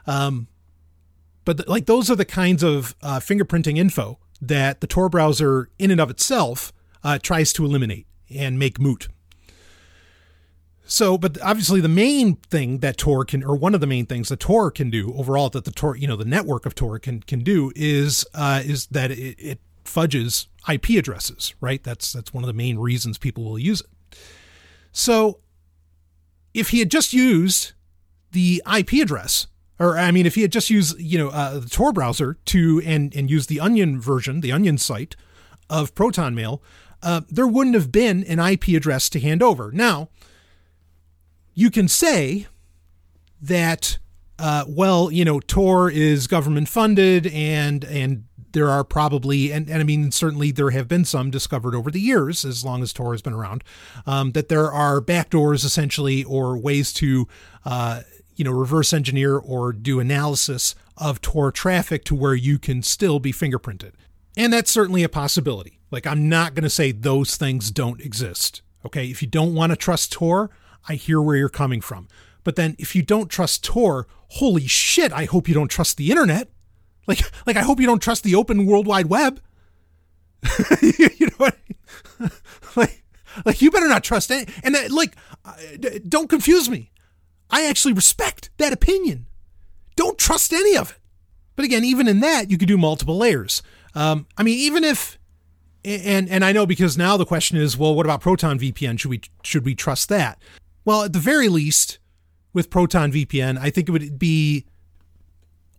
um, 0.06 0.48
but 1.46 1.68
like 1.68 1.86
those 1.86 2.10
are 2.10 2.16
the 2.16 2.26
kinds 2.26 2.64
of 2.64 2.96
uh, 3.02 3.20
fingerprinting 3.20 3.78
info 3.78 4.20
that 4.42 4.82
the 4.82 4.88
Tor 4.88 5.10
browser, 5.10 5.70
in 5.80 5.92
and 5.92 6.00
of 6.00 6.10
itself, 6.10 6.74
uh, 7.04 7.20
tries 7.20 7.54
to 7.54 7.66
eliminate 7.66 8.06
and 8.34 8.60
make 8.60 8.80
moot. 8.80 9.08
So, 10.86 11.18
but 11.18 11.40
obviously 11.42 11.82
the 11.82 11.90
main 11.90 12.36
thing 12.36 12.80
that 12.80 12.98
Tor 12.98 13.26
can, 13.26 13.44
or 13.44 13.56
one 13.56 13.76
of 13.76 13.82
the 13.82 13.88
main 13.88 14.06
things 14.06 14.30
that 14.30 14.40
Tor 14.40 14.72
can 14.72 14.90
do 14.90 15.14
overall, 15.16 15.50
that 15.50 15.66
the 15.66 15.72
Tor, 15.72 15.98
you 15.98 16.08
know, 16.08 16.16
the 16.16 16.26
network 16.26 16.66
of 16.66 16.76
Tor 16.76 16.98
can 16.98 17.22
can 17.22 17.42
do 17.42 17.74
is 17.76 18.26
uh, 18.34 18.62
is 18.64 18.88
that 18.88 19.12
it, 19.12 19.36
it 19.38 19.60
fudges 19.84 20.48
IP 20.70 20.92
addresses, 20.92 21.54
right? 21.60 21.84
That's 21.84 22.14
that's 22.14 22.34
one 22.34 22.44
of 22.44 22.48
the 22.48 22.54
main 22.54 22.80
reasons 22.80 23.18
people 23.18 23.44
will 23.44 23.60
use 23.60 23.82
it. 23.82 23.88
So, 24.92 25.40
if 26.54 26.70
he 26.70 26.80
had 26.80 26.90
just 26.90 27.14
used 27.14 27.74
the 28.32 28.62
IP 28.78 28.94
address, 28.94 29.48
or 29.80 29.98
I 29.98 30.12
mean, 30.12 30.26
if 30.26 30.36
he 30.36 30.42
had 30.42 30.52
just 30.52 30.70
used 30.70 31.00
you 31.00 31.18
know 31.18 31.30
uh, 31.30 31.60
the 31.60 31.70
Tor 31.70 31.94
browser 31.94 32.38
to 32.46 32.82
and 32.86 33.16
and 33.16 33.30
used 33.30 33.50
the 33.50 33.60
Onion 33.60 34.00
version, 34.00 34.42
the 34.42 34.52
Onion 34.52 34.78
site 34.78 35.16
of 35.70 35.94
Proton 35.94 36.34
Mail, 36.34 36.62
uh, 37.04 37.22
there 37.30 37.48
wouldn't 37.48 37.76
have 37.76 37.92
been 37.92 38.24
an 38.24 38.40
IP 38.40 38.70
address 38.70 39.10
to 39.10 39.20
hand 39.20 39.44
over. 39.44 39.72
Now 39.72 40.10
you 41.58 41.72
can 41.72 41.88
say 41.88 42.46
that, 43.42 43.98
uh, 44.38 44.66
well, 44.68 45.12
you 45.12 45.26
know, 45.26 45.40
Tor 45.40 45.90
is 45.90 46.28
government 46.28 46.70
funded 46.70 47.26
and 47.26 47.84
and 47.86 48.26
there 48.58 48.70
are 48.70 48.84
probably 48.84 49.52
and, 49.52 49.70
and 49.70 49.80
I 49.80 49.84
mean 49.84 50.12
certainly 50.12 50.52
there 50.52 50.72
have 50.72 50.88
been 50.88 51.06
some 51.06 51.30
discovered 51.30 51.76
over 51.76 51.92
the 51.92 52.02
years 52.02 52.44
as 52.44 52.66
long 52.66 52.82
as 52.82 52.92
Tor 52.92 53.14
has 53.14 53.22
been 53.22 53.34
around 53.34 53.64
um, 54.08 54.32
that 54.32 54.50
there 54.50 54.72
are 54.72 55.00
backdoors 55.00 55.64
essentially 55.64 56.24
or 56.24 56.58
ways 56.58 56.92
to 56.94 57.28
uh, 57.66 58.02
you 58.36 58.44
know 58.44 58.52
reverse 58.52 58.94
engineer 58.94 59.38
or 59.38 59.72
do 59.72 60.00
analysis 60.00 60.74
of 60.98 61.22
Tor 61.22 61.52
traffic 61.52 62.04
to 62.06 62.16
where 62.16 62.36
you 62.36 62.58
can 62.58 62.82
still 62.82 63.20
be 63.20 63.32
fingerprinted 63.32 63.94
and 64.36 64.52
that's 64.52 64.72
certainly 64.72 65.04
a 65.04 65.10
possibility 65.10 65.80
like 65.92 66.08
I'm 66.08 66.28
not 66.28 66.56
going 66.56 66.64
to 66.64 66.70
say 66.70 66.92
those 66.92 67.36
things 67.38 67.70
don't 67.70 68.02
exist 68.02 68.64
okay 68.84 69.06
if 69.06 69.22
you 69.22 69.28
don't 69.28 69.54
want 69.54 69.72
to 69.72 69.76
trust 69.76 70.12
Tor 70.12 70.50
I 70.88 70.96
hear 70.96 71.22
where 71.22 71.36
you're 71.36 71.50
coming 71.50 71.82
from. 71.82 72.08
But 72.44 72.56
then 72.56 72.76
if 72.80 72.96
you 72.96 73.02
don't 73.02 73.30
trust 73.30 73.64
Tor, 73.64 74.08
holy 74.30 74.68
shit, 74.68 75.12
I 75.12 75.26
hope 75.26 75.48
you 75.48 75.54
don't 75.54 75.68
trust 75.68 75.98
the 75.98 76.10
internet. 76.10 76.50
Like 77.08 77.22
like 77.46 77.56
I 77.56 77.62
hope 77.62 77.80
you 77.80 77.88
don't 77.88 78.02
trust 78.02 78.24
the 78.24 78.36
open 78.36 78.66
world 78.66 78.86
wide 78.86 79.08
web. 79.08 79.42
you 80.82 81.28
know 81.28 81.38
what 81.38 81.56
I 81.56 81.74
mean? 82.20 82.32
like 82.76 83.04
like 83.46 83.62
you 83.62 83.72
better 83.72 83.88
not 83.88 84.04
trust 84.04 84.32
any 84.32 84.52
and 84.64 84.76
that, 84.76 84.92
like 84.92 85.16
don't 86.08 86.30
confuse 86.30 86.70
me. 86.70 86.92
I 87.50 87.66
actually 87.66 87.94
respect 87.94 88.50
that 88.58 88.74
opinion. 88.74 89.26
Don't 89.96 90.18
trust 90.18 90.52
any 90.54 90.76
of 90.76 90.92
it. 90.92 90.98
But 91.56 91.66
again, 91.66 91.84
even 91.84 92.08
in 92.08 92.20
that, 92.20 92.52
you 92.52 92.58
could 92.58 92.68
do 92.68 92.78
multiple 92.78 93.18
layers. 93.18 93.64
Um, 93.96 94.28
I 94.38 94.44
mean, 94.44 94.60
even 94.60 94.84
if 94.84 95.18
and 95.84 96.30
and 96.30 96.44
I 96.44 96.52
know 96.52 96.66
because 96.66 96.98
now 96.98 97.18
the 97.18 97.26
question 97.26 97.58
is, 97.58 97.78
well, 97.78 97.96
what 97.96 98.06
about 98.06 98.22
Proton 98.22 98.60
VPN? 98.60 99.00
Should 99.00 99.10
we 99.10 99.22
should 99.44 99.66
we 99.66 99.74
trust 99.74 100.10
that? 100.10 100.40
Well, 100.86 101.04
at 101.04 101.14
the 101.14 101.20
very 101.20 101.50
least, 101.50 102.00
with 102.54 102.70
Proton 102.70 103.12
VPN, 103.12 103.58
I 103.58 103.70
think 103.70 103.90
it 103.90 103.92
would 103.92 104.20
be 104.20 104.66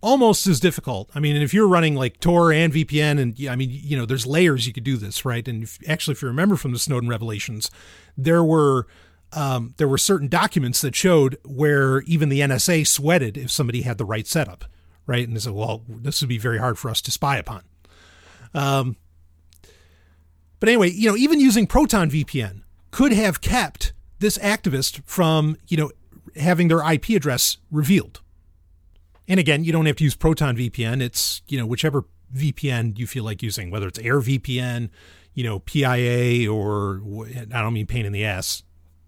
almost 0.01 0.47
as 0.47 0.61
difficult. 0.61 1.11
I 1.15 1.21
mean, 1.21 1.37
if 1.37 1.53
you're 1.53 1.69
running 1.69 1.95
like 1.95 2.21
Tor 2.21 2.53
and 2.53 2.73
VPN, 2.73 3.21
and 3.21 3.49
I 3.49 3.57
mean, 3.57 3.71
you 3.71 3.97
know, 3.97 4.07
there's 4.07 4.27
layers 4.27 4.67
you 4.67 4.73
could 4.73 4.85
do 4.85 4.97
this, 4.97 5.25
right? 5.25 5.47
And 5.47 5.65
if, 5.65 5.79
actually, 5.89 6.13
if 6.13 6.23
you 6.23 6.29
remember 6.29 6.57
from 6.57 6.73
the 6.73 6.79
Snowden 6.79 7.09
revelations, 7.09 7.71
there 8.17 8.45
were 8.45 8.87
um, 9.33 9.75
there 9.77 9.89
were 9.89 9.99
certain 9.99 10.29
documents 10.29 10.81
that 10.81 10.95
showed 10.95 11.39
where 11.45 12.01
even 12.03 12.29
the 12.29 12.41
NSA 12.41 12.87
sweated 12.87 13.37
if 13.37 13.51
somebody 13.51 13.83
had 13.83 13.99
the 13.99 14.05
right 14.05 14.27
setup, 14.27 14.65
right? 15.07 15.27
And 15.27 15.37
they 15.37 15.41
said, 15.41 15.53
well, 15.53 15.83
this 15.87 16.23
would 16.23 16.29
be 16.29 16.39
very 16.39 16.59
hard 16.59 16.79
for 16.79 16.91
us 16.91 17.03
to 17.03 17.11
spy 17.11 17.37
upon. 17.37 17.63
Um, 18.55 18.97
but 20.61 20.69
anyway, 20.69 20.91
you 20.91 21.11
know, 21.11 21.17
even 21.17 21.41
using 21.41 21.67
Proton 21.67 22.11
VPN 22.11 22.63
could 22.91 23.13
have 23.13 23.41
kept 23.41 23.93
this 24.19 24.39
activist 24.39 25.03
from, 25.05 25.57
you 25.69 25.77
know, 25.77 25.91
having 26.37 26.69
their 26.69 26.81
IP 26.91 27.11
address 27.11 27.59
revealed. 27.71 28.21
And 29.29 29.39
again, 29.39 29.63
you 29.63 29.73
don't 29.73 29.87
have 29.87 29.97
to 29.97 30.05
use 30.05 30.17
Proton 30.17 30.57
VPN. 30.57 31.03
It's, 31.03 31.43
you 31.47 31.59
know, 31.59 31.67
whichever 31.67 32.07
VPN 32.35 32.99
you 32.99 33.07
feel 33.07 33.25
like 33.25 33.43
using, 33.43 33.71
whether 33.71 33.87
it's 33.87 33.99
Air 33.99 34.21
VPN, 34.21 34.89
you 35.35 35.45
know, 35.45 35.59
PIA, 35.61 36.51
or 36.51 37.03
I 37.53 37.61
don't 37.61 37.75
mean 37.75 37.87
pain 37.87 38.07
in 38.07 38.13
the 38.13 38.25
ass, 38.25 38.63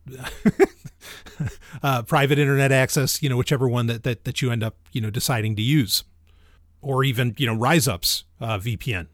uh, 1.83 2.03
private 2.03 2.39
internet 2.39 2.71
access, 2.71 3.23
you 3.23 3.29
know, 3.29 3.37
whichever 3.37 3.67
one 3.69 3.87
that, 3.87 4.03
that, 4.03 4.25
that 4.25 4.43
you 4.43 4.51
end 4.51 4.63
up, 4.63 4.77
you 4.93 5.01
know, 5.01 5.11
deciding 5.11 5.57
to 5.57 5.63
use, 5.63 6.05
or 6.83 7.03
even, 7.03 7.35
you 7.39 7.47
know, 7.47 7.57
RiseUp's 7.57 8.25
uh, 8.41 8.59
VPN. 8.59 9.07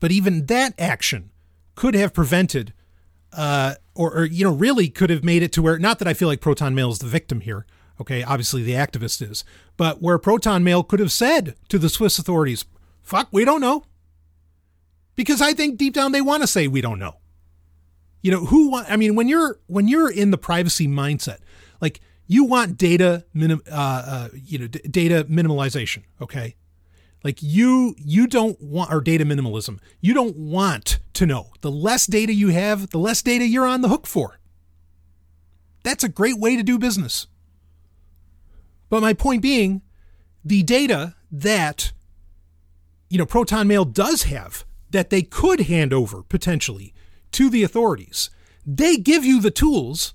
But 0.00 0.12
even 0.12 0.46
that 0.46 0.74
action 0.78 1.30
could 1.74 1.94
have 1.94 2.12
prevented, 2.12 2.74
uh, 3.32 3.74
or, 3.94 4.18
or, 4.18 4.24
you 4.24 4.44
know, 4.44 4.52
really 4.52 4.88
could 4.88 5.10
have 5.10 5.24
made 5.24 5.42
it 5.42 5.52
to 5.52 5.62
where, 5.62 5.78
not 5.78 5.98
that 5.98 6.08
I 6.08 6.14
feel 6.14 6.28
like 6.28 6.40
Proton 6.40 6.74
Mail 6.74 6.90
is 6.90 6.98
the 6.98 7.06
victim 7.06 7.40
here. 7.40 7.64
Okay. 8.00 8.22
Obviously 8.22 8.62
the 8.62 8.72
activist 8.72 9.28
is, 9.28 9.44
but 9.76 10.02
where 10.02 10.18
Proton 10.18 10.64
Mail 10.64 10.82
could 10.82 11.00
have 11.00 11.12
said 11.12 11.54
to 11.68 11.78
the 11.78 11.88
Swiss 11.88 12.18
authorities, 12.18 12.64
fuck, 13.02 13.28
we 13.30 13.44
don't 13.44 13.60
know. 13.60 13.84
Because 15.16 15.40
I 15.40 15.52
think 15.52 15.78
deep 15.78 15.94
down 15.94 16.12
they 16.12 16.20
want 16.20 16.42
to 16.42 16.46
say 16.46 16.66
we 16.66 16.80
don't 16.80 16.98
know. 16.98 17.16
You 18.20 18.32
know, 18.32 18.46
who 18.46 18.70
want, 18.70 18.90
I 18.90 18.96
mean, 18.96 19.14
when 19.14 19.28
you're, 19.28 19.60
when 19.66 19.86
you're 19.86 20.10
in 20.10 20.30
the 20.30 20.38
privacy 20.38 20.88
mindset, 20.88 21.38
like 21.80 22.00
you 22.26 22.44
want 22.44 22.78
data, 22.78 23.24
minim, 23.34 23.62
uh, 23.70 23.74
uh, 24.06 24.28
you 24.32 24.58
know, 24.58 24.66
d- 24.66 24.80
data 24.88 25.24
minimalization. 25.28 26.04
Okay. 26.20 26.56
Like 27.22 27.42
you 27.42 27.94
you 27.98 28.26
don't 28.26 28.60
want 28.60 28.92
or 28.92 29.00
data 29.00 29.24
minimalism. 29.24 29.78
You 30.00 30.12
don't 30.12 30.36
want 30.36 31.00
to 31.14 31.24
know. 31.24 31.52
The 31.62 31.70
less 31.70 32.06
data 32.06 32.34
you 32.34 32.48
have, 32.48 32.90
the 32.90 32.98
less 32.98 33.22
data 33.22 33.46
you're 33.46 33.66
on 33.66 33.80
the 33.80 33.88
hook 33.88 34.06
for. 34.06 34.38
That's 35.82 36.04
a 36.04 36.08
great 36.08 36.38
way 36.38 36.54
to 36.56 36.62
do 36.62 36.78
business. 36.78 37.26
But 38.94 39.00
my 39.00 39.12
point 39.12 39.42
being, 39.42 39.82
the 40.44 40.62
data 40.62 41.16
that 41.28 41.90
you 43.10 43.18
know 43.18 43.26
Proton 43.26 43.66
Mail 43.66 43.84
does 43.84 44.22
have 44.22 44.64
that 44.90 45.10
they 45.10 45.22
could 45.22 45.62
hand 45.62 45.92
over 45.92 46.22
potentially 46.22 46.94
to 47.32 47.50
the 47.50 47.64
authorities, 47.64 48.30
they 48.64 48.96
give 48.96 49.24
you 49.24 49.40
the 49.40 49.50
tools 49.50 50.14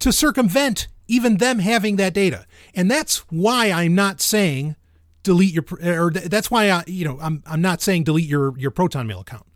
to 0.00 0.12
circumvent 0.12 0.88
even 1.08 1.38
them 1.38 1.60
having 1.60 1.96
that 1.96 2.12
data. 2.12 2.44
And 2.74 2.90
that's 2.90 3.20
why 3.30 3.70
I'm 3.70 3.94
not 3.94 4.20
saying 4.20 4.76
delete 5.22 5.54
your 5.54 5.64
or 5.82 6.10
that's 6.10 6.50
why 6.50 6.68
I 6.68 6.84
you 6.86 7.06
know 7.06 7.18
I'm 7.22 7.42
I'm 7.46 7.62
not 7.62 7.80
saying 7.80 8.04
delete 8.04 8.28
your 8.28 8.58
your 8.58 8.72
Proton 8.72 9.06
Mail 9.06 9.20
account 9.20 9.46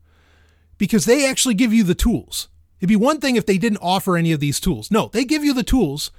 because 0.79 1.05
they 1.05 1.29
actually 1.29 1.57
give 1.57 1.75
you 1.75 1.85
the 1.85 1.95
tools. 1.95 2.49
It'd 2.79 2.89
be 2.89 2.97
one 2.97 3.21
thing 3.21 3.37
if 3.37 3.45
they 3.45 3.59
didn't 3.59 3.81
offer 3.83 4.17
any 4.17 4.33
of 4.33 4.41
these 4.41 4.61
tools. 4.61 4.91
No, 4.91 5.11
they 5.13 5.27
give 5.27 5.45
you 5.45 5.53
the 5.53 5.63
tools 5.63 6.11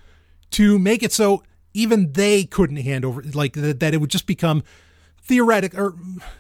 to 0.52 0.78
make 0.78 1.02
it 1.02 1.12
so 1.12 1.42
even 1.74 2.12
they 2.14 2.44
couldn't 2.44 2.78
hand 2.78 3.06
over 3.06 3.24
like 3.34 3.54
that 3.54 3.94
it 3.94 3.98
would 3.98 4.10
just 4.10 4.28
become 4.28 4.64
theoretic 5.22 5.78
or 5.78 5.96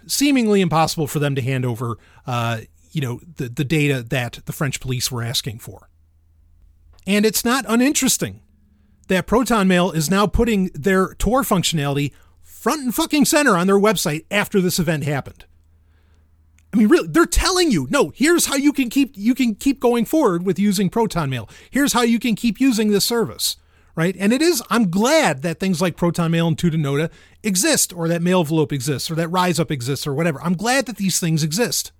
seemingly 0.07 0.61
impossible 0.61 1.07
for 1.07 1.19
them 1.19 1.35
to 1.35 1.41
hand 1.41 1.65
over 1.65 1.97
uh, 2.25 2.61
you 2.91 3.01
know 3.01 3.19
the 3.37 3.49
the 3.49 3.63
data 3.63 4.03
that 4.03 4.39
the 4.45 4.53
French 4.53 4.79
police 4.79 5.11
were 5.11 5.23
asking 5.23 5.59
for. 5.59 5.89
And 7.07 7.25
it's 7.25 7.43
not 7.43 7.65
uninteresting 7.67 8.41
that 9.07 9.25
Proton 9.25 9.67
Mail 9.67 9.91
is 9.91 10.09
now 10.09 10.27
putting 10.27 10.67
their 10.67 11.15
Tor 11.15 11.41
functionality 11.41 12.13
front 12.41 12.81
and 12.81 12.93
fucking 12.93 13.25
center 13.25 13.57
on 13.57 13.67
their 13.67 13.79
website 13.79 14.25
after 14.29 14.61
this 14.61 14.77
event 14.77 15.03
happened. 15.03 15.45
I 16.73 16.77
mean, 16.77 16.87
really, 16.87 17.07
they're 17.07 17.25
telling 17.25 17.71
you, 17.71 17.87
no, 17.89 18.13
here's 18.15 18.45
how 18.45 18.55
you 18.55 18.71
can 18.71 18.89
keep 18.89 19.13
you 19.15 19.35
can 19.35 19.55
keep 19.55 19.79
going 19.79 20.05
forward 20.05 20.45
with 20.45 20.59
using 20.59 20.89
Proton 20.89 21.29
Mail. 21.29 21.49
Here's 21.69 21.93
how 21.93 22.03
you 22.03 22.19
can 22.19 22.35
keep 22.35 22.61
using 22.61 22.91
this 22.91 23.03
service, 23.03 23.57
right? 23.95 24.15
And 24.19 24.33
it 24.33 24.41
is, 24.41 24.61
I'm 24.69 24.89
glad 24.89 25.41
that 25.41 25.59
things 25.59 25.81
like 25.81 25.97
Proton 25.97 26.31
Mail 26.31 26.47
and 26.47 26.57
Tutanota 26.57 27.11
exist, 27.43 27.93
or 27.93 28.07
that 28.07 28.21
Mailvelope 28.21 28.71
exists, 28.71 29.09
or 29.11 29.15
that 29.15 29.29
RiseUp 29.29 29.71
exists, 29.71 30.07
or 30.07 30.13
whatever. 30.13 30.41
I'm 30.41 30.55
glad 30.55 30.85
that 30.85 30.97
these 30.97 31.19
things 31.19 31.43
exist. 31.43 31.91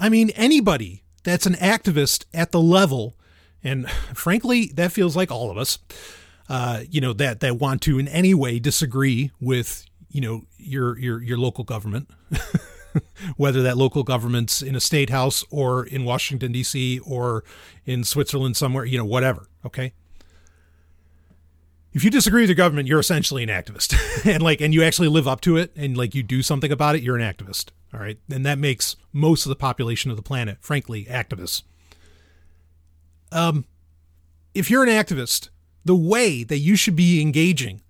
I 0.00 0.08
mean, 0.08 0.30
anybody 0.30 1.02
that's 1.24 1.46
an 1.46 1.54
activist 1.54 2.24
at 2.32 2.52
the 2.52 2.60
level, 2.60 3.16
and 3.62 3.88
frankly, 4.14 4.66
that 4.74 4.92
feels 4.92 5.16
like 5.16 5.30
all 5.30 5.50
of 5.50 5.58
us, 5.58 5.78
uh, 6.48 6.82
you 6.88 7.00
know, 7.00 7.12
that 7.14 7.40
that 7.40 7.58
want 7.58 7.82
to 7.82 7.98
in 7.98 8.08
any 8.08 8.34
way 8.34 8.58
disagree 8.58 9.30
with, 9.40 9.84
you 10.08 10.20
know, 10.20 10.42
your 10.56 10.98
your 10.98 11.22
your 11.22 11.38
local 11.38 11.64
government, 11.64 12.08
whether 13.36 13.62
that 13.62 13.76
local 13.76 14.02
government's 14.02 14.62
in 14.62 14.74
a 14.74 14.80
state 14.80 15.10
house 15.10 15.44
or 15.50 15.84
in 15.84 16.04
Washington 16.04 16.52
D.C. 16.52 17.00
or 17.00 17.44
in 17.84 18.04
Switzerland 18.04 18.56
somewhere, 18.56 18.84
you 18.84 18.96
know, 18.96 19.04
whatever. 19.04 19.48
Okay. 19.66 19.92
If 21.92 22.04
you 22.04 22.10
disagree 22.10 22.42
with 22.42 22.48
the 22.48 22.54
government, 22.54 22.86
you're 22.86 23.00
essentially 23.00 23.42
an 23.42 23.48
activist, 23.48 23.96
and 24.26 24.42
like, 24.42 24.60
and 24.60 24.74
you 24.74 24.82
actually 24.82 25.08
live 25.08 25.26
up 25.26 25.40
to 25.42 25.56
it, 25.56 25.72
and 25.76 25.96
like 25.96 26.14
you 26.14 26.22
do 26.22 26.42
something 26.42 26.70
about 26.70 26.96
it, 26.96 27.02
you're 27.02 27.16
an 27.16 27.34
activist. 27.34 27.70
All 27.94 28.00
right, 28.00 28.18
and 28.30 28.44
that 28.44 28.58
makes 28.58 28.96
most 29.12 29.46
of 29.46 29.50
the 29.50 29.56
population 29.56 30.10
of 30.10 30.16
the 30.16 30.22
planet, 30.22 30.58
frankly, 30.60 31.06
activists. 31.06 31.62
Um, 33.32 33.64
if 34.54 34.70
you're 34.70 34.82
an 34.82 34.88
activist 34.88 35.48
the 35.88 35.96
way 35.96 36.44
that 36.44 36.58
you 36.58 36.76
should 36.76 36.94
be 36.94 37.20
engaging 37.20 37.80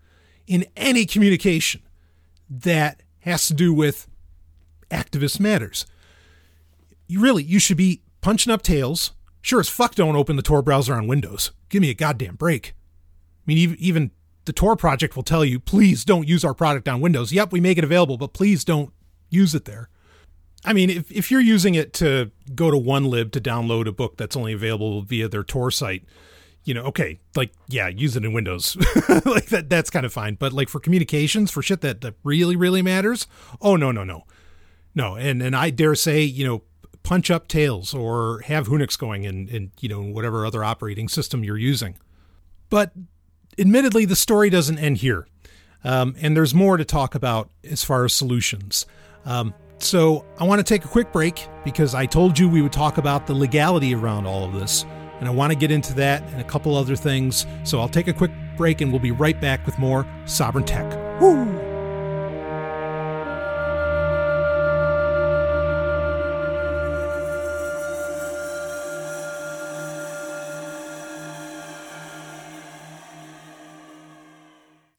in 0.46 0.64
any 0.76 1.04
communication 1.04 1.82
that 2.48 3.02
has 3.20 3.48
to 3.48 3.54
do 3.54 3.74
with 3.74 4.08
activist 4.90 5.40
matters. 5.40 5.84
You 7.06 7.20
really, 7.20 7.42
you 7.42 7.58
should 7.58 7.76
be 7.76 8.02
punching 8.20 8.52
up 8.52 8.62
Tails. 8.62 9.12
Sure 9.42 9.60
as 9.60 9.68
fuck 9.68 9.94
don't 9.94 10.16
open 10.16 10.36
the 10.36 10.42
Tor 10.42 10.62
browser 10.62 10.94
on 10.94 11.06
Windows. 11.06 11.50
Give 11.68 11.82
me 11.82 11.90
a 11.90 11.94
goddamn 11.94 12.36
break. 12.36 12.74
I 13.48 13.54
mean, 13.54 13.76
even, 13.78 14.10
the 14.44 14.52
Tor 14.52 14.76
project 14.76 15.16
will 15.16 15.22
tell 15.22 15.44
you, 15.44 15.58
please 15.58 16.04
don't 16.04 16.28
use 16.28 16.44
our 16.44 16.54
product 16.54 16.88
on 16.88 17.00
Windows. 17.00 17.32
Yep, 17.32 17.50
we 17.50 17.60
make 17.60 17.78
it 17.78 17.84
available, 17.84 18.18
but 18.18 18.34
please 18.34 18.62
don't 18.62 18.92
use 19.30 19.54
it 19.54 19.64
there. 19.64 19.88
I 20.64 20.74
mean, 20.74 20.90
if, 20.90 21.10
if 21.10 21.30
you're 21.30 21.40
using 21.40 21.74
it 21.74 21.92
to 21.94 22.30
go 22.54 22.70
to 22.70 22.76
OneLib 22.76 23.30
to 23.32 23.40
download 23.40 23.86
a 23.86 23.92
book 23.92 24.16
that's 24.16 24.36
only 24.36 24.52
available 24.52 25.02
via 25.02 25.28
their 25.28 25.44
Tor 25.44 25.70
site, 25.70 26.04
you 26.64 26.74
know, 26.74 26.82
okay, 26.82 27.20
like 27.36 27.52
yeah, 27.68 27.88
use 27.88 28.16
it 28.16 28.24
in 28.24 28.34
Windows, 28.34 28.76
like 29.24 29.46
that. 29.46 29.70
That's 29.70 29.88
kind 29.88 30.04
of 30.04 30.12
fine. 30.12 30.34
But 30.34 30.52
like 30.52 30.68
for 30.68 30.80
communications, 30.80 31.50
for 31.50 31.62
shit 31.62 31.80
that 31.80 32.02
that 32.02 32.14
really 32.24 32.56
really 32.56 32.82
matters, 32.82 33.26
oh 33.62 33.76
no 33.76 33.90
no 33.90 34.04
no, 34.04 34.24
no. 34.94 35.16
And 35.16 35.42
and 35.42 35.56
I 35.56 35.70
dare 35.70 35.94
say, 35.94 36.22
you 36.22 36.46
know, 36.46 36.62
punch 37.02 37.30
up 37.30 37.48
Tails 37.48 37.94
or 37.94 38.40
have 38.40 38.68
Whonix 38.68 38.98
going 38.98 39.24
in 39.24 39.48
in 39.48 39.72
you 39.80 39.88
know 39.88 40.02
whatever 40.02 40.44
other 40.44 40.62
operating 40.62 41.08
system 41.08 41.44
you're 41.44 41.56
using. 41.56 41.96
But 42.68 42.92
admittedly, 43.58 44.04
the 44.04 44.16
story 44.16 44.50
doesn't 44.50 44.78
end 44.78 44.98
here, 44.98 45.26
um, 45.84 46.14
and 46.20 46.36
there's 46.36 46.54
more 46.54 46.76
to 46.76 46.84
talk 46.84 47.14
about 47.14 47.50
as 47.64 47.84
far 47.84 48.04
as 48.04 48.12
solutions. 48.12 48.86
Um, 49.24 49.54
so 49.78 50.24
I 50.38 50.44
want 50.44 50.58
to 50.58 50.64
take 50.64 50.84
a 50.84 50.88
quick 50.88 51.12
break 51.12 51.46
because 51.64 51.94
I 51.94 52.06
told 52.06 52.38
you 52.38 52.48
we 52.48 52.62
would 52.62 52.72
talk 52.72 52.98
about 52.98 53.26
the 53.26 53.34
legality 53.34 53.94
around 53.94 54.26
all 54.26 54.44
of 54.44 54.52
this 54.52 54.84
and 55.20 55.28
I 55.28 55.30
want 55.30 55.52
to 55.52 55.58
get 55.58 55.70
into 55.70 55.94
that 55.94 56.22
and 56.32 56.40
a 56.40 56.44
couple 56.44 56.76
other 56.76 56.96
things. 56.96 57.46
So 57.64 57.80
I'll 57.80 57.88
take 57.88 58.08
a 58.08 58.12
quick 58.12 58.30
break 58.56 58.80
and 58.80 58.92
we'll 58.92 59.00
be 59.00 59.10
right 59.10 59.40
back 59.40 59.64
with 59.66 59.78
more 59.78 60.06
Sovereign 60.26 60.64
Tech. 60.64 61.20
Woo! 61.20 61.67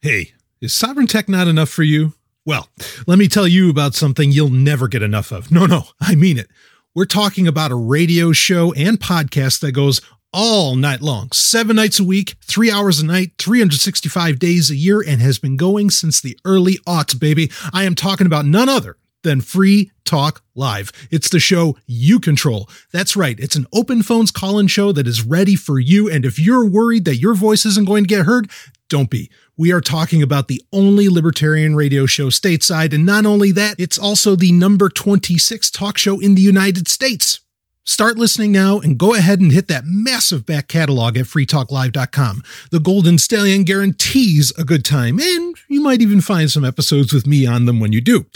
Hey, 0.09 0.31
is 0.59 0.73
Sovereign 0.73 1.05
Tech 1.05 1.29
not 1.29 1.47
enough 1.47 1.69
for 1.69 1.83
you? 1.83 2.13
Well, 2.43 2.67
let 3.05 3.19
me 3.19 3.27
tell 3.27 3.47
you 3.47 3.69
about 3.69 3.93
something 3.93 4.31
you'll 4.31 4.49
never 4.49 4.87
get 4.87 5.03
enough 5.03 5.31
of. 5.31 5.51
No, 5.51 5.67
no, 5.67 5.83
I 6.01 6.15
mean 6.15 6.39
it. 6.39 6.47
We're 6.95 7.05
talking 7.05 7.47
about 7.47 7.69
a 7.69 7.75
radio 7.75 8.31
show 8.31 8.73
and 8.73 8.99
podcast 8.99 9.59
that 9.59 9.73
goes 9.73 10.01
all 10.33 10.75
night 10.75 11.01
long, 11.01 11.31
seven 11.31 11.75
nights 11.75 11.99
a 11.99 12.03
week, 12.03 12.37
three 12.43 12.71
hours 12.71 12.99
a 12.99 13.05
night, 13.05 13.33
365 13.37 14.39
days 14.39 14.71
a 14.71 14.75
year, 14.75 14.99
and 14.99 15.21
has 15.21 15.37
been 15.37 15.57
going 15.57 15.91
since 15.91 16.19
the 16.19 16.39
early 16.43 16.79
aughts, 16.87 17.19
baby. 17.19 17.51
I 17.71 17.83
am 17.83 17.93
talking 17.93 18.25
about 18.25 18.47
none 18.47 18.67
other 18.67 18.97
than 19.21 19.41
Free 19.41 19.91
Talk 20.05 20.41
Live. 20.55 20.91
It's 21.11 21.29
the 21.29 21.39
show 21.39 21.77
you 21.85 22.19
control. 22.19 22.67
That's 22.91 23.15
right. 23.15 23.39
It's 23.39 23.55
an 23.55 23.67
open 23.73 24.01
phones 24.01 24.31
call 24.31 24.57
in 24.57 24.65
show 24.65 24.91
that 24.91 25.07
is 25.07 25.23
ready 25.23 25.55
for 25.55 25.77
you. 25.79 26.09
And 26.09 26.25
if 26.25 26.39
you're 26.39 26.65
worried 26.65 27.05
that 27.05 27.17
your 27.17 27.35
voice 27.35 27.63
isn't 27.65 27.87
going 27.87 28.05
to 28.05 28.07
get 28.07 28.25
heard, 28.25 28.49
don't 28.89 29.09
be. 29.09 29.29
We 29.55 29.71
are 29.71 29.81
talking 29.81 30.21
about 30.21 30.47
the 30.47 30.61
only 30.73 31.07
libertarian 31.07 31.75
radio 31.75 32.05
show 32.05 32.27
stateside. 32.27 32.93
And 32.93 33.05
not 33.05 33.25
only 33.25 33.51
that, 33.53 33.79
it's 33.79 33.97
also 33.97 34.35
the 34.35 34.51
number 34.51 34.89
26 34.89 35.71
talk 35.71 35.97
show 35.97 36.19
in 36.19 36.35
the 36.35 36.41
United 36.41 36.87
States. 36.87 37.39
Start 37.85 38.17
listening 38.17 38.51
now 38.51 38.79
and 38.79 38.99
go 38.99 39.15
ahead 39.15 39.39
and 39.39 39.51
hit 39.51 39.67
that 39.67 39.83
massive 39.85 40.45
back 40.45 40.67
catalog 40.67 41.17
at 41.17 41.25
freetalklive.com. 41.25 42.43
The 42.69 42.79
Golden 42.79 43.17
Stallion 43.17 43.63
guarantees 43.63 44.51
a 44.57 44.63
good 44.63 44.85
time, 44.85 45.19
and 45.19 45.55
you 45.67 45.81
might 45.81 46.01
even 46.01 46.21
find 46.21 46.51
some 46.51 46.63
episodes 46.63 47.13
with 47.13 47.25
me 47.25 47.47
on 47.47 47.65
them 47.65 47.79
when 47.79 47.91
you 47.91 48.01
do. 48.01 48.27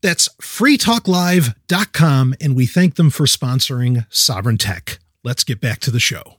That's 0.00 0.28
freetalklive.com, 0.40 2.34
and 2.40 2.56
we 2.56 2.66
thank 2.66 2.94
them 2.94 3.10
for 3.10 3.26
sponsoring 3.26 4.06
Sovereign 4.08 4.58
Tech. 4.58 4.98
Let's 5.22 5.44
get 5.44 5.60
back 5.60 5.80
to 5.80 5.90
the 5.90 6.00
show. 6.00 6.38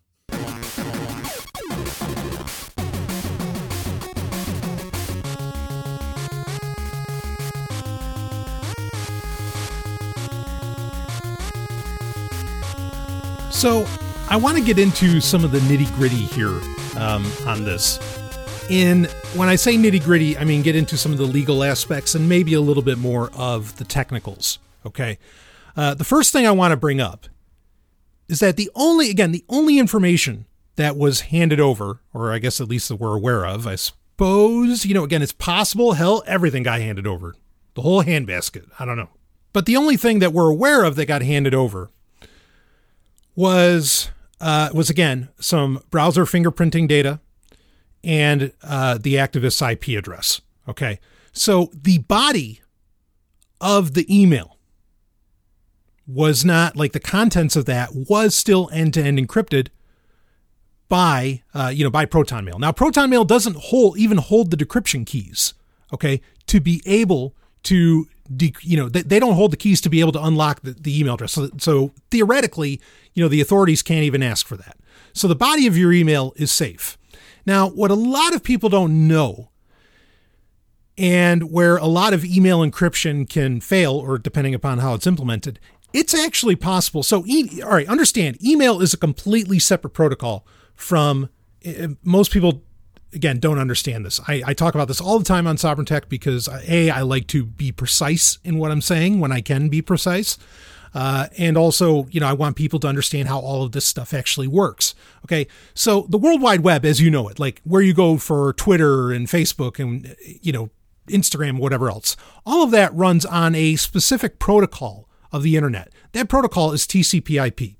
So, 13.65 13.83
I 14.29 14.35
want 14.35 14.59
to 14.59 14.63
get 14.63 14.77
into 14.77 15.19
some 15.19 15.43
of 15.43 15.49
the 15.49 15.57
nitty 15.57 15.91
gritty 15.95 16.15
here 16.17 16.61
um, 17.01 17.25
on 17.47 17.63
this. 17.63 17.97
In 18.69 19.05
when 19.33 19.49
I 19.49 19.55
say 19.55 19.75
nitty 19.75 20.03
gritty, 20.03 20.37
I 20.37 20.43
mean 20.43 20.61
get 20.61 20.75
into 20.75 20.97
some 20.97 21.11
of 21.11 21.17
the 21.17 21.25
legal 21.25 21.63
aspects 21.63 22.13
and 22.13 22.29
maybe 22.29 22.53
a 22.53 22.61
little 22.61 22.83
bit 22.83 22.99
more 22.99 23.31
of 23.33 23.75
the 23.77 23.83
technicals. 23.83 24.59
Okay. 24.85 25.17
Uh, 25.75 25.95
the 25.95 26.03
first 26.03 26.31
thing 26.31 26.45
I 26.45 26.51
want 26.51 26.73
to 26.73 26.77
bring 26.77 27.01
up 27.01 27.25
is 28.27 28.39
that 28.39 28.55
the 28.55 28.69
only, 28.75 29.09
again, 29.09 29.31
the 29.31 29.43
only 29.49 29.79
information 29.79 30.45
that 30.75 30.95
was 30.95 31.21
handed 31.21 31.59
over, 31.59 32.01
or 32.13 32.31
I 32.31 32.37
guess 32.37 32.61
at 32.61 32.69
least 32.69 32.89
that 32.89 32.97
we're 32.97 33.17
aware 33.17 33.47
of, 33.47 33.65
I 33.65 33.77
suppose, 33.77 34.85
you 34.85 34.93
know, 34.93 35.03
again, 35.03 35.23
it's 35.23 35.33
possible, 35.33 35.93
hell, 35.93 36.21
everything 36.27 36.61
got 36.61 36.81
handed 36.81 37.07
over. 37.07 37.33
The 37.73 37.81
whole 37.81 38.03
handbasket. 38.03 38.69
I 38.77 38.85
don't 38.85 38.97
know. 38.97 39.09
But 39.53 39.65
the 39.65 39.75
only 39.75 39.97
thing 39.97 40.19
that 40.19 40.33
we're 40.33 40.51
aware 40.51 40.83
of 40.83 40.95
that 40.97 41.07
got 41.07 41.23
handed 41.23 41.55
over 41.55 41.89
was 43.35 44.11
uh, 44.39 44.69
was 44.73 44.89
again 44.89 45.29
some 45.39 45.81
browser 45.89 46.25
fingerprinting 46.25 46.87
data 46.87 47.19
and 48.03 48.51
uh, 48.63 48.97
the 48.99 49.15
activist's 49.15 49.61
IP 49.61 49.89
address. 49.97 50.41
Okay. 50.67 50.99
So 51.33 51.69
the 51.73 51.99
body 51.99 52.61
of 53.59 53.93
the 53.93 54.05
email 54.09 54.57
was 56.07 56.45
not 56.45 56.75
like 56.75 56.93
the 56.93 56.99
contents 56.99 57.55
of 57.55 57.65
that 57.65 57.89
was 57.93 58.35
still 58.35 58.69
end 58.71 58.93
to 58.93 59.01
end 59.01 59.17
encrypted 59.17 59.69
by 60.87 61.41
uh, 61.53 61.71
you 61.73 61.83
know 61.83 61.89
by 61.89 62.05
proton 62.05 62.45
mail 62.45 62.59
now 62.59 62.71
proton 62.71 63.09
mail 63.09 63.25
doesn't 63.25 63.55
hold 63.55 63.97
even 63.97 64.19
hold 64.19 64.51
the 64.51 64.57
decryption 64.57 65.03
keys 65.03 65.55
okay 65.91 66.21
to 66.45 66.59
be 66.61 66.79
able 66.85 67.35
to 67.63 68.07
de- 68.35 68.53
you 68.61 68.77
know 68.77 68.89
they, 68.89 69.01
they 69.01 69.19
don't 69.19 69.35
hold 69.35 69.51
the 69.51 69.57
keys 69.57 69.81
to 69.81 69.89
be 69.89 69.99
able 69.99 70.11
to 70.11 70.23
unlock 70.23 70.61
the, 70.61 70.71
the 70.71 70.97
email 70.99 71.15
address 71.15 71.33
so, 71.33 71.49
so 71.57 71.91
theoretically 72.11 72.79
you 73.13 73.23
know 73.23 73.27
the 73.27 73.41
authorities 73.41 73.81
can't 73.81 74.03
even 74.03 74.23
ask 74.23 74.47
for 74.47 74.57
that 74.57 74.77
so 75.13 75.27
the 75.27 75.35
body 75.35 75.67
of 75.67 75.77
your 75.77 75.93
email 75.93 76.33
is 76.35 76.51
safe 76.51 76.97
now, 77.45 77.69
what 77.69 77.91
a 77.91 77.95
lot 77.95 78.33
of 78.33 78.43
people 78.43 78.69
don't 78.69 79.07
know, 79.07 79.49
and 80.97 81.51
where 81.51 81.77
a 81.77 81.85
lot 81.85 82.13
of 82.13 82.25
email 82.25 82.59
encryption 82.59 83.29
can 83.29 83.61
fail, 83.61 83.93
or 83.93 84.17
depending 84.17 84.55
upon 84.55 84.79
how 84.79 84.95
it's 84.95 85.05
implemented, 85.05 85.59
it's 85.93 86.13
actually 86.13 86.55
possible. 86.55 87.03
So, 87.03 87.23
e- 87.27 87.61
all 87.61 87.71
right, 87.71 87.87
understand 87.87 88.43
email 88.43 88.81
is 88.81 88.93
a 88.93 88.97
completely 88.97 89.59
separate 89.59 89.91
protocol 89.91 90.45
from 90.73 91.29
eh, 91.63 91.73
eh, 91.77 91.87
most 92.03 92.31
people. 92.31 92.63
Again, 93.13 93.39
don't 93.39 93.59
understand 93.59 94.05
this. 94.05 94.19
I, 94.27 94.43
I 94.45 94.53
talk 94.53 94.75
about 94.75 94.87
this 94.87 94.99
all 94.99 95.19
the 95.19 95.25
time 95.25 95.47
on 95.47 95.57
Sovereign 95.57 95.85
Tech 95.85 96.09
because 96.09 96.49
a 96.49 96.89
I 96.89 97.01
like 97.01 97.27
to 97.27 97.45
be 97.45 97.71
precise 97.71 98.39
in 98.43 98.57
what 98.57 98.71
I'm 98.71 98.81
saying 98.81 99.19
when 99.19 99.31
I 99.31 99.41
can 99.41 99.69
be 99.69 99.81
precise. 99.81 100.37
Uh, 100.93 101.27
and 101.37 101.57
also, 101.57 102.07
you 102.07 102.21
know, 102.21 102.27
I 102.27 102.33
want 102.33 102.55
people 102.55 102.79
to 102.79 102.87
understand 102.87 103.27
how 103.27 103.39
all 103.39 103.63
of 103.63 103.73
this 103.73 103.85
stuff 103.85 104.13
actually 104.13 104.47
works. 104.47 104.95
Okay. 105.25 105.45
So 105.73 106.05
the 106.09 106.17
World 106.17 106.41
Wide 106.41 106.61
Web, 106.61 106.85
as 106.85 107.01
you 107.01 107.11
know 107.11 107.27
it, 107.27 107.37
like 107.37 107.61
where 107.65 107.81
you 107.81 107.93
go 107.93 108.17
for 108.17 108.53
Twitter 108.53 109.11
and 109.11 109.27
Facebook 109.27 109.77
and, 109.77 110.15
you 110.41 110.53
know, 110.53 110.69
Instagram, 111.07 111.59
whatever 111.59 111.89
else, 111.89 112.15
all 112.45 112.63
of 112.63 112.71
that 112.71 112.93
runs 112.93 113.25
on 113.25 113.55
a 113.55 113.75
specific 113.75 114.39
protocol 114.39 115.09
of 115.33 115.43
the 115.43 115.57
internet. 115.57 115.91
That 116.13 116.29
protocol 116.29 116.71
is 116.71 116.87
TCP 116.87 117.45
IP. 117.45 117.75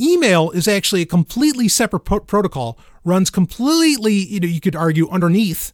Email 0.00 0.50
is 0.50 0.68
actually 0.68 1.02
a 1.02 1.06
completely 1.06 1.68
separate 1.68 2.00
pro- 2.00 2.20
protocol, 2.20 2.78
runs 3.08 3.30
completely, 3.30 4.14
you 4.14 4.40
know, 4.40 4.48
you 4.48 4.60
could 4.60 4.76
argue 4.76 5.08
underneath 5.10 5.72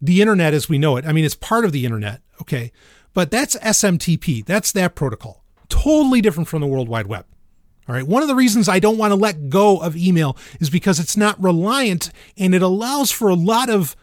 the 0.00 0.20
internet 0.20 0.54
as 0.54 0.68
we 0.68 0.78
know 0.78 0.96
it. 0.96 1.06
I 1.06 1.12
mean, 1.12 1.24
it's 1.24 1.34
part 1.34 1.64
of 1.64 1.72
the 1.72 1.84
internet. 1.84 2.20
Okay. 2.40 2.70
But 3.14 3.30
that's 3.30 3.56
SMTP. 3.56 4.44
That's 4.44 4.72
that 4.72 4.94
protocol 4.94 5.42
totally 5.68 6.20
different 6.20 6.48
from 6.48 6.60
the 6.60 6.66
World 6.66 6.88
Wide 6.88 7.06
Web. 7.06 7.26
All 7.88 7.94
right. 7.94 8.06
One 8.06 8.22
of 8.22 8.28
the 8.28 8.34
reasons 8.34 8.68
I 8.68 8.80
don't 8.80 8.98
want 8.98 9.12
to 9.12 9.16
let 9.16 9.48
go 9.48 9.78
of 9.78 9.96
email 9.96 10.36
is 10.58 10.70
because 10.70 10.98
it's 10.98 11.16
not 11.16 11.40
reliant 11.42 12.10
and 12.36 12.54
it 12.54 12.62
allows 12.62 13.12
for 13.12 13.28
a 13.28 13.34
lot 13.34 13.70
of, 13.70 13.94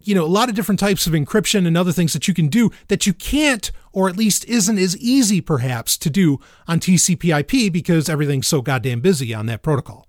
you 0.00 0.14
know, 0.14 0.24
a 0.24 0.26
lot 0.26 0.48
of 0.48 0.54
different 0.54 0.78
types 0.78 1.06
of 1.06 1.12
encryption 1.12 1.66
and 1.66 1.76
other 1.76 1.90
things 1.90 2.12
that 2.12 2.28
you 2.28 2.34
can 2.34 2.46
do 2.46 2.70
that 2.86 3.06
you 3.06 3.12
can't, 3.12 3.72
or 3.92 4.08
at 4.08 4.16
least 4.16 4.44
isn't 4.44 4.78
as 4.78 4.96
easy 4.98 5.40
perhaps 5.40 5.98
to 5.98 6.10
do 6.10 6.38
on 6.68 6.78
TCP 6.78 7.40
IP 7.40 7.72
because 7.72 8.08
everything's 8.08 8.46
so 8.46 8.62
goddamn 8.62 9.00
busy 9.00 9.34
on 9.34 9.46
that 9.46 9.62
protocol. 9.62 10.06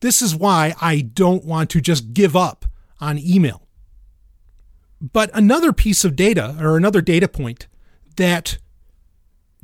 This 0.00 0.22
is 0.22 0.34
why 0.34 0.74
I 0.80 1.00
don't 1.00 1.44
want 1.44 1.70
to 1.70 1.80
just 1.80 2.12
give 2.12 2.34
up 2.34 2.66
on 3.00 3.18
email. 3.18 3.66
But 5.00 5.30
another 5.32 5.72
piece 5.72 6.04
of 6.04 6.16
data 6.16 6.56
or 6.60 6.76
another 6.76 7.00
data 7.00 7.28
point 7.28 7.66
that 8.16 8.58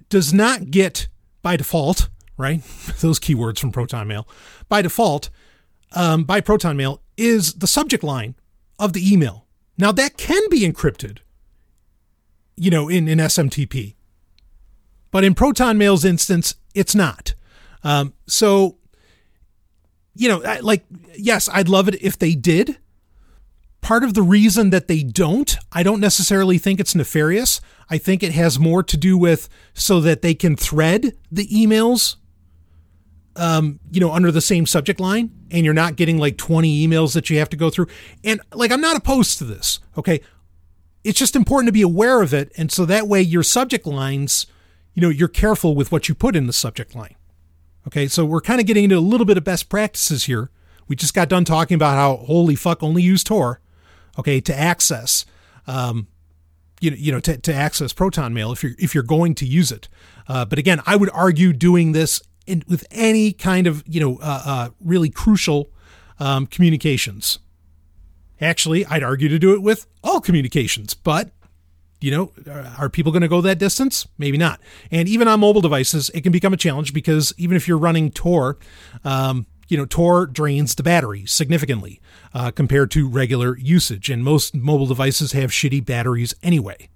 does 0.09 0.33
not 0.33 0.71
get 0.71 1.09
by 1.43 1.57
default, 1.57 2.09
right? 2.37 2.63
Those 3.01 3.21
keywords 3.21 3.59
from 3.59 3.73
Proton 3.73 4.09
Mail. 4.09 4.27
By 4.69 4.83
default, 4.83 5.31
um, 5.93 6.25
by 6.25 6.41
Proton 6.41 6.77
Mail 6.77 7.03
is 7.17 7.55
the 7.55 7.67
subject 7.67 8.03
line 8.03 8.35
of 8.79 8.93
the 8.93 9.13
email. 9.13 9.47
Now 9.79 9.93
that 9.93 10.17
can 10.17 10.43
be 10.51 10.61
encrypted, 10.61 11.19
you 12.57 12.71
know, 12.71 12.89
in, 12.89 13.09
in 13.09 13.19
SMTP. 13.19 13.95
But 15.11 15.25
in 15.25 15.35
Proton 15.35 15.79
Mail's 15.79 16.05
instance, 16.05 16.55
it's 16.75 16.95
not. 16.95 17.35
Um, 17.83 18.15
so, 18.27 18.79
you 20.17 20.29
know, 20.29 20.39
like, 20.63 20.85
yes, 21.17 21.49
I'd 21.53 21.69
love 21.69 21.89
it 21.89 22.03
if 22.03 22.19
they 22.19 22.35
did. 22.35 22.79
Part 23.81 24.03
of 24.03 24.15
the 24.15 24.23
reason 24.23 24.71
that 24.71 24.89
they 24.89 25.03
don't, 25.03 25.57
I 25.71 25.83
don't 25.83 26.01
necessarily 26.01 26.59
think 26.59 26.81
it's 26.81 26.95
nefarious. 26.95 27.61
I 27.89 27.99
think 27.99 28.23
it 28.23 28.33
has 28.33 28.59
more 28.59 28.83
to 28.83 28.97
do 28.97 29.17
with 29.17 29.49
so 29.75 30.01
that 30.01 30.23
they 30.23 30.35
can 30.35 30.57
thread 30.57 31.17
the 31.31 31.47
emails, 31.47 32.17
um, 33.37 33.79
you 33.93 34.01
know, 34.01 34.11
under 34.11 34.33
the 34.33 34.41
same 34.41 34.67
subject 34.67 34.99
line, 34.99 35.31
and 35.51 35.65
you're 35.65 35.75
not 35.75 35.97
getting 35.97 36.19
like 36.19 36.37
20 36.37 36.87
emails 36.87 37.15
that 37.15 37.31
you 37.31 37.39
have 37.39 37.51
to 37.51 37.57
go 37.57 37.71
through. 37.71 37.87
And 38.25 38.41
like, 38.53 38.73
I'm 38.73 38.81
not 38.81 38.97
opposed 38.97 39.39
to 39.39 39.45
this. 39.45 39.79
Okay. 39.97 40.21
It's 41.05 41.19
just 41.19 41.37
important 41.37 41.69
to 41.69 41.73
be 41.73 41.83
aware 41.83 42.23
of 42.23 42.35
it. 42.35 42.51
And 42.57 42.73
so 42.73 42.85
that 42.87 43.07
way 43.07 43.23
your 43.23 43.45
subject 43.45 43.87
lines, 43.87 44.47
you 44.95 45.03
know, 45.03 45.11
you're 45.11 45.29
careful 45.29 45.77
with 45.77 45.93
what 45.93 46.09
you 46.09 46.15
put 46.17 46.35
in 46.35 46.49
the 46.49 46.53
subject 46.53 46.97
line. 46.97 47.15
Okay. 47.87 48.09
So 48.09 48.25
we're 48.25 48.41
kind 48.41 48.61
of 48.61 48.67
getting 48.67 48.85
into 48.85 48.97
a 48.97 49.01
little 49.01 49.27
bit 49.27 49.37
of 49.37 49.45
best 49.45 49.69
practices 49.69 50.25
here. 50.25 50.51
We 50.89 50.97
just 50.97 51.15
got 51.15 51.29
done 51.29 51.45
talking 51.45 51.75
about 51.75 51.97
how 51.97 52.25
holy 52.25 52.55
fuck 52.55 52.83
only 52.83 53.03
use 53.03 53.25
Tor, 53.25 53.61
okay, 54.19 54.41
to 54.41 54.57
access 54.57 55.25
um, 55.67 56.07
you 56.81 56.91
know, 56.91 56.97
you 56.97 57.13
know 57.13 57.21
to, 57.21 57.37
to 57.39 57.55
access 57.55 57.93
Proton 57.93 58.35
Mail 58.35 58.53
if 58.53 58.63
you're 58.63 58.73
if 58.79 58.95
you're 58.95 59.05
going 59.05 59.35
to 59.37 59.47
use 59.47 59.73
it. 59.73 59.89
Uh, 60.29 60.45
but 60.45 60.59
again, 60.59 60.81
I 60.87 60.97
would 60.97 61.11
argue 61.11 61.53
doing 61.53 61.93
this 61.93 62.23
in, 62.47 62.63
with 62.69 62.87
any 62.91 63.33
kind 63.33 63.67
of 63.67 63.83
you 63.87 64.01
know 64.01 64.19
uh, 64.19 64.43
uh, 64.45 64.69
really 64.81 65.11
crucial 65.11 65.71
um, 66.19 66.47
communications. 66.47 67.39
Actually, 68.41 68.85
I'd 68.87 69.03
argue 69.03 69.29
to 69.29 69.39
do 69.39 69.55
it 69.55 69.63
with 69.63 69.87
all 70.05 70.21
communications, 70.21 70.93
but 70.93 71.31
you 72.01 72.11
know, 72.11 72.33
are 72.79 72.89
people 72.89 73.13
going 73.13 73.23
to 73.23 73.29
go 73.29 73.41
that 73.41 73.59
distance? 73.59 74.07
Maybe 74.19 74.37
not. 74.37 74.61
And 74.91 75.09
even 75.09 75.29
on 75.29 75.41
mobile 75.41 75.61
devices, 75.61 76.11
it 76.11 76.23
can 76.23 76.33
become 76.33 76.53
a 76.53 76.57
challenge 76.57 76.93
because 76.93 77.33
even 77.39 77.57
if 77.57 77.67
you're 77.67 77.79
running 77.79 78.11
Tor, 78.11 78.59
um, 79.05 79.47
you 79.69 79.77
know, 79.77 79.87
Tor 79.87 80.27
drains 80.27 80.75
the 80.75 80.83
battery 80.83 81.25
significantly 81.27 82.01
uh, 82.35 82.51
compared 82.51 82.91
to 82.93 83.09
regular 83.09 83.57
usage, 83.59 84.11
and 84.11 84.23
most 84.23 84.55
mobile 84.55 84.87
devices 84.87 85.33
have 85.33 85.51
shitty 85.51 85.85
batteries 85.85 86.35
anyway. 86.43 86.89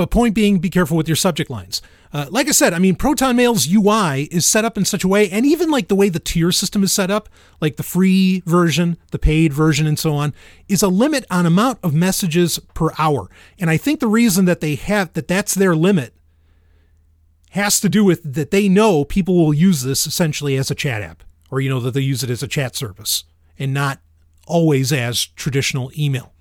But 0.00 0.10
point 0.10 0.34
being, 0.34 0.60
be 0.60 0.70
careful 0.70 0.96
with 0.96 1.10
your 1.10 1.16
subject 1.16 1.50
lines. 1.50 1.82
Uh, 2.10 2.24
like 2.30 2.48
I 2.48 2.52
said, 2.52 2.72
I 2.72 2.78
mean, 2.78 2.96
Proton 2.96 3.36
Mail's 3.36 3.70
UI 3.70 4.22
is 4.32 4.46
set 4.46 4.64
up 4.64 4.78
in 4.78 4.86
such 4.86 5.04
a 5.04 5.08
way, 5.08 5.28
and 5.28 5.44
even 5.44 5.70
like 5.70 5.88
the 5.88 5.94
way 5.94 6.08
the 6.08 6.18
tier 6.18 6.52
system 6.52 6.82
is 6.82 6.90
set 6.90 7.10
up, 7.10 7.28
like 7.60 7.76
the 7.76 7.82
free 7.82 8.42
version, 8.46 8.96
the 9.10 9.18
paid 9.18 9.52
version, 9.52 9.86
and 9.86 9.98
so 9.98 10.14
on, 10.14 10.32
is 10.70 10.82
a 10.82 10.88
limit 10.88 11.26
on 11.30 11.44
amount 11.44 11.80
of 11.82 11.92
messages 11.92 12.58
per 12.72 12.88
hour. 12.96 13.28
And 13.58 13.68
I 13.68 13.76
think 13.76 14.00
the 14.00 14.06
reason 14.06 14.46
that 14.46 14.62
they 14.62 14.74
have 14.76 15.12
that 15.12 15.28
that's 15.28 15.54
their 15.54 15.76
limit 15.76 16.14
has 17.50 17.78
to 17.80 17.90
do 17.90 18.02
with 18.02 18.22
that 18.22 18.52
they 18.52 18.70
know 18.70 19.04
people 19.04 19.36
will 19.36 19.52
use 19.52 19.82
this 19.82 20.06
essentially 20.06 20.56
as 20.56 20.70
a 20.70 20.74
chat 20.74 21.02
app 21.02 21.24
or 21.50 21.60
you 21.60 21.68
know 21.68 21.80
that 21.80 21.92
they 21.92 22.00
use 22.00 22.22
it 22.22 22.30
as 22.30 22.42
a 22.42 22.48
chat 22.48 22.74
service 22.74 23.24
and 23.58 23.74
not 23.74 24.00
always 24.46 24.94
as 24.94 25.26
traditional 25.26 25.92
email, 25.94 26.32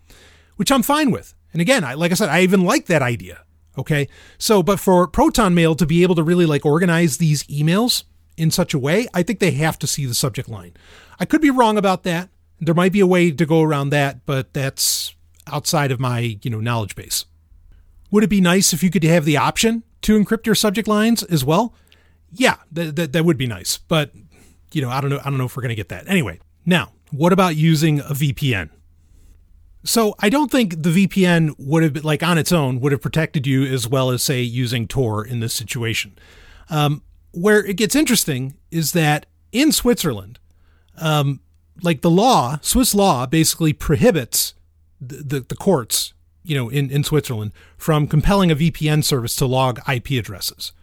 which 0.55 0.71
I'm 0.71 0.81
fine 0.81 1.11
with. 1.11 1.33
And 1.51 1.61
again, 1.61 1.83
I, 1.83 1.95
like 1.95 2.13
I 2.13 2.15
said, 2.15 2.29
I 2.29 2.39
even 2.43 2.63
like 2.63 2.85
that 2.85 3.01
idea. 3.01 3.43
Okay. 3.79 4.09
So, 4.37 4.61
but 4.61 4.79
for 4.79 5.07
Proton 5.07 5.55
Mail 5.55 5.73
to 5.75 5.85
be 5.85 6.03
able 6.03 6.15
to 6.15 6.23
really 6.23 6.45
like 6.45 6.65
organize 6.65 7.17
these 7.17 7.43
emails 7.45 8.03
in 8.35 8.51
such 8.51 8.73
a 8.73 8.79
way, 8.79 9.07
I 9.13 9.23
think 9.23 9.39
they 9.39 9.51
have 9.51 9.79
to 9.79 9.87
see 9.87 10.05
the 10.05 10.13
subject 10.13 10.49
line. 10.49 10.73
I 11.17 11.25
could 11.25 11.41
be 11.41 11.49
wrong 11.49 11.77
about 11.77 12.03
that. 12.03 12.29
There 12.59 12.75
might 12.75 12.91
be 12.91 12.99
a 12.99 13.07
way 13.07 13.31
to 13.31 13.45
go 13.45 13.61
around 13.61 13.91
that, 13.91 14.25
but 14.25 14.53
that's 14.53 15.15
outside 15.47 15.91
of 15.91 15.99
my, 15.99 16.37
you 16.41 16.51
know, 16.51 16.59
knowledge 16.59 16.93
base. 16.93 17.23
Would 18.11 18.25
it 18.25 18.29
be 18.29 18.41
nice 18.41 18.73
if 18.73 18.83
you 18.83 18.89
could 18.89 19.03
have 19.05 19.23
the 19.23 19.37
option 19.37 19.83
to 20.01 20.19
encrypt 20.19 20.45
your 20.45 20.55
subject 20.55 20.87
lines 20.87 21.23
as 21.23 21.45
well? 21.45 21.73
Yeah, 22.31 22.55
that, 22.73 22.97
that, 22.97 23.13
that 23.13 23.23
would 23.23 23.37
be 23.37 23.47
nice. 23.47 23.77
But, 23.77 24.11
you 24.73 24.81
know, 24.81 24.89
I 24.89 24.99
don't 24.99 25.09
know. 25.09 25.19
I 25.19 25.29
don't 25.29 25.37
know 25.37 25.45
if 25.45 25.55
we're 25.55 25.63
going 25.63 25.69
to 25.69 25.75
get 25.75 25.89
that. 25.89 26.09
Anyway, 26.09 26.39
now, 26.65 26.91
what 27.11 27.31
about 27.31 27.55
using 27.55 28.01
a 28.01 28.13
VPN? 28.13 28.71
So 29.83 30.15
I 30.19 30.29
don't 30.29 30.51
think 30.51 30.83
the 30.83 30.89
VPN 30.89 31.55
would 31.57 31.83
have, 31.83 31.93
been 31.93 32.03
like 32.03 32.21
on 32.21 32.37
its 32.37 32.51
own, 32.51 32.79
would 32.81 32.91
have 32.91 33.01
protected 33.01 33.47
you 33.47 33.63
as 33.63 33.87
well 33.87 34.09
as, 34.09 34.21
say, 34.21 34.41
using 34.41 34.87
Tor 34.87 35.25
in 35.25 35.39
this 35.39 35.53
situation. 35.53 36.17
Um, 36.69 37.01
where 37.31 37.65
it 37.65 37.77
gets 37.77 37.95
interesting 37.95 38.55
is 38.71 38.91
that 38.91 39.25
in 39.51 39.71
Switzerland, 39.71 40.39
um, 40.97 41.39
like 41.81 42.01
the 42.01 42.09
law, 42.09 42.59
Swiss 42.61 42.93
law 42.93 43.25
basically 43.25 43.73
prohibits 43.73 44.53
the, 44.99 45.17
the, 45.17 45.39
the 45.41 45.55
courts, 45.55 46.13
you 46.43 46.55
know, 46.55 46.69
in, 46.69 46.91
in 46.91 47.03
Switzerland 47.03 47.53
from 47.77 48.07
compelling 48.07 48.51
a 48.51 48.55
VPN 48.55 49.03
service 49.03 49.35
to 49.37 49.45
log 49.45 49.79
IP 49.87 50.11
addresses. 50.11 50.73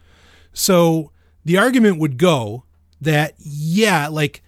So 0.53 1.11
the 1.45 1.57
argument 1.57 1.99
would 1.99 2.17
go 2.17 2.63
that, 2.99 3.35
yeah, 3.37 4.07
like 4.07 4.41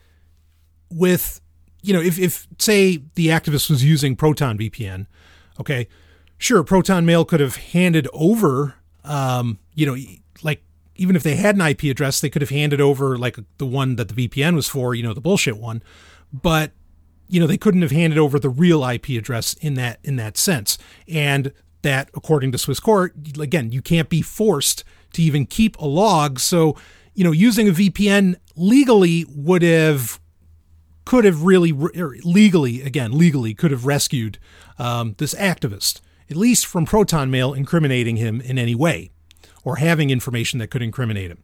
with, 0.89 1.39
you 1.81 1.93
know, 1.93 2.01
if, 2.01 2.19
if 2.19 2.47
say 2.57 3.01
the 3.15 3.27
activist 3.27 3.69
was 3.69 3.83
using 3.83 4.15
Proton 4.15 4.57
VPN, 4.57 5.07
okay, 5.59 5.87
sure, 6.37 6.63
Proton 6.63 7.05
Mail 7.05 7.25
could 7.25 7.39
have 7.39 7.55
handed 7.55 8.07
over, 8.13 8.75
um, 9.03 9.59
you 9.75 9.85
know, 9.85 9.95
like 10.43 10.63
even 10.95 11.15
if 11.15 11.23
they 11.23 11.35
had 11.35 11.55
an 11.55 11.61
IP 11.61 11.83
address, 11.83 12.19
they 12.19 12.29
could 12.29 12.41
have 12.41 12.49
handed 12.49 12.81
over 12.81 13.17
like 13.17 13.37
the 13.57 13.65
one 13.65 13.95
that 13.95 14.09
the 14.09 14.27
VPN 14.27 14.55
was 14.55 14.67
for, 14.67 14.93
you 14.93 15.03
know, 15.03 15.13
the 15.13 15.21
bullshit 15.21 15.57
one. 15.57 15.81
But 16.31 16.71
you 17.29 17.39
know, 17.39 17.47
they 17.47 17.57
couldn't 17.57 17.83
have 17.83 17.91
handed 17.91 18.17
over 18.17 18.39
the 18.39 18.49
real 18.49 18.83
IP 18.83 19.09
address 19.09 19.53
in 19.53 19.75
that 19.75 19.99
in 20.03 20.15
that 20.17 20.35
sense. 20.35 20.77
And 21.07 21.53
that 21.83 22.09
according 22.13 22.51
to 22.51 22.57
Swiss 22.57 22.79
court, 22.79 23.13
again, 23.39 23.71
you 23.71 23.81
can't 23.81 24.09
be 24.09 24.21
forced 24.21 24.83
to 25.13 25.21
even 25.21 25.45
keep 25.45 25.77
a 25.77 25.85
log. 25.85 26.39
So, 26.39 26.75
you 27.13 27.23
know, 27.23 27.31
using 27.31 27.69
a 27.69 27.71
VPN 27.71 28.35
legally 28.55 29.25
would 29.29 29.61
have 29.61 30.19
could 31.09 31.25
have 31.25 31.41
really 31.41 31.71
legally 31.71 32.83
again 32.83 33.17
legally 33.17 33.55
could 33.55 33.71
have 33.71 33.83
rescued 33.83 34.37
um, 34.77 35.15
this 35.17 35.33
activist 35.33 36.01
at 36.29 36.37
least 36.37 36.67
from 36.67 36.85
proton 36.85 37.31
mail 37.31 37.51
incriminating 37.51 38.17
him 38.17 38.39
in 38.41 38.59
any 38.59 38.75
way 38.75 39.09
or 39.63 39.77
having 39.77 40.11
information 40.11 40.59
that 40.59 40.67
could 40.67 40.83
incriminate 40.83 41.31
him. 41.31 41.41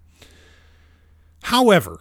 However, 1.46 1.98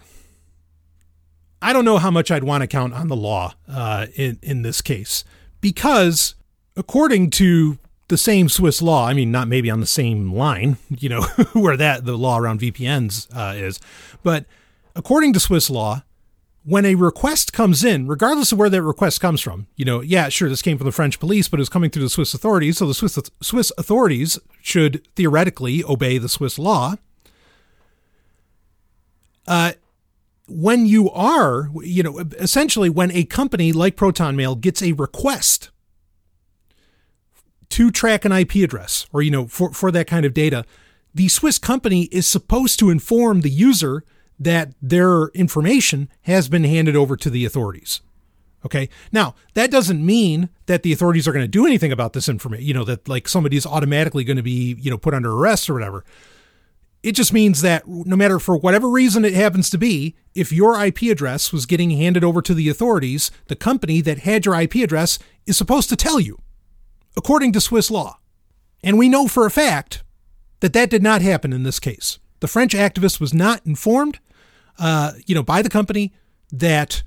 I 1.63 1.73
don't 1.73 1.87
know 1.87 1.97
how 1.97 2.11
much 2.11 2.31
I'd 2.31 2.45
want 2.45 2.61
to 2.61 2.67
count 2.67 2.93
on 2.93 3.09
the 3.09 3.17
law 3.17 3.55
uh, 3.67 4.09
in 4.15 4.39
in 4.43 4.61
this 4.61 4.83
case 4.83 5.25
because, 5.63 6.35
according 6.77 7.31
to 7.31 7.79
the 8.09 8.19
same 8.19 8.51
Swiss 8.51 8.83
law, 8.83 9.07
I 9.07 9.15
mean, 9.15 9.33
not 9.33 9.49
maybe 9.49 9.71
on 9.71 9.81
the 9.81 9.87
same 9.87 10.35
line, 10.35 10.77
you 10.91 11.09
know, 11.09 11.23
where 11.55 11.79
that 11.79 12.05
the 12.05 12.19
law 12.19 12.37
around 12.37 12.61
VPNs 12.61 13.35
uh, 13.35 13.55
is, 13.57 13.81
but 14.23 14.45
according 14.95 15.33
to 15.33 15.41
Swiss 15.41 15.71
law, 15.71 16.03
when 16.65 16.87
a 16.87 16.95
request 16.95 17.53
comes 17.53 17.85
in, 17.85 18.09
regardless 18.09 18.51
of 18.51 18.59
where 18.59 18.71
that 18.71 18.83
request 18.83 19.21
comes 19.21 19.41
from, 19.41 19.67
you 19.77 19.85
know, 19.85 20.01
yeah, 20.01 20.31
sure, 20.31 20.49
this 20.49 20.63
came 20.63 20.79
from 20.79 20.87
the 20.87 20.93
French 20.93 21.21
police, 21.21 21.47
but 21.47 21.61
it 21.61 21.63
was 21.63 21.69
coming 21.69 21.91
through 21.91 22.03
the 22.03 22.11
Swiss 22.11 22.33
authorities. 22.33 22.79
So 22.79 22.87
the 22.87 22.95
Swiss, 22.95 23.19
Swiss 23.43 23.71
authorities 23.77 24.39
should 24.63 25.07
theoretically 25.15 25.85
obey 25.85 26.17
the 26.17 26.29
Swiss 26.29 26.59
law. 26.59 26.97
Uh, 29.47 29.73
when 30.49 30.87
you 30.87 31.11
are, 31.11 31.71
you 31.83 32.03
know, 32.03 32.19
essentially 32.39 32.89
when 32.89 33.11
a 33.13 33.25
company 33.25 33.73
like 33.73 33.97
Proton 33.97 34.35
Mail 34.35 34.55
gets 34.55 34.83
a 34.83 34.93
request 34.93 35.71
to 37.71 37.91
track 37.91 38.25
an 38.25 38.33
IP 38.33 38.57
address 38.57 39.07
or, 39.13 39.21
you 39.21 39.31
know, 39.31 39.47
for, 39.47 39.73
for 39.73 39.91
that 39.91 40.07
kind 40.07 40.25
of 40.25 40.33
data, 40.33 40.65
the 41.15 41.29
Swiss 41.29 41.59
company 41.59 42.05
is 42.05 42.27
supposed 42.27 42.79
to 42.79 42.89
inform 42.89 43.43
the 43.43 43.51
user 43.51 44.03
that 44.39 44.73
their 44.83 45.27
information 45.29 46.09
has 46.23 46.49
been 46.49 46.65
handed 46.65 46.97
over 46.97 47.17
to 47.17 47.31
the 47.31 47.45
authorities. 47.45 48.01
Okay. 48.65 48.89
Now, 49.13 49.35
that 49.53 49.71
doesn't 49.71 50.05
mean 50.05 50.49
that 50.67 50.83
the 50.83 50.93
authorities 50.93 51.29
are 51.29 51.33
going 51.33 51.45
to 51.45 51.49
do 51.49 51.67
anything 51.67 51.93
about 51.93 52.15
this 52.15 52.29
information, 52.29 52.67
you 52.67 52.73
know, 52.73 52.85
that 52.85 53.09
like 53.09 53.29
somebody's 53.29 53.67
automatically 53.67 54.25
going 54.25 54.39
to 54.39 54.43
be, 54.43 54.77
you 54.81 54.91
know, 54.91 54.97
put 54.97 55.15
under 55.15 55.33
arrest 55.33 55.69
or 55.69 55.75
whatever. 55.75 56.05
It 57.03 57.13
just 57.13 57.35
means 57.35 57.61
that 57.61 57.87
no 57.87 58.17
matter 58.17 58.39
for 58.39 58.57
whatever 58.57 58.89
reason 58.89 59.27
it 59.27 59.35
happens 59.35 59.69
to 59.71 59.79
be, 59.79 60.17
if 60.35 60.51
your 60.51 60.83
IP 60.83 61.03
address 61.03 61.53
was 61.53 61.67
getting 61.67 61.91
handed 61.91 62.25
over 62.25 62.41
to 62.41 62.55
the 62.55 62.71
authorities, 62.71 63.31
the 63.49 63.57
company 63.57 64.01
that 64.01 64.21
had 64.21 64.47
your 64.47 64.59
IP 64.59 64.77
address 64.77 65.19
is 65.47 65.59
supposed 65.59 65.91
to 65.91 65.97
tell 65.97 66.19
you, 66.19 66.41
according 67.15 67.53
to 67.53 67.61
Swiss 67.61 67.91
law. 67.91 68.19
And 68.83 68.97
we 68.97 69.11
know 69.11 69.29
for 69.29 69.45
a 69.45 69.51
fact 69.51 70.03
that 70.61 70.73
that 70.73 70.89
did 70.89 71.03
not 71.03 71.21
happen 71.21 71.53
in 71.53 71.63
this 71.63 71.79
case. 71.79 72.19
The 72.45 72.49
French 72.49 72.75
activist 72.75 73.21
was 73.21 73.33
not 73.33 73.63
informed 73.65 74.19
uh, 74.79 75.13
you 75.25 75.35
know, 75.35 75.43
by 75.43 75.63
the 75.63 75.71
company 75.71 76.13
that, 76.53 77.03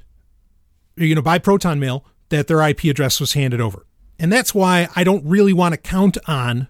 you 0.96 1.14
know, 1.14 1.22
by 1.22 1.38
Proton 1.38 1.80
Mail 1.80 2.04
that 2.30 2.48
their 2.48 2.68
IP 2.68 2.86
address 2.86 3.20
was 3.20 3.34
handed 3.34 3.62
over. 3.62 3.86
And 4.18 4.34
that's 4.34 4.56
why 4.56 4.88
I 4.96 5.04
don't 5.04 5.24
really 5.24 5.54
want 5.54 5.74
to 5.74 5.78
count 5.78 6.18
on 6.28 6.68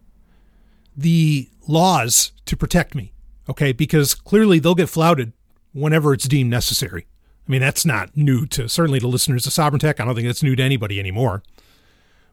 the 0.98 1.50
laws 1.66 2.34
to 2.44 2.58
protect 2.58 2.94
me. 2.94 3.14
Okay. 3.50 3.72
Because 3.72 4.14
clearly 4.14 4.60
they'll 4.60 4.76
get 4.76 4.90
flouted 4.90 5.32
whenever 5.72 6.14
it's 6.14 6.28
deemed 6.28 6.50
necessary. 6.50 7.08
I 7.48 7.50
mean, 7.50 7.62
that's 7.62 7.86
not 7.86 8.18
new 8.18 8.46
to 8.48 8.68
certainly 8.68 9.00
to 9.00 9.08
listeners 9.08 9.48
of 9.48 9.54
Sovereign 9.54 9.80
Tech. 9.80 10.02
I 10.02 10.04
don't 10.04 10.14
think 10.14 10.28
that's 10.28 10.44
new 10.44 10.58
to 10.58 10.64
anybody 10.64 11.00
anymore. 11.00 11.42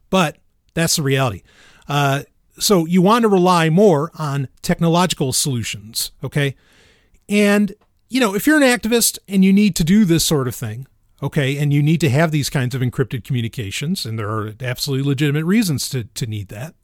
But 0.09 0.37
that's 0.73 0.97
the 0.97 1.03
reality. 1.03 1.43
Uh, 1.87 2.23
so 2.59 2.85
you 2.85 3.01
want 3.01 3.23
to 3.23 3.29
rely 3.29 3.69
more 3.69 4.11
on 4.17 4.47
technological 4.61 5.33
solutions. 5.33 6.11
Okay. 6.23 6.55
And 7.27 7.73
you 8.09 8.19
know, 8.19 8.35
if 8.35 8.45
you're 8.45 8.61
an 8.61 8.63
activist 8.63 9.17
and 9.27 9.43
you 9.43 9.51
need 9.51 9.75
to 9.75 9.83
do 9.83 10.05
this 10.05 10.23
sort 10.23 10.47
of 10.47 10.55
thing, 10.55 10.87
okay, 11.23 11.57
and 11.57 11.73
you 11.73 11.81
need 11.81 11.99
to 12.01 12.09
have 12.09 12.31
these 12.31 12.49
kinds 12.49 12.75
of 12.75 12.81
encrypted 12.81 13.23
communications, 13.23 14.05
and 14.05 14.17
there 14.17 14.29
are 14.29 14.53
absolutely 14.61 15.07
legitimate 15.07 15.45
reasons 15.45 15.89
to, 15.89 16.03
to 16.03 16.27
need 16.27 16.49
that 16.49 16.75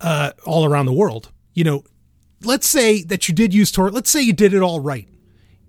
uh, 0.00 0.32
all 0.44 0.64
around 0.64 0.86
the 0.86 0.92
world, 0.92 1.30
you 1.52 1.64
know, 1.64 1.84
let's 2.42 2.66
say 2.66 3.02
that 3.02 3.28
you 3.28 3.34
did 3.34 3.54
use 3.54 3.70
Tor, 3.70 3.90
let's 3.90 4.10
say 4.10 4.20
you 4.20 4.32
did 4.32 4.54
it 4.54 4.62
all 4.62 4.80
right, 4.80 5.08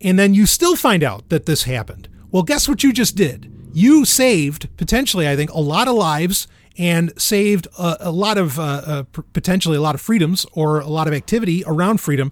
and 0.01 0.17
then 0.17 0.33
you 0.33 0.45
still 0.45 0.75
find 0.75 1.03
out 1.03 1.29
that 1.29 1.45
this 1.45 1.63
happened. 1.63 2.07
Well, 2.31 2.43
guess 2.43 2.67
what 2.67 2.83
you 2.83 2.91
just 2.93 3.15
did? 3.15 3.51
You 3.73 4.05
saved 4.05 4.75
potentially, 4.77 5.27
I 5.27 5.35
think, 5.35 5.51
a 5.51 5.59
lot 5.59 5.87
of 5.87 5.95
lives 5.95 6.47
and 6.77 7.13
saved 7.21 7.67
a, 7.77 7.97
a 8.01 8.11
lot 8.11 8.37
of 8.37 8.59
uh, 8.59 8.63
uh, 8.85 9.03
potentially 9.33 9.77
a 9.77 9.81
lot 9.81 9.95
of 9.95 10.01
freedoms 10.01 10.45
or 10.53 10.79
a 10.79 10.87
lot 10.87 11.07
of 11.07 11.13
activity 11.13 11.63
around 11.65 11.99
freedom 11.99 12.31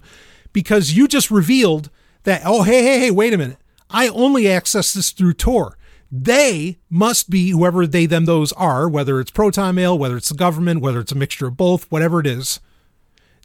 because 0.52 0.92
you 0.92 1.08
just 1.08 1.30
revealed 1.30 1.90
that, 2.24 2.42
oh, 2.44 2.62
hey, 2.62 2.82
hey, 2.82 2.98
hey, 2.98 3.10
wait 3.10 3.32
a 3.32 3.38
minute. 3.38 3.58
I 3.90 4.08
only 4.08 4.48
access 4.48 4.92
this 4.92 5.10
through 5.10 5.34
Tor. 5.34 5.78
They 6.10 6.78
must 6.88 7.28
be 7.28 7.50
whoever 7.50 7.86
they, 7.86 8.06
them, 8.06 8.24
those 8.24 8.52
are, 8.52 8.88
whether 8.88 9.20
it's 9.20 9.30
Proton 9.30 9.74
Mail, 9.74 9.98
whether 9.98 10.16
it's 10.16 10.28
the 10.28 10.36
government, 10.36 10.80
whether 10.80 11.00
it's 11.00 11.12
a 11.12 11.16
mixture 11.16 11.46
of 11.46 11.56
both, 11.56 11.90
whatever 11.90 12.20
it 12.20 12.26
is. 12.26 12.60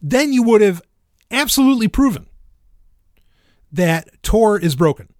Then 0.01 0.31
you 0.33 0.43
would 0.43 0.61
have 0.61 0.81
absolutely 1.31 1.87
proven 1.87 2.27
that 3.71 4.09
Tor 4.23 4.59
is 4.59 4.75
broken 4.75 5.13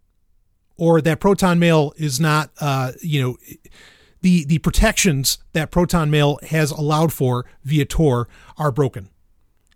or 0.78 1.02
that 1.02 1.20
Proton 1.20 1.60
Mail 1.60 1.94
is 1.98 2.20
not, 2.20 2.52
uh, 2.62 2.94
you 3.02 3.22
know, 3.22 3.38
the, 4.22 4.46
the 4.46 4.60
protections 4.60 5.38
that 5.54 5.72
Proton 5.72 6.10
Mail 6.10 6.40
has 6.50 6.72
allowed 6.72 7.14
for 7.14 7.46
via 7.64 7.86
Tor 7.86 8.28
are 8.58 8.72
broken. 8.72 9.10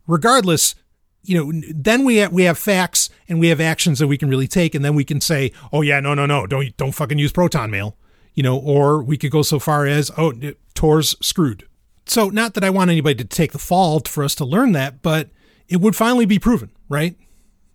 Regardless, 0.07 0.75
you 1.23 1.37
know, 1.37 1.61
then 1.73 2.03
we 2.03 2.17
have, 2.17 2.33
we 2.33 2.43
have 2.43 2.57
facts 2.57 3.09
and 3.29 3.39
we 3.39 3.47
have 3.47 3.61
actions 3.61 3.99
that 3.99 4.07
we 4.07 4.17
can 4.17 4.29
really 4.29 4.47
take, 4.47 4.75
and 4.75 4.83
then 4.83 4.95
we 4.95 5.05
can 5.05 5.21
say, 5.21 5.51
oh 5.71 5.81
yeah, 5.81 5.99
no, 5.99 6.13
no, 6.13 6.25
no, 6.25 6.45
don't 6.45 6.75
don't 6.75 6.91
fucking 6.91 7.17
use 7.17 7.31
proton 7.31 7.71
mail, 7.71 7.95
you 8.33 8.43
know, 8.43 8.57
or 8.57 9.01
we 9.01 9.17
could 9.17 9.31
go 9.31 9.41
so 9.41 9.59
far 9.59 9.85
as, 9.85 10.11
oh, 10.17 10.33
Tor's 10.73 11.15
screwed. 11.21 11.65
So 12.05 12.29
not 12.29 12.53
that 12.55 12.63
I 12.63 12.69
want 12.69 12.91
anybody 12.91 13.15
to 13.15 13.23
take 13.23 13.53
the 13.53 13.59
fall 13.59 14.01
for 14.01 14.23
us 14.23 14.35
to 14.35 14.45
learn 14.45 14.73
that, 14.73 15.01
but 15.01 15.29
it 15.69 15.79
would 15.79 15.95
finally 15.95 16.25
be 16.25 16.39
proven, 16.39 16.71
right? 16.89 17.15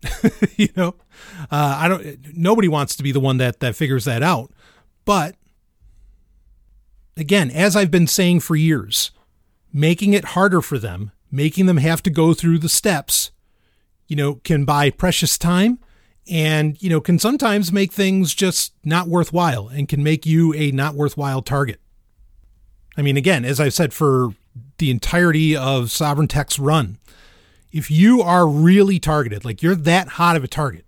you 0.57 0.69
know, 0.77 0.95
uh, 1.51 1.77
I 1.81 1.89
don't. 1.89 2.37
Nobody 2.37 2.69
wants 2.69 2.95
to 2.97 3.03
be 3.03 3.11
the 3.11 3.21
one 3.21 3.39
that 3.39 3.61
that 3.61 3.75
figures 3.75 4.05
that 4.05 4.23
out, 4.23 4.53
but 5.05 5.35
again, 7.19 7.51
as 7.51 7.77
I've 7.77 7.91
been 7.91 8.07
saying 8.07 8.41
for 8.41 8.57
years, 8.57 9.11
making 9.73 10.14
it 10.14 10.27
harder 10.27 10.62
for 10.62 10.79
them, 10.79 11.12
making 11.31 11.66
them 11.66 11.77
have 11.77 12.03
to 12.05 12.11
go 12.11 12.33
through 12.33 12.59
the 12.59 12.69
steps 12.69 13.31
you 14.09 14.16
know, 14.16 14.37
can 14.37 14.64
buy 14.64 14.91
precious 14.91 15.39
time 15.39 15.79
and, 16.29 16.83
you 16.83 16.91
know, 16.91 17.01
can 17.01 17.19
sometimes 17.19 17.71
make 17.71 17.93
things 17.93 18.35
just 18.35 18.73
not 18.85 19.07
worthwhile 19.07 19.69
and 19.69 19.89
can 19.89 20.03
make 20.03 20.27
you 20.27 20.53
a 20.55 20.73
not 20.73 20.95
worthwhile 20.95 21.43
target. 21.43 21.81
I 22.97 23.03
mean, 23.03 23.16
again, 23.16 23.45
as 23.45 23.61
I've 23.61 23.75
said 23.75 23.93
for 23.93 24.31
the 24.79 24.91
entirety 24.91 25.57
of 25.57 25.91
Sovereign 25.91 26.27
Tech's 26.27 26.59
run, 26.59 26.99
if 27.71 27.91
you 27.91 28.23
are 28.23 28.49
really 28.49 28.99
targeted, 28.99 29.45
like 29.45 29.62
you're 29.62 29.75
that 29.75 30.09
hot 30.09 30.37
of 30.37 30.43
a 30.43 30.49
target, 30.49 30.85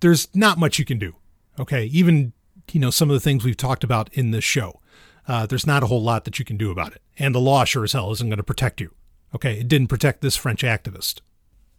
there's 0.00 0.28
not 0.34 0.58
much 0.58 0.78
you 0.78 0.84
can 0.84 0.98
do. 0.98 1.14
Okay. 1.58 1.84
Even, 1.86 2.32
you 2.72 2.80
know, 2.80 2.90
some 2.90 3.08
of 3.08 3.14
the 3.14 3.20
things 3.20 3.44
we've 3.44 3.56
talked 3.56 3.84
about 3.84 4.12
in 4.12 4.32
this 4.32 4.44
show, 4.44 4.80
uh, 5.28 5.46
there's 5.46 5.66
not 5.66 5.82
a 5.82 5.86
whole 5.86 6.02
lot 6.02 6.24
that 6.24 6.38
you 6.38 6.44
can 6.44 6.56
do 6.56 6.70
about 6.70 6.92
it. 6.92 7.02
And 7.18 7.34
the 7.34 7.40
law 7.40 7.64
sure 7.64 7.84
as 7.84 7.92
hell 7.92 8.10
isn't 8.12 8.28
going 8.28 8.36
to 8.38 8.42
protect 8.42 8.80
you. 8.80 8.92
Okay, 9.34 9.60
it 9.60 9.68
didn't 9.68 9.88
protect 9.88 10.20
this 10.20 10.36
French 10.36 10.62
activist. 10.62 11.20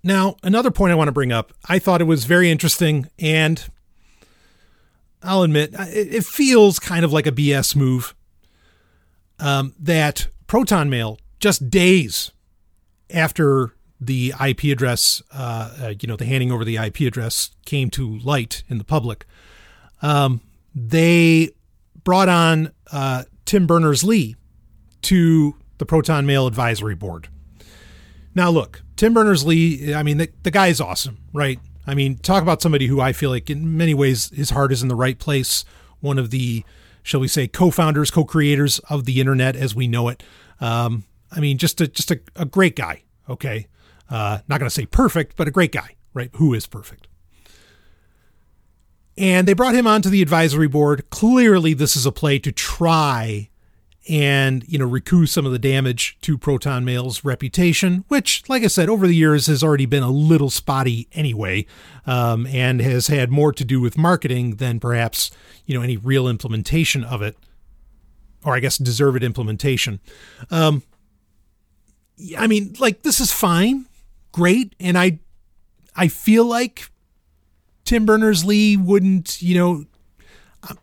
Now, 0.03 0.37
another 0.43 0.71
point 0.71 0.91
I 0.91 0.95
want 0.95 1.07
to 1.07 1.13
bring 1.13 1.31
up, 1.31 1.53
I 1.67 1.79
thought 1.79 2.01
it 2.01 2.05
was 2.05 2.25
very 2.25 2.51
interesting, 2.51 3.07
and 3.19 3.65
I'll 5.21 5.43
admit, 5.43 5.73
it 5.73 6.25
feels 6.25 6.79
kind 6.79 7.05
of 7.05 7.13
like 7.13 7.27
a 7.27 7.31
BS 7.31 7.75
move 7.75 8.13
um, 9.39 9.73
that 9.79 10.27
Proton 10.47 10.89
Mail, 10.89 11.19
just 11.39 11.69
days 11.69 12.31
after 13.13 13.73
the 13.99 14.33
IP 14.45 14.65
address, 14.65 15.21
uh, 15.31 15.73
uh, 15.81 15.93
you 15.99 16.07
know, 16.07 16.17
the 16.17 16.25
handing 16.25 16.51
over 16.51 16.65
the 16.65 16.77
IP 16.77 17.01
address 17.01 17.51
came 17.65 17.89
to 17.91 18.17
light 18.19 18.63
in 18.67 18.77
the 18.77 18.83
public, 18.83 19.25
um, 20.01 20.41
they 20.75 21.51
brought 22.03 22.27
on 22.27 22.71
uh, 22.91 23.23
Tim 23.53 23.67
Berners 23.67 24.03
Lee 24.03 24.35
to 25.03 25.55
the 25.77 25.85
Proton 25.85 26.25
Mail 26.25 26.47
Advisory 26.47 26.95
Board. 26.95 27.27
Now, 28.33 28.49
look, 28.49 28.81
Tim 28.95 29.13
Berners 29.13 29.45
Lee, 29.45 29.93
I 29.93 30.01
mean, 30.01 30.17
the, 30.17 30.29
the 30.41 30.49
guy 30.49 30.69
is 30.69 30.81
awesome, 30.81 31.19
right? 31.33 31.59
I 31.85 31.93
mean, 31.93 32.17
talk 32.17 32.41
about 32.41 32.63
somebody 32.63 32.87
who 32.87 32.99
I 32.99 33.13
feel 33.13 33.29
like 33.29 33.51
in 33.51 33.77
many 33.77 33.93
ways 33.93 34.31
his 34.31 34.49
heart 34.49 34.71
is 34.71 34.81
in 34.81 34.87
the 34.87 34.95
right 34.95 35.19
place. 35.19 35.65
One 35.99 36.17
of 36.17 36.31
the, 36.31 36.63
shall 37.03 37.19
we 37.19 37.27
say, 37.27 37.47
co-founders, 37.47 38.09
co-creators 38.09 38.79
of 38.89 39.05
the 39.05 39.19
internet 39.19 39.55
as 39.55 39.75
we 39.75 39.87
know 39.87 40.07
it. 40.07 40.23
Um, 40.59 41.03
I 41.31 41.39
mean, 41.39 41.59
just 41.59 41.79
a 41.79 41.87
just 41.87 42.09
a, 42.09 42.19
a 42.35 42.45
great 42.45 42.75
guy. 42.75 43.03
Okay, 43.29 43.67
uh, 44.09 44.39
not 44.47 44.61
going 44.61 44.67
to 44.67 44.73
say 44.73 44.87
perfect, 44.87 45.35
but 45.35 45.47
a 45.47 45.51
great 45.51 45.71
guy, 45.71 45.95
right? 46.15 46.31
Who 46.37 46.55
is 46.55 46.65
perfect? 46.65 47.07
And 49.17 49.47
they 49.47 49.53
brought 49.53 49.75
him 49.75 49.85
onto 49.85 50.09
the 50.09 50.21
advisory 50.21 50.67
board. 50.67 51.09
Clearly, 51.09 51.73
this 51.73 51.95
is 51.95 52.05
a 52.05 52.11
play 52.11 52.39
to 52.39 52.51
try 52.51 53.49
and 54.09 54.65
you 54.67 54.77
know 54.77 54.85
recoup 54.85 55.29
some 55.29 55.45
of 55.45 55.51
the 55.51 55.59
damage 55.59 56.17
to 56.21 56.37
Proton 56.37 56.83
Mail's 56.83 57.23
reputation, 57.23 58.03
which, 58.07 58.43
like 58.49 58.63
I 58.63 58.67
said, 58.67 58.89
over 58.89 59.07
the 59.07 59.15
years 59.15 59.47
has 59.47 59.63
already 59.63 59.85
been 59.85 60.03
a 60.03 60.11
little 60.11 60.49
spotty 60.49 61.07
anyway, 61.13 61.65
um, 62.05 62.45
and 62.47 62.81
has 62.81 63.07
had 63.07 63.31
more 63.31 63.53
to 63.53 63.63
do 63.63 63.79
with 63.79 63.97
marketing 63.97 64.57
than 64.57 64.79
perhaps 64.79 65.31
you 65.65 65.75
know 65.75 65.83
any 65.83 65.97
real 65.97 66.27
implementation 66.27 67.03
of 67.03 67.21
it, 67.21 67.37
or 68.43 68.55
I 68.55 68.59
guess 68.59 68.77
deserved 68.77 69.23
implementation. 69.23 69.99
Um, 70.51 70.83
I 72.37 72.47
mean, 72.47 72.75
like 72.79 73.03
this 73.03 73.19
is 73.19 73.31
fine, 73.31 73.85
great, 74.31 74.75
and 74.79 74.97
I 74.97 75.19
I 75.95 76.09
feel 76.09 76.45
like 76.45 76.89
Tim 77.85 78.05
Berners 78.05 78.45
Lee 78.45 78.77
wouldn't 78.77 79.41
you 79.41 79.55
know 79.55 79.85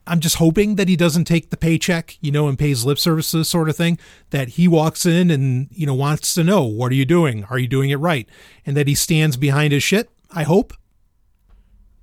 I'm 0.07 0.21
just 0.21 0.37
hoping 0.37 0.77
that 0.77 0.89
he 0.89 0.97
doesn't 0.97 1.25
take 1.25 1.51
the 1.51 1.57
paycheck, 1.57 2.19
you 2.21 2.31
know, 2.31 2.49
and 2.49 2.59
pays 2.59 2.85
lip 2.85 2.99
services 2.99 3.49
sort 3.49 3.69
of 3.69 3.77
thing. 3.77 3.99
That 4.31 4.51
he 4.51 4.69
walks 4.69 5.07
in 5.07 5.31
and, 5.31 5.69
you 5.71 5.87
know, 5.87 5.95
wants 5.95 6.35
to 6.35 6.45
know, 6.45 6.65
what 6.65 6.93
are 6.93 6.97
you 6.97 7.07
doing? 7.07 7.45
Are 7.45 7.59
you 7.59 7.69
doing 7.69 7.91
it 7.91 7.97
right? 7.97 8.29
And 8.67 8.77
that 8.77 8.89
he 8.89 8.95
stands 8.95 9.37
behind 9.37 9.73
his 9.73 9.83
shit. 9.83 10.11
I 10.31 10.43
hope. 10.43 10.75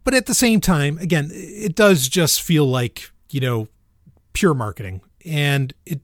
But 0.03 0.13
at 0.13 0.25
the 0.25 0.33
same 0.33 0.61
time, 0.61 0.97
again, 0.97 1.29
it 1.31 1.75
does 1.75 2.07
just 2.07 2.41
feel 2.41 2.65
like, 2.65 3.11
you 3.29 3.41
know, 3.41 3.67
pure 4.33 4.53
marketing. 4.53 5.01
And 5.25 5.73
it, 5.85 6.01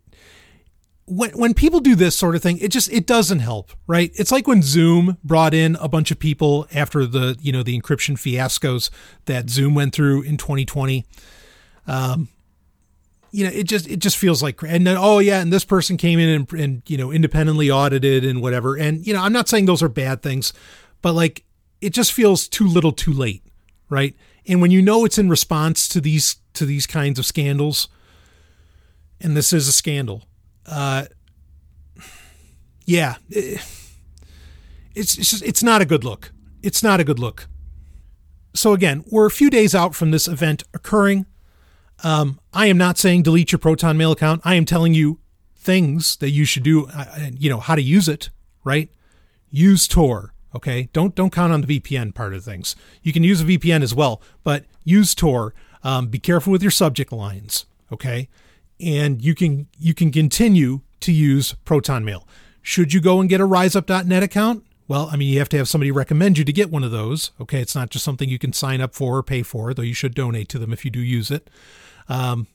when, 1.06 1.32
when 1.32 1.54
people 1.54 1.80
do 1.80 1.96
this 1.96 2.18
sort 2.18 2.36
of 2.36 2.42
thing, 2.42 2.58
it 2.60 2.70
just, 2.70 2.92
it 2.92 3.06
doesn't 3.06 3.40
help, 3.40 3.72
right? 3.88 4.12
It's 4.16 4.32
like 4.32 4.48
when 4.48 4.62
Zoom 4.62 5.18
brought 5.24 5.54
in 5.54 5.76
a 5.78 5.88
bunch 5.88 6.12
of 6.12 6.20
people 6.20 6.68
after 6.74 7.06
the, 7.06 7.38
you 7.42 7.52
know, 7.52 7.64
the 7.64 7.80
encryption 7.80 8.16
fiascos 8.16 8.90
that 9.26 9.50
Zoom 9.50 9.76
went 9.76 9.94
through 9.94 10.22
in 10.22 10.38
2020 10.38 11.06
um, 11.88 12.30
you 13.32 13.44
know, 13.44 13.52
it 13.52 13.64
just 13.64 13.88
it 13.88 13.98
just 13.98 14.18
feels 14.18 14.44
like 14.44 14.62
and 14.62 14.86
then 14.86 14.96
oh 14.98 15.20
yeah, 15.20 15.42
and 15.42 15.52
this 15.52 15.66
person 15.66 15.98
came 15.98 16.20
in 16.20 16.30
and, 16.30 16.54
and 16.54 16.82
you 16.86 16.98
know 16.98 17.12
independently 17.12 17.70
audited 17.70 18.24
and 18.24 18.42
whatever. 18.42 18.78
And 18.78 19.06
you 19.06 19.14
know, 19.14 19.22
I'm 19.22 19.34
not 19.34 19.50
saying 19.50 19.66
those 19.66 19.82
are 19.82 19.90
bad 19.90 20.22
things, 20.22 20.54
but 21.02 21.14
like 21.14 21.44
it 21.82 21.94
just 21.94 22.14
feels 22.14 22.48
too 22.48 22.68
little, 22.68 22.92
too 22.92 23.12
late, 23.12 23.44
right? 23.90 24.16
And 24.46 24.62
when 24.62 24.72
you 24.72 24.82
know 24.82 25.04
it's 25.04 25.18
in 25.18 25.30
response 25.30 25.88
to 25.90 26.00
these 26.00 26.38
to 26.54 26.66
these 26.66 26.86
kinds 26.86 27.18
of 27.18 27.26
scandals, 27.26 27.88
and 29.20 29.36
this 29.36 29.52
is 29.52 29.68
a 29.68 29.72
scandal, 29.72 30.26
uh, 30.66 31.06
yeah, 32.86 33.16
it's 33.30 35.16
it's 35.16 35.32
just, 35.32 35.44
it's 35.44 35.64
not 35.64 35.82
a 35.82 35.86
good 35.86 36.04
look. 36.04 36.32
It's 36.62 36.84
not 36.84 37.00
a 37.00 37.04
good 37.04 37.20
look. 37.20 37.48
So 38.54 38.74
again, 38.74 39.04
we're 39.10 39.26
a 39.26 39.32
few 39.32 39.50
days 39.50 39.74
out 39.74 39.96
from 39.96 40.12
this 40.12 40.28
event 40.28 40.64
occurring. 40.74 41.26
Um, 42.04 42.40
I 42.54 42.68
am 42.68 42.78
not 42.78 42.98
saying 42.98 43.24
delete 43.24 43.52
your 43.52 43.60
Proton 43.60 43.98
Mail 43.98 44.12
account. 44.12 44.42
I 44.44 44.56
am 44.56 44.66
telling 44.66 44.94
you 44.94 45.20
things 45.56 46.18
that 46.18 46.30
you 46.30 46.46
should 46.46 46.64
do. 46.64 46.88
Uh, 46.88 47.06
uh 47.18 47.30
you 47.38 47.50
know 47.50 47.60
how 47.60 47.76
to 47.76 47.82
use 47.82 48.08
it, 48.08 48.30
right? 48.64 48.90
Use 49.50 49.88
Tor. 49.88 50.34
Okay, 50.56 50.90
don't 50.94 51.16
don't 51.16 51.32
count 51.32 51.52
on 51.52 51.62
the 51.62 51.80
VPN 51.80 52.14
part 52.14 52.34
of 52.34 52.44
things. 52.44 52.76
You 53.02 53.12
can 53.12 53.24
use 53.24 53.42
a 53.42 53.46
VPN 53.46 53.82
as 53.82 53.96
well, 53.96 54.22
but 54.44 54.66
use 54.84 55.16
Tor. 55.16 55.54
Um, 55.84 56.08
be 56.08 56.20
careful 56.20 56.52
with 56.52 56.62
your 56.62 56.72
subject 56.72 57.12
lines. 57.12 57.66
Okay, 57.92 58.30
and 58.80 59.22
you 59.24 59.36
can 59.36 59.68
you 59.78 59.94
can 59.94 60.12
continue 60.12 60.82
to 61.02 61.12
use 61.12 61.54
Proton 61.66 62.06
Mail. 62.06 62.28
Should 62.62 62.94
you 62.94 63.02
go 63.02 63.20
and 63.20 63.30
get 63.30 63.42
a 63.42 63.48
RiseUp.net 63.48 64.24
account? 64.24 64.64
Well, 64.88 65.10
I 65.12 65.18
mean, 65.18 65.32
you 65.32 65.40
have 65.40 65.50
to 65.50 65.58
have 65.58 65.68
somebody 65.68 65.92
recommend 65.92 66.38
you 66.38 66.46
to 66.46 66.54
get 66.54 66.70
one 66.70 66.84
of 66.84 66.92
those. 66.92 67.32
Okay, 67.40 67.62
it's 67.62 67.76
not 67.76 67.90
just 67.90 68.06
something 68.06 68.30
you 68.30 68.40
can 68.40 68.54
sign 68.54 68.82
up 68.82 68.94
for 68.94 69.18
or 69.18 69.24
pay 69.24 69.44
for, 69.44 69.74
though 69.74 69.82
you 69.82 69.94
should 69.94 70.14
donate 70.14 70.50
to 70.50 70.60
them 70.60 70.74
if 70.74 70.86
you 70.86 70.92
do 70.92 71.00
use 71.00 71.32
it. 71.32 71.50
Um, 72.10 72.48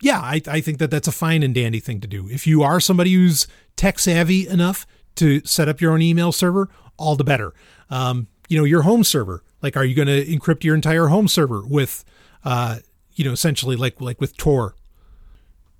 yeah, 0.00 0.20
I, 0.20 0.42
I 0.48 0.60
think 0.60 0.78
that 0.78 0.90
that's 0.90 1.08
a 1.08 1.12
fine 1.12 1.42
and 1.42 1.54
dandy 1.54 1.80
thing 1.80 2.00
to 2.00 2.08
do. 2.08 2.28
If 2.28 2.46
you 2.46 2.62
are 2.62 2.80
somebody 2.80 3.12
who's 3.12 3.46
tech 3.76 3.98
savvy 3.98 4.48
enough 4.48 4.86
to 5.16 5.40
set 5.44 5.68
up 5.68 5.80
your 5.80 5.92
own 5.92 6.02
email 6.02 6.32
server, 6.32 6.68
all 6.96 7.14
the 7.14 7.24
better. 7.24 7.54
Um, 7.88 8.26
you 8.48 8.58
know, 8.58 8.64
your 8.64 8.82
home 8.82 9.04
server, 9.04 9.42
like, 9.62 9.76
are 9.76 9.84
you 9.84 9.94
going 9.94 10.08
to 10.08 10.24
encrypt 10.26 10.64
your 10.64 10.74
entire 10.74 11.06
home 11.06 11.28
server 11.28 11.62
with, 11.64 12.04
uh, 12.44 12.78
you 13.14 13.24
know, 13.24 13.32
essentially 13.32 13.76
like 13.76 14.00
like 14.00 14.20
with 14.20 14.36
Tor? 14.36 14.74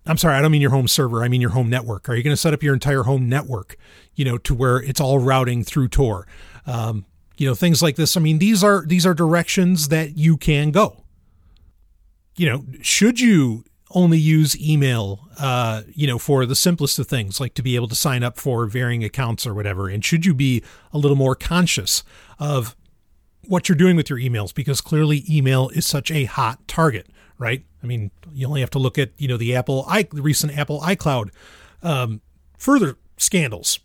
I'm 0.06 0.16
sorry, 0.16 0.34
I 0.34 0.42
don't 0.42 0.50
mean 0.50 0.62
your 0.62 0.70
home 0.70 0.88
server. 0.88 1.22
I 1.22 1.28
mean 1.28 1.40
your 1.40 1.50
home 1.50 1.70
network. 1.70 2.08
Are 2.08 2.16
you 2.16 2.22
going 2.22 2.32
to 2.32 2.40
set 2.40 2.52
up 2.52 2.62
your 2.62 2.74
entire 2.74 3.04
home 3.04 3.28
network, 3.28 3.76
you 4.14 4.24
know, 4.24 4.36
to 4.38 4.54
where 4.54 4.78
it's 4.78 5.00
all 5.00 5.18
routing 5.20 5.62
through 5.62 5.88
Tor? 5.88 6.26
Um, 6.66 7.06
you 7.36 7.46
know, 7.46 7.54
things 7.54 7.82
like 7.82 7.96
this. 7.96 8.16
I 8.16 8.20
mean, 8.20 8.38
these 8.38 8.64
are 8.64 8.84
these 8.86 9.06
are 9.06 9.14
directions 9.14 9.88
that 9.88 10.16
you 10.16 10.36
can 10.36 10.70
go 10.70 11.02
you 12.36 12.48
know, 12.48 12.64
should 12.80 13.20
you 13.20 13.64
only 13.94 14.18
use 14.18 14.58
email, 14.60 15.28
uh, 15.38 15.82
you 15.92 16.06
know, 16.06 16.18
for 16.18 16.46
the 16.46 16.54
simplest 16.54 16.98
of 16.98 17.06
things, 17.06 17.40
like 17.40 17.54
to 17.54 17.62
be 17.62 17.76
able 17.76 17.88
to 17.88 17.94
sign 17.94 18.22
up 18.22 18.38
for 18.38 18.66
varying 18.66 19.04
accounts 19.04 19.46
or 19.46 19.52
whatever? 19.52 19.88
And 19.88 20.04
should 20.04 20.24
you 20.24 20.34
be 20.34 20.62
a 20.92 20.98
little 20.98 21.16
more 21.16 21.34
conscious 21.34 22.02
of 22.38 22.74
what 23.46 23.68
you're 23.68 23.76
doing 23.76 23.96
with 23.96 24.08
your 24.08 24.18
emails? 24.18 24.54
Because 24.54 24.80
clearly 24.80 25.24
email 25.28 25.68
is 25.70 25.86
such 25.86 26.10
a 26.10 26.24
hot 26.24 26.66
target, 26.66 27.08
right? 27.38 27.64
I 27.82 27.86
mean, 27.86 28.10
you 28.32 28.46
only 28.46 28.60
have 28.60 28.70
to 28.70 28.78
look 28.78 28.98
at, 28.98 29.10
you 29.18 29.28
know, 29.28 29.36
the 29.36 29.56
Apple, 29.56 29.84
i 29.88 30.02
the 30.04 30.22
recent 30.22 30.56
Apple 30.56 30.80
iCloud 30.80 31.30
um, 31.82 32.20
further 32.58 32.96
scandals 33.16 33.80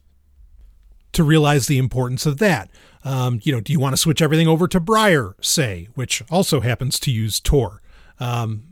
to 1.14 1.24
realize 1.24 1.68
the 1.68 1.78
importance 1.78 2.26
of 2.26 2.38
that. 2.38 2.70
Um, 3.04 3.40
you 3.44 3.52
know, 3.52 3.60
do 3.60 3.72
you 3.72 3.80
want 3.80 3.94
to 3.94 3.98
switch 3.98 4.22
everything 4.22 4.48
over 4.48 4.68
to 4.68 4.80
Briar, 4.80 5.36
say, 5.42 5.88
which 5.96 6.22
also 6.30 6.60
happens 6.62 7.00
to 7.02 7.12
use 7.12 7.40
Tor? 7.40 7.82
Um, 8.20 8.64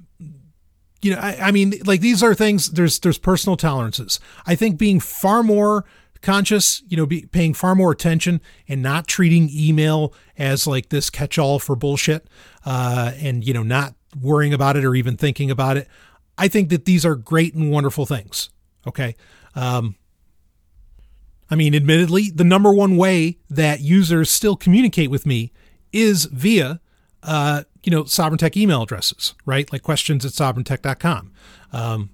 you 1.02 1.14
know, 1.14 1.20
I, 1.20 1.38
I 1.40 1.52
mean, 1.52 1.74
like 1.86 2.02
these 2.02 2.22
are 2.24 2.34
things. 2.34 2.72
There's 2.72 3.00
there's 3.00 3.18
personal 3.18 3.58
tolerances. 3.58 4.20
I 4.46 4.56
think 4.56 4.78
being 4.78 5.00
far 5.00 5.44
more 5.44 5.86
conscious, 6.22 6.82
you 6.88 6.98
know, 6.98 7.06
be, 7.06 7.28
paying 7.28 7.54
far 7.54 7.76
more 7.76 7.92
attention 7.92 8.42
and 8.68 8.82
not 8.82 9.08
treating 9.08 9.50
email 9.52 10.14
as 10.38 10.66
like 10.66 10.90
this 10.90 11.10
catch-all 11.12 11.60
for 11.60 11.76
bullshit, 11.76 12.28
uh, 12.66 13.12
and 13.18 13.46
you 13.46 13.54
know, 13.54 13.64
not 13.64 13.94
worrying 14.20 14.54
about 14.54 14.78
it 14.78 14.86
or 14.86 14.96
even 14.96 15.18
thinking 15.18 15.52
about 15.52 15.78
it. 15.78 15.88
I 16.38 16.48
think 16.48 16.70
that 16.70 16.86
these 16.86 17.06
are 17.06 17.16
great 17.16 17.54
and 17.54 17.72
wonderful 17.72 18.06
things. 18.06 18.50
Okay. 18.88 19.16
Um, 19.56 19.96
I 21.50 21.56
mean, 21.56 21.76
admittedly, 21.76 22.30
the 22.30 22.44
number 22.44 22.74
one 22.74 22.98
way 22.98 23.38
that 23.50 23.82
users 23.82 24.30
still 24.30 24.56
communicate 24.56 25.10
with 25.10 25.26
me 25.26 25.52
is 25.94 26.26
via 26.26 26.82
uh, 27.26 27.64
you 27.84 27.92
know, 27.92 28.04
Sovereign 28.06 28.38
Tech 28.38 28.56
email 28.56 28.84
addresses, 28.84 29.34
right? 29.46 29.72
Like 29.72 29.84
questions 29.84 30.26
at 30.26 30.32
sovereigntech.com. 30.32 31.32
Um, 31.74 32.10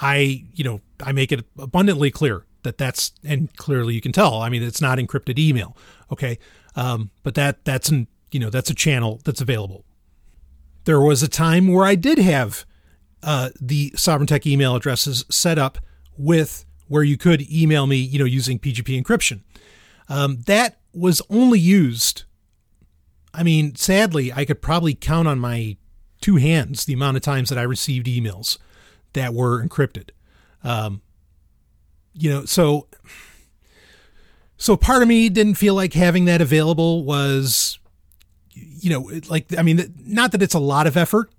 I, 0.00 0.44
you 0.54 0.64
know, 0.64 0.80
I 1.02 1.12
make 1.12 1.32
it 1.32 1.44
abundantly 1.58 2.10
clear 2.10 2.46
that 2.62 2.78
that's, 2.78 3.12
and 3.24 3.54
clearly 3.56 3.94
you 3.94 4.00
can 4.00 4.12
tell, 4.12 4.40
I 4.40 4.48
mean, 4.48 4.62
it's 4.62 4.80
not 4.80 4.98
encrypted 4.98 5.38
email. 5.38 5.76
Okay. 6.12 6.38
Um, 6.76 7.10
but 7.22 7.34
that, 7.34 7.64
that's 7.64 7.88
an, 7.88 8.06
you 8.30 8.40
know, 8.40 8.50
that's 8.50 8.70
a 8.70 8.74
channel 8.74 9.20
that's 9.24 9.40
available. 9.40 9.84
There 10.84 11.00
was 11.00 11.22
a 11.22 11.28
time 11.28 11.68
where 11.68 11.84
I 11.84 11.94
did 11.94 12.18
have, 12.18 12.64
uh, 13.22 13.50
the 13.60 13.92
Sovereign 13.96 14.26
Tech 14.26 14.46
email 14.46 14.74
addresses 14.76 15.24
set 15.30 15.58
up 15.58 15.78
with 16.16 16.64
where 16.88 17.02
you 17.02 17.16
could 17.16 17.42
email 17.50 17.86
me, 17.86 17.96
you 17.96 18.18
know, 18.18 18.24
using 18.24 18.58
PGP 18.58 19.00
encryption. 19.00 19.42
Um, 20.08 20.40
that 20.46 20.80
was 20.92 21.22
only 21.30 21.58
used 21.58 22.24
I 23.32 23.42
mean, 23.42 23.76
sadly, 23.76 24.32
I 24.32 24.44
could 24.44 24.60
probably 24.60 24.94
count 24.94 25.28
on 25.28 25.38
my 25.38 25.76
two 26.20 26.36
hands 26.36 26.84
the 26.84 26.92
amount 26.94 27.16
of 27.16 27.22
times 27.22 27.48
that 27.48 27.58
I 27.58 27.62
received 27.62 28.06
emails 28.06 28.58
that 29.12 29.32
were 29.32 29.64
encrypted. 29.64 30.10
Um, 30.64 31.02
you 32.12 32.28
know, 32.28 32.44
so 32.44 32.88
So 34.60 34.76
part 34.76 35.00
of 35.00 35.08
me 35.08 35.30
didn't 35.30 35.54
feel 35.54 35.74
like 35.74 35.94
having 35.94 36.26
that 36.26 36.42
available 36.42 37.02
was, 37.02 37.78
you 38.60 38.90
know, 38.90 39.10
like, 39.28 39.56
I 39.56 39.62
mean, 39.62 39.94
not 40.04 40.32
that 40.32 40.42
it's 40.42 40.54
a 40.54 40.60
lot 40.60 40.86
of 40.86 40.96
effort 40.96 41.30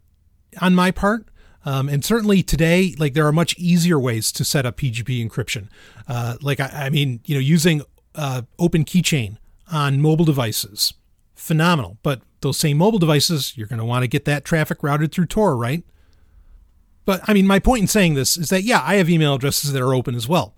on 0.61 0.75
my 0.75 0.91
part. 0.91 1.27
Um, 1.63 1.89
and 1.89 2.03
certainly 2.03 2.41
today, 2.41 2.95
like 2.97 3.13
there 3.13 3.27
are 3.27 3.31
much 3.31 3.55
easier 3.57 3.99
ways 3.99 4.31
to 4.33 4.43
set 4.43 4.65
up 4.65 4.77
PGP 4.77 5.27
encryption. 5.27 5.67
Uh, 6.07 6.37
like, 6.41 6.59
I, 6.59 6.85
I, 6.85 6.89
mean, 6.89 7.19
you 7.25 7.35
know, 7.35 7.39
using 7.41 7.83
uh, 8.15 8.41
Open 8.57 8.83
Keychain 8.83 9.37
on 9.71 10.01
mobile 10.01 10.25
devices, 10.25 10.93
phenomenal. 11.35 11.97
But 12.03 12.21
those 12.41 12.57
same 12.57 12.77
mobile 12.77 12.99
devices, 12.99 13.55
you're 13.55 13.67
going 13.67 13.79
to 13.79 13.85
want 13.85 14.03
to 14.03 14.07
get 14.07 14.25
that 14.25 14.43
traffic 14.43 14.81
routed 14.81 15.11
through 15.11 15.27
Tor, 15.27 15.55
right? 15.55 15.83
But 17.05 17.21
I 17.27 17.33
mean, 17.33 17.47
my 17.47 17.59
point 17.59 17.81
in 17.81 17.87
saying 17.87 18.15
this 18.15 18.37
is 18.37 18.49
that, 18.49 18.63
yeah, 18.63 18.81
I 18.83 18.95
have 18.95 19.09
email 19.09 19.35
addresses 19.35 19.71
that 19.73 19.81
are 19.81 19.93
open 19.93 20.15
as 20.15 20.27
well. 20.27 20.55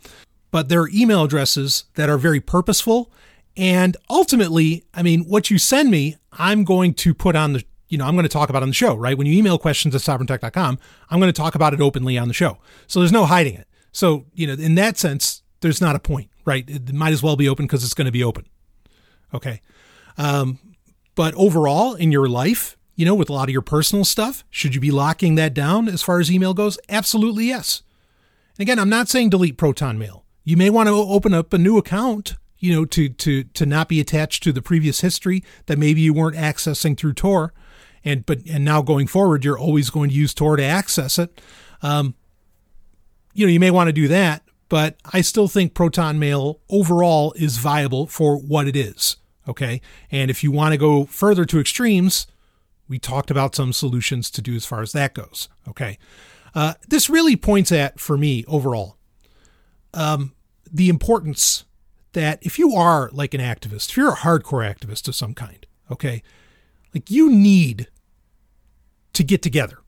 But 0.52 0.70
there 0.70 0.82
are 0.82 0.90
email 0.94 1.24
addresses 1.24 1.86
that 1.96 2.10
are 2.10 2.18
very 2.18 2.40
purposeful. 2.40 3.12
And 3.56 3.96
ultimately, 4.10 4.84
I 4.94 5.04
mean, 5.04 5.22
what 5.26 5.50
you 5.50 5.58
send 5.58 5.92
me, 5.92 6.18
I'm 6.32 6.64
going 6.64 6.94
to 6.96 7.14
put 7.14 7.36
on 7.36 7.54
the, 7.54 7.64
you 7.88 7.98
know, 7.98 8.06
I'm 8.06 8.16
going 8.16 8.24
to 8.24 8.30
talk 8.30 8.50
about 8.50 8.64
on 8.64 8.70
the 8.70 8.74
show, 8.74 8.96
right? 8.96 9.18
When 9.18 9.28
you 9.28 9.38
email 9.38 9.60
questions 9.60 9.94
at 9.94 10.02
sovereigntech.com, 10.02 10.80
I'm 11.10 11.20
going 11.20 11.32
to 11.32 11.42
talk 11.42 11.54
about 11.54 11.74
it 11.74 11.82
openly 11.82 12.18
on 12.18 12.28
the 12.28 12.34
show. 12.34 12.58
So 12.88 13.00
there's 13.00 13.12
no 13.12 13.26
hiding 13.26 13.54
it. 13.56 13.68
So, 13.92 14.26
you 14.34 14.48
know, 14.48 14.54
in 14.54 14.76
that 14.76 14.98
sense, 14.98 15.44
there's 15.62 15.80
not 15.80 15.96
a 15.96 16.00
point, 16.00 16.30
right? 16.46 16.68
It 16.68 16.92
might 16.94 17.14
as 17.14 17.22
well 17.22 17.36
be 17.36 17.48
open 17.48 17.66
because 17.66 17.84
it's 17.84 17.94
going 17.94 18.06
to 18.06 18.12
be 18.12 18.24
open. 18.24 18.48
Okay. 19.34 19.62
Um, 20.18 20.60
but 21.16 21.34
overall, 21.36 21.94
in 21.94 22.12
your 22.12 22.28
life, 22.28 22.76
you 22.96 23.06
know, 23.06 23.16
with 23.16 23.30
a 23.30 23.34
lot 23.34 23.50
of 23.50 23.54
your 23.54 23.62
personal 23.62 24.06
stuff, 24.06 24.44
should 24.50 24.76
you 24.76 24.82
be 24.82 24.92
locking 24.92 25.36
that 25.36 25.54
down 25.54 25.88
as 25.88 26.02
far 26.02 26.20
as 26.20 26.32
email 26.32 26.54
goes? 26.54 26.78
Absolutely 26.90 27.46
yes. 27.46 27.84
And 28.58 28.64
again, 28.64 28.80
I'm 28.80 28.90
not 28.90 29.10
saying 29.10 29.30
delete 29.30 29.58
Proton 29.58 29.98
Mail. 29.98 30.26
You 30.44 30.58
may 30.58 30.70
want 30.70 30.90
to 30.90 30.94
open 30.94 31.34
up 31.34 31.54
a 31.54 31.58
new 31.58 31.78
account, 31.78 32.36
you 32.64 32.74
know, 32.74 32.86
to 32.86 33.10
to 33.10 33.44
to 33.44 33.66
not 33.66 33.90
be 33.90 34.00
attached 34.00 34.42
to 34.44 34.54
the 34.54 34.62
previous 34.62 35.02
history 35.02 35.44
that 35.66 35.78
maybe 35.78 36.00
you 36.00 36.14
weren't 36.14 36.38
accessing 36.38 36.98
through 36.98 37.12
Tor, 37.12 37.54
and 38.06 38.26
but 38.26 38.40
and 38.50 38.64
now 38.64 38.82
going 38.82 39.06
forward, 39.06 39.44
you're 39.44 39.60
always 39.60 39.90
going 39.90 40.10
to 40.10 40.16
use 40.16 40.34
Tor 40.34 40.56
to 40.56 40.64
access 40.64 41.20
it. 41.20 41.42
Um, 41.82 42.16
you 43.34 43.46
know, 43.46 43.52
you 43.52 43.60
may 43.60 43.70
want 43.70 43.90
to 43.90 43.92
do 43.92 44.08
that, 44.08 44.44
but 44.70 44.96
I 45.12 45.20
still 45.20 45.50
think 45.50 45.74
Proton 45.74 46.18
Mail 46.20 46.62
overall 46.70 47.34
is 47.34 47.58
viable 47.58 48.08
for 48.08 48.38
what 48.38 48.66
it 48.66 48.78
is. 48.78 49.18
Okay. 49.46 49.82
And 50.10 50.32
if 50.32 50.42
you 50.42 50.50
want 50.50 50.72
to 50.72 50.78
go 50.78 51.04
further 51.04 51.44
to 51.44 51.60
extremes, 51.60 52.28
we 52.88 52.98
talked 52.98 53.30
about 53.30 53.56
some 53.56 53.74
solutions 53.74 54.32
to 54.32 54.42
do 54.42 54.56
as 54.56 54.66
far 54.66 54.82
as 54.82 54.94
that 54.94 55.14
goes. 55.14 55.50
Okay. 55.68 55.98
Uh, 56.56 56.76
this 56.88 57.10
really 57.10 57.36
points 57.36 57.74
at, 57.74 58.00
for 58.00 58.18
me 58.18 58.46
overall, 58.48 58.96
um, 59.94 60.32
the 60.72 60.88
importance 60.88 61.66
that 62.14 62.40
if 62.42 62.58
you 62.58 62.74
are 62.76 63.10
like 63.12 63.34
an 63.34 63.42
activist, 63.42 63.90
if 63.90 63.98
you're 63.98 64.14
a 64.14 64.18
hardcore 64.18 64.68
activist 64.68 65.08
of 65.08 65.16
some 65.16 65.34
kind, 65.34 65.66
okay, 65.92 66.24
like 66.94 67.10
you 67.12 67.32
need 67.32 67.88
to 69.14 69.24
get 69.24 69.42
together 69.42 69.80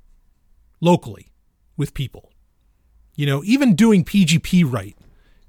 locally 0.82 1.32
with 1.78 1.94
people. 1.94 2.32
You 3.16 3.26
know, 3.26 3.44
even 3.44 3.76
doing 3.76 4.04
PGP 4.04 4.72
right 4.72 4.96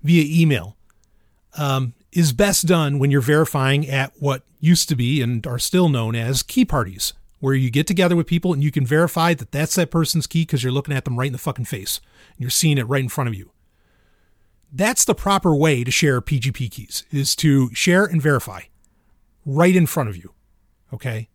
via 0.03 0.25
email 0.43 0.77
um, 1.57 1.95
is 2.13 2.33
best 2.33 2.67
done 2.67 2.99
when 2.99 3.11
you're 3.11 3.21
verifying 3.21 3.89
at 3.89 4.13
what 4.19 4.43
used 4.61 4.89
to 4.89 4.97
be 4.97 5.21
and 5.21 5.47
are 5.47 5.59
still 5.59 5.89
known 5.89 6.15
as 6.15 6.43
key 6.43 6.65
parties, 6.65 7.13
where 7.41 7.55
you 7.55 7.71
get 7.71 7.87
together 7.87 8.17
with 8.17 8.27
people 8.27 8.53
and 8.53 8.63
you 8.63 8.71
can 8.71 8.87
verify 8.87 9.35
that 9.35 9.53
that's 9.53 9.75
that 9.75 9.91
person's 9.91 10.27
key 10.27 10.43
because 10.43 10.63
you're 10.63 10.73
looking 10.73 10.95
at 10.95 11.05
them 11.05 11.19
right 11.19 11.27
in 11.27 11.33
the 11.33 11.39
fucking 11.39 11.65
face 11.65 12.01
and 12.35 12.41
you're 12.41 12.51
seeing 12.51 12.79
it 12.79 12.89
right 12.89 13.03
in 13.03 13.09
front 13.09 13.29
of 13.29 13.35
you. 13.35 13.51
That's 14.77 15.05
the 15.05 15.15
proper 15.15 15.55
way 15.55 15.85
to 15.85 15.91
share 15.91 16.21
PGP 16.21 16.71
keys 16.71 17.05
is 17.11 17.35
to 17.37 17.75
share 17.75 18.05
and 18.05 18.21
verify 18.21 18.63
right 19.45 19.75
in 19.75 19.87
front 19.87 20.09
of 20.09 20.17
you. 20.17 20.33
Okay. 20.93 21.29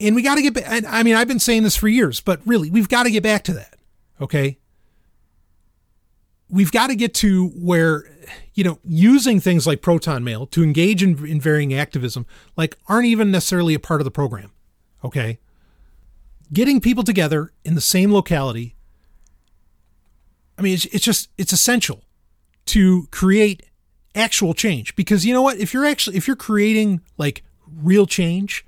And 0.00 0.14
we 0.14 0.22
got 0.22 0.34
to 0.34 0.42
get 0.42 0.54
back. 0.54 0.84
I 0.86 1.02
mean, 1.02 1.14
I've 1.14 1.28
been 1.28 1.38
saying 1.38 1.62
this 1.62 1.76
for 1.76 1.88
years, 1.88 2.20
but 2.20 2.40
really, 2.44 2.70
we've 2.70 2.88
got 2.88 3.04
to 3.04 3.10
get 3.10 3.22
back 3.22 3.44
to 3.44 3.54
that. 3.54 3.76
Okay 4.20 4.58
we've 6.52 6.70
got 6.70 6.88
to 6.88 6.94
get 6.94 7.14
to 7.14 7.48
where 7.48 8.04
you 8.54 8.62
know 8.62 8.78
using 8.84 9.40
things 9.40 9.66
like 9.66 9.82
proton 9.82 10.22
mail 10.22 10.46
to 10.46 10.62
engage 10.62 11.02
in, 11.02 11.26
in 11.26 11.40
varying 11.40 11.74
activism 11.74 12.26
like 12.56 12.78
aren't 12.86 13.06
even 13.06 13.32
necessarily 13.32 13.74
a 13.74 13.80
part 13.80 14.00
of 14.00 14.04
the 14.04 14.10
program 14.10 14.52
okay 15.02 15.40
getting 16.52 16.80
people 16.80 17.02
together 17.02 17.52
in 17.64 17.74
the 17.74 17.80
same 17.80 18.12
locality 18.12 18.76
i 20.62 20.64
mean 20.64 20.74
it's, 20.74 20.84
it's 20.86 21.04
just 21.04 21.28
it's 21.38 21.52
essential 21.52 22.02
to 22.66 23.06
create 23.10 23.64
actual 24.14 24.54
change 24.54 24.94
because 24.94 25.24
you 25.24 25.32
know 25.32 25.42
what 25.42 25.56
if 25.58 25.72
you're 25.74 25.86
actually 25.86 26.16
if 26.16 26.26
you're 26.26 26.36
creating 26.36 27.00
like 27.18 27.42
real 27.82 28.06
change 28.06 28.64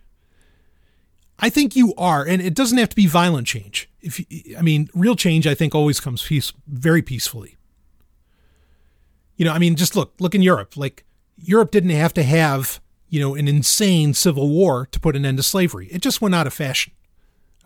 i 1.39 1.49
think 1.51 1.77
you 1.77 1.95
are 1.97 2.25
and 2.25 2.41
it 2.41 2.55
doesn't 2.55 2.79
have 2.79 2.89
to 2.89 2.97
be 2.97 3.07
violent 3.07 3.47
change 3.47 3.89
if 4.01 4.21
i 4.59 4.63
mean 4.63 4.89
real 4.95 5.15
change 5.15 5.47
i 5.47 5.55
think 5.55 5.75
always 5.75 6.01
comes 6.01 6.23
peace 6.23 6.53
very 6.67 7.03
peacefully 7.03 7.57
you 9.37 9.45
know, 9.45 9.53
I 9.53 9.59
mean, 9.59 9.77
just 9.77 9.97
look, 9.97 10.15
look 10.21 10.35
in 10.35 10.43
Europe. 10.43 10.77
Like 10.77 11.05
Europe 11.37 11.71
didn't 11.71 11.91
have 11.91 12.15
to 12.15 12.23
have, 12.23 12.81
you 13.09 13.21
know, 13.21 13.35
an 13.35 13.49
insane 13.49 14.15
civil 14.15 14.49
war 14.49 14.87
to 14.93 15.01
put 15.01 15.17
an 15.17 15.27
end 15.27 15.39
to 15.39 15.43
slavery. 15.43 15.89
It 15.91 16.03
just 16.03 16.21
went 16.21 16.35
out 16.35 16.47
of 16.47 16.55
fashion. 16.55 16.93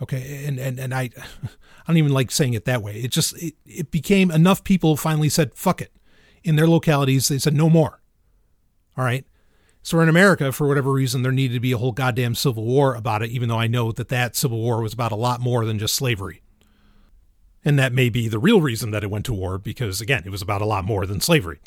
Okay. 0.01 0.45
And, 0.47 0.59
and, 0.59 0.79
and 0.79 0.95
I, 0.95 1.11
I 1.89 1.93
don't 1.93 1.99
even 1.99 2.13
like 2.13 2.31
saying 2.31 2.53
it 2.53 2.67
that 2.67 2.83
way. 2.83 2.97
It 2.97 3.11
just, 3.11 3.43
it, 3.43 3.55
it 3.65 3.91
became 3.91 4.31
enough 4.31 4.63
people 4.63 4.95
finally 4.95 5.31
said, 5.31 5.55
fuck 5.55 5.81
it. 5.81 5.91
In 6.45 6.57
their 6.57 6.69
localities, 6.69 7.29
they 7.29 7.39
said, 7.39 7.55
no 7.55 7.71
more. 7.71 8.03
All 8.95 9.05
right. 9.05 9.25
So 9.83 9.99
in 10.01 10.09
America, 10.11 10.53
for 10.53 10.69
whatever 10.69 10.93
reason, 10.93 11.23
there 11.23 11.33
needed 11.33 11.55
to 11.55 11.61
be 11.61 11.73
a 11.73 11.79
whole 11.79 11.93
goddamn 11.93 12.35
civil 12.35 12.65
war 12.65 12.95
about 12.95 13.23
it, 13.23 13.31
even 13.31 13.49
though 13.49 13.59
I 13.59 13.69
know 13.69 13.91
that 13.93 14.09
that 14.11 14.37
civil 14.37 14.59
war 14.59 14.83
was 14.83 14.93
about 14.93 15.13
a 15.13 15.17
lot 15.17 15.41
more 15.41 15.65
than 15.65 15.79
just 15.79 15.95
slavery. 15.95 16.43
And 17.65 17.79
that 17.79 17.95
may 17.95 18.11
be 18.11 18.29
the 18.29 18.39
real 18.39 18.61
reason 18.61 18.91
that 18.91 19.03
it 19.03 19.11
went 19.11 19.25
to 19.27 19.33
war, 19.33 19.57
because 19.57 20.03
again, 20.03 20.25
it 20.27 20.31
was 20.31 20.43
about 20.43 20.61
a 20.61 20.67
lot 20.67 20.85
more 20.85 21.07
than 21.07 21.21
slavery. 21.21 21.59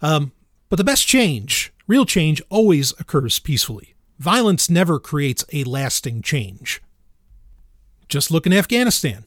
Um, 0.00 0.32
but 0.70 0.76
the 0.76 0.84
best 0.84 1.06
change, 1.06 1.72
real 1.86 2.06
change, 2.06 2.40
always 2.48 2.92
occurs 2.98 3.38
peacefully. 3.38 3.94
Violence 4.18 4.70
never 4.70 4.98
creates 4.98 5.44
a 5.52 5.64
lasting 5.64 6.22
change. 6.22 6.80
Just 8.08 8.30
look 8.30 8.46
in 8.46 8.52
Afghanistan. 8.54 9.26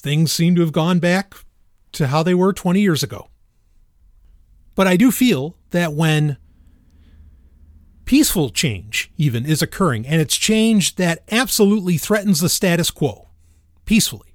Things 0.00 0.32
seem 0.32 0.54
to 0.54 0.60
have 0.60 0.72
gone 0.72 0.98
back 0.98 1.34
to 1.92 2.08
how 2.08 2.22
they 2.22 2.34
were 2.34 2.52
20 2.52 2.80
years 2.80 3.02
ago. 3.02 3.28
But 4.74 4.86
I 4.86 4.96
do 4.96 5.10
feel 5.10 5.56
that 5.70 5.92
when 5.92 6.36
peaceful 8.04 8.50
change, 8.50 9.10
even, 9.16 9.44
is 9.44 9.60
occurring, 9.60 10.06
and 10.06 10.20
it's 10.20 10.36
change 10.36 10.96
that 10.96 11.22
absolutely 11.30 11.98
threatens 11.98 12.40
the 12.40 12.48
status 12.48 12.90
quo 12.90 13.28
peacefully, 13.84 14.34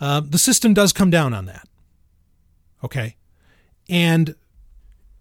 uh, 0.00 0.20
the 0.20 0.38
system 0.38 0.74
does 0.74 0.92
come 0.92 1.10
down 1.10 1.32
on 1.32 1.46
that. 1.46 1.66
Okay. 2.84 3.16
And 3.88 4.34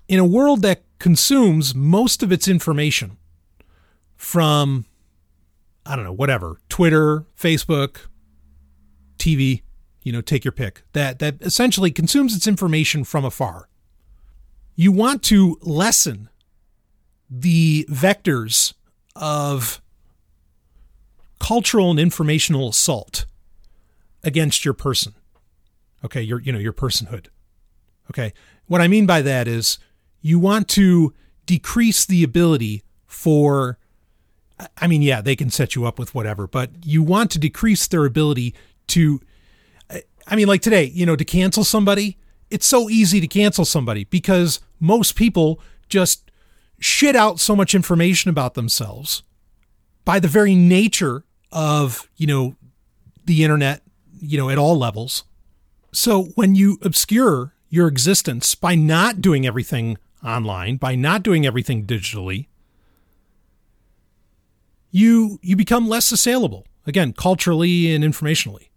in 0.07 0.19
a 0.19 0.26
world 0.26 0.61
that 0.63 0.84
consumes 0.99 1.73
most 1.73 2.21
of 2.21 2.32
its 2.32 2.47
information 2.47 3.17
from, 4.15 4.86
I 5.86 5.95
don't 5.95 6.05
know, 6.05 6.11
whatever, 6.11 6.59
Twitter, 6.69 7.26
Facebook, 7.39 8.07
TV, 9.26 9.61
you 10.03 10.11
know, 10.11 10.21
take 10.21 10.45
your 10.45 10.51
pick, 10.51 10.84
that, 10.93 11.19
that 11.19 11.41
essentially 11.41 11.91
consumes 11.91 12.36
its 12.36 12.47
information 12.47 13.03
from 13.03 13.26
afar. 13.26 13.67
You 14.76 14.91
want 14.91 15.23
to 15.23 15.57
lessen 15.61 16.30
the 17.30 17.88
vectors 17.89 18.73
of 19.15 19.82
cultural 21.39 21.89
and 21.89 21.99
informational 21.99 22.69
assault 22.69 23.26
against 24.23 24.65
your 24.65 24.73
person. 24.73 25.15
Okay, 26.03 26.21
your 26.21 26.39
you 26.39 26.51
know, 26.51 26.59
your 26.59 26.73
personhood. 26.73 27.28
Okay. 28.11 28.34
What 28.67 28.82
I 28.82 28.88
mean 28.88 29.05
by 29.05 29.21
that 29.21 29.47
is 29.47 29.80
you 30.21 30.38
want 30.38 30.67
to 30.69 31.13
decrease 31.45 32.05
the 32.05 32.23
ability 32.23 32.84
for 33.07 33.80
I 34.78 34.88
mean, 34.88 35.01
yeah, 35.01 35.21
they 35.21 35.36
can 35.36 35.49
set 35.49 35.76
you 35.76 35.86
up 35.86 35.99
with 35.99 36.15
whatever, 36.15 36.47
but 36.47 36.71
you 36.86 37.03
want 37.03 37.32
to 37.32 37.39
decrease 37.39 37.88
their 37.88 38.05
ability 38.05 38.55
to 38.88 39.21
I 40.27 40.36
mean, 40.36 40.47
like 40.47 40.61
today, 40.61 40.86
you 40.86 41.05
know, 41.05 41.15
to 41.15 41.23
cancel 41.23 41.63
somebody, 41.63 42.17
it's 42.49 42.65
so 42.65 42.89
easy 42.89 43.21
to 43.21 43.27
cancel 43.27 43.63
somebody 43.63 44.05
because 44.05 44.59
most 44.79 45.15
people 45.15 45.61
just 45.88 46.31
shit 46.79 47.15
out 47.15 47.39
so 47.39 47.55
much 47.55 47.75
information 47.75 48.29
about 48.29 48.55
themselves 48.55 49.21
by 50.03 50.19
the 50.19 50.27
very 50.27 50.55
nature 50.55 51.23
of, 51.51 52.09
you 52.17 52.25
know, 52.25 52.55
the 53.25 53.43
internet 53.43 53.83
you 54.21 54.38
know, 54.38 54.49
at 54.49 54.57
all 54.57 54.77
levels. 54.77 55.23
So 55.91 56.25
when 56.36 56.55
you 56.55 56.77
obscure 56.81 57.53
your 57.69 57.88
existence 57.88 58.55
by 58.55 58.75
not 58.75 59.21
doing 59.21 59.45
everything 59.45 59.97
online, 60.23 60.77
by 60.77 60.95
not 60.95 61.23
doing 61.23 61.45
everything 61.45 61.86
digitally, 61.86 62.47
you 64.91 65.39
you 65.41 65.55
become 65.55 65.88
less 65.88 66.11
assailable 66.11 66.65
again 66.86 67.13
culturally 67.13 67.93
and 67.93 68.03
informationally. 68.03 68.69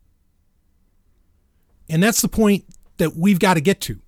And 1.89 2.03
that's 2.03 2.21
the 2.21 2.29
point 2.29 2.65
that 2.99 3.17
we've 3.17 3.39
got 3.39 3.55
to 3.55 3.61
get 3.61 3.81
to. 3.83 4.01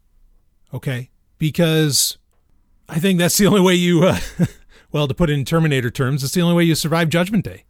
Okay, 0.73 1.11
because 1.39 2.19
I 2.89 2.99
think 2.99 3.19
that's 3.19 3.39
the 3.39 3.47
only 3.47 3.61
way 3.61 3.75
you, 3.75 4.05
uh, 4.05 4.19
well, 4.93 5.09
to 5.09 5.15
put 5.15 5.31
it 5.31 5.35
in 5.35 5.45
Terminator 5.45 5.91
terms, 5.91 6.23
it's 6.23 6.35
the 6.35 6.43
only 6.43 6.55
way 6.55 6.65
you 6.65 6.75
survive 6.75 7.09
Judgment 7.09 7.45
Day 7.45 7.65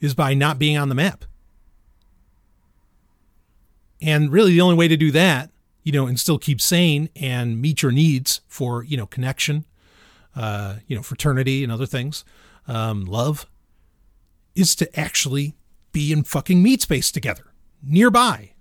is 0.00 0.14
by 0.14 0.34
not 0.34 0.58
being 0.58 0.76
on 0.76 0.88
the 0.88 0.94
map. 0.94 1.24
And 4.00 4.32
really, 4.32 4.52
the 4.52 4.60
only 4.60 4.74
way 4.74 4.88
to 4.88 4.96
do 4.96 5.12
that, 5.12 5.50
you 5.84 5.92
know, 5.92 6.06
and 6.06 6.18
still 6.18 6.38
keep 6.38 6.60
sane 6.60 7.08
and 7.14 7.60
meet 7.60 7.82
your 7.82 7.92
needs 7.92 8.40
for, 8.48 8.82
you 8.82 8.96
know, 8.96 9.06
connection, 9.06 9.64
uh, 10.34 10.76
you 10.86 10.96
know, 10.96 11.02
fraternity 11.02 11.62
and 11.62 11.72
other 11.72 11.86
things, 11.86 12.24
um, 12.66 13.04
love, 13.04 13.46
is 14.54 14.74
to 14.76 14.98
actually 14.98 15.54
be 15.92 16.12
in 16.12 16.24
fucking 16.24 16.62
meat 16.62 16.82
space 16.82 17.12
together, 17.12 17.52
nearby, 17.82 18.51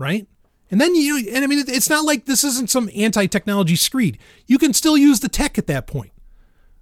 right? 0.00 0.26
And 0.70 0.80
then 0.80 0.94
you, 0.94 1.28
and 1.32 1.44
I 1.44 1.46
mean, 1.46 1.62
it's 1.68 1.90
not 1.90 2.04
like 2.04 2.24
this 2.24 2.42
isn't 2.42 2.70
some 2.70 2.90
anti 2.94 3.26
technology 3.26 3.76
screed. 3.76 4.18
You 4.46 4.56
can 4.56 4.72
still 4.72 4.96
use 4.96 5.20
the 5.20 5.28
tech 5.28 5.58
at 5.58 5.66
that 5.66 5.86
point. 5.86 6.12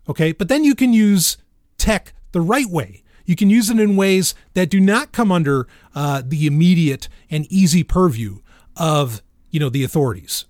Okay. 0.09 0.33
But 0.33 0.49
then 0.49 0.65
you 0.65 0.75
can 0.75 0.93
use 0.93 1.37
tech 1.77 2.15
the 2.33 2.41
right 2.41 2.69
way. 2.69 3.03
You 3.25 3.37
can 3.37 3.51
use 3.51 3.69
it 3.69 3.79
in 3.79 3.97
ways 3.97 4.35
that 4.55 4.71
do 4.71 4.81
not 4.81 5.13
come 5.13 5.31
under 5.33 5.67
uh, 5.95 6.23
the 6.25 6.47
immediate 6.47 7.09
and 7.31 7.47
easy 7.51 7.83
purview 7.83 8.39
of, 8.77 9.21
you 9.51 9.61
know, 9.61 9.69
the 9.69 9.85
authorities 9.85 10.47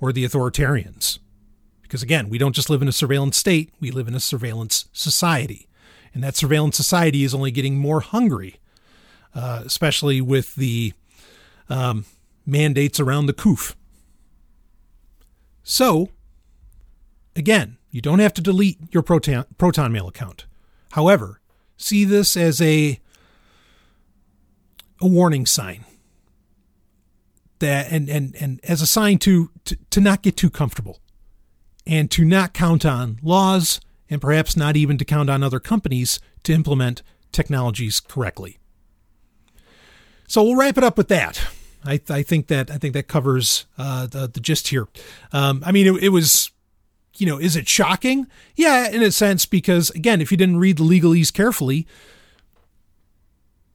or 0.00 0.12
the 0.12 0.26
authoritarians. 0.26 1.18
Because 1.82 2.02
again, 2.02 2.28
we 2.28 2.38
don't 2.38 2.54
just 2.54 2.70
live 2.70 2.80
in 2.80 2.88
a 2.88 2.92
surveillance 2.92 3.36
state, 3.36 3.72
we 3.80 3.90
live 3.90 4.08
in 4.08 4.14
a 4.14 4.20
surveillance 4.20 4.86
society. 4.92 5.68
And 6.14 6.22
that 6.24 6.36
surveillance 6.36 6.76
society 6.76 7.24
is 7.24 7.34
only 7.34 7.50
getting 7.50 7.76
more 7.76 8.00
hungry, 8.00 8.60
uh, 9.34 9.62
especially 9.64 10.20
with 10.20 10.54
the 10.54 10.94
um, 11.70 12.04
mandates 12.44 13.00
around 13.00 13.26
the 13.26 13.32
COOF. 13.32 13.76
So, 15.62 16.10
again, 17.36 17.78
you 17.90 18.00
don't 18.00 18.18
have 18.18 18.34
to 18.34 18.40
delete 18.40 18.78
your 18.92 19.02
Proton, 19.02 19.44
Proton 19.56 19.92
Mail 19.92 20.08
account. 20.08 20.46
However, 20.92 21.40
see 21.76 22.04
this 22.04 22.36
as 22.36 22.60
a, 22.60 23.00
a 25.00 25.06
warning 25.06 25.46
sign 25.46 25.84
that 27.60 27.90
and, 27.92 28.08
and, 28.08 28.34
and 28.40 28.60
as 28.64 28.82
a 28.82 28.86
sign 28.86 29.18
to, 29.18 29.50
to, 29.64 29.76
to 29.90 30.00
not 30.00 30.22
get 30.22 30.36
too 30.36 30.50
comfortable 30.50 30.98
and 31.86 32.10
to 32.10 32.24
not 32.24 32.52
count 32.52 32.84
on 32.84 33.18
laws 33.22 33.80
and 34.08 34.20
perhaps 34.20 34.56
not 34.56 34.76
even 34.76 34.98
to 34.98 35.04
count 35.04 35.30
on 35.30 35.42
other 35.42 35.60
companies 35.60 36.18
to 36.42 36.52
implement 36.52 37.02
technologies 37.32 38.00
correctly. 38.00 38.58
So 40.26 40.42
we'll 40.42 40.56
wrap 40.56 40.78
it 40.78 40.84
up 40.84 40.96
with 40.96 41.08
that. 41.08 41.46
I, 41.84 42.00
I 42.08 42.22
think 42.22 42.48
that 42.48 42.70
I 42.70 42.78
think 42.78 42.94
that 42.94 43.08
covers 43.08 43.66
uh, 43.78 44.06
the 44.06 44.28
the 44.28 44.40
gist 44.40 44.68
here. 44.68 44.88
Um, 45.32 45.62
I 45.64 45.72
mean, 45.72 45.86
it, 45.86 46.04
it, 46.04 46.08
was, 46.10 46.50
you 47.16 47.26
know, 47.26 47.38
is 47.38 47.56
it 47.56 47.68
shocking? 47.68 48.26
Yeah, 48.54 48.88
in 48.88 49.02
a 49.02 49.10
sense, 49.10 49.46
because 49.46 49.90
again, 49.90 50.20
if 50.20 50.30
you 50.30 50.36
didn't 50.36 50.58
read 50.58 50.78
the 50.78 50.84
legalese 50.84 51.32
carefully, 51.32 51.86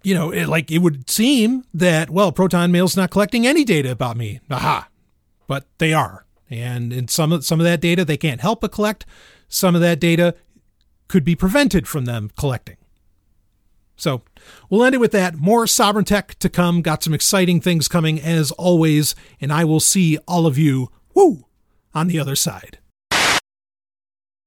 you 0.03 0.13
know, 0.13 0.31
it, 0.31 0.47
like 0.47 0.71
it 0.71 0.79
would 0.79 1.09
seem 1.09 1.63
that 1.73 2.09
well, 2.09 2.31
Proton 2.31 2.71
Mail's 2.71 2.95
not 2.95 3.09
collecting 3.09 3.47
any 3.47 3.63
data 3.63 3.91
about 3.91 4.17
me. 4.17 4.39
Aha, 4.51 4.87
but 5.47 5.65
they 5.79 5.93
are, 5.93 6.25
and 6.49 6.93
in 6.93 7.07
some 7.07 7.41
some 7.41 7.59
of 7.59 7.63
that 7.63 7.81
data 7.81 8.05
they 8.05 8.17
can't 8.17 8.41
help 8.41 8.61
but 8.61 8.71
collect. 8.71 9.05
Some 9.47 9.73
of 9.75 9.81
that 9.81 9.99
data 9.99 10.35
could 11.07 11.23
be 11.23 11.35
prevented 11.35 11.87
from 11.87 12.05
them 12.05 12.31
collecting. 12.37 12.77
So 13.95 14.23
we'll 14.69 14.83
end 14.83 14.95
it 14.95 14.99
with 14.99 15.11
that. 15.11 15.35
More 15.35 15.67
sovereign 15.67 16.05
tech 16.05 16.35
to 16.39 16.49
come. 16.49 16.81
Got 16.81 17.03
some 17.03 17.13
exciting 17.13 17.61
things 17.61 17.87
coming 17.87 18.19
as 18.19 18.51
always. 18.51 19.15
And 19.41 19.51
I 19.51 19.65
will 19.65 19.79
see 19.79 20.17
all 20.27 20.47
of 20.47 20.57
you, 20.57 20.89
woo, 21.13 21.45
on 21.93 22.07
the 22.07 22.19
other 22.19 22.35
side. 22.35 22.79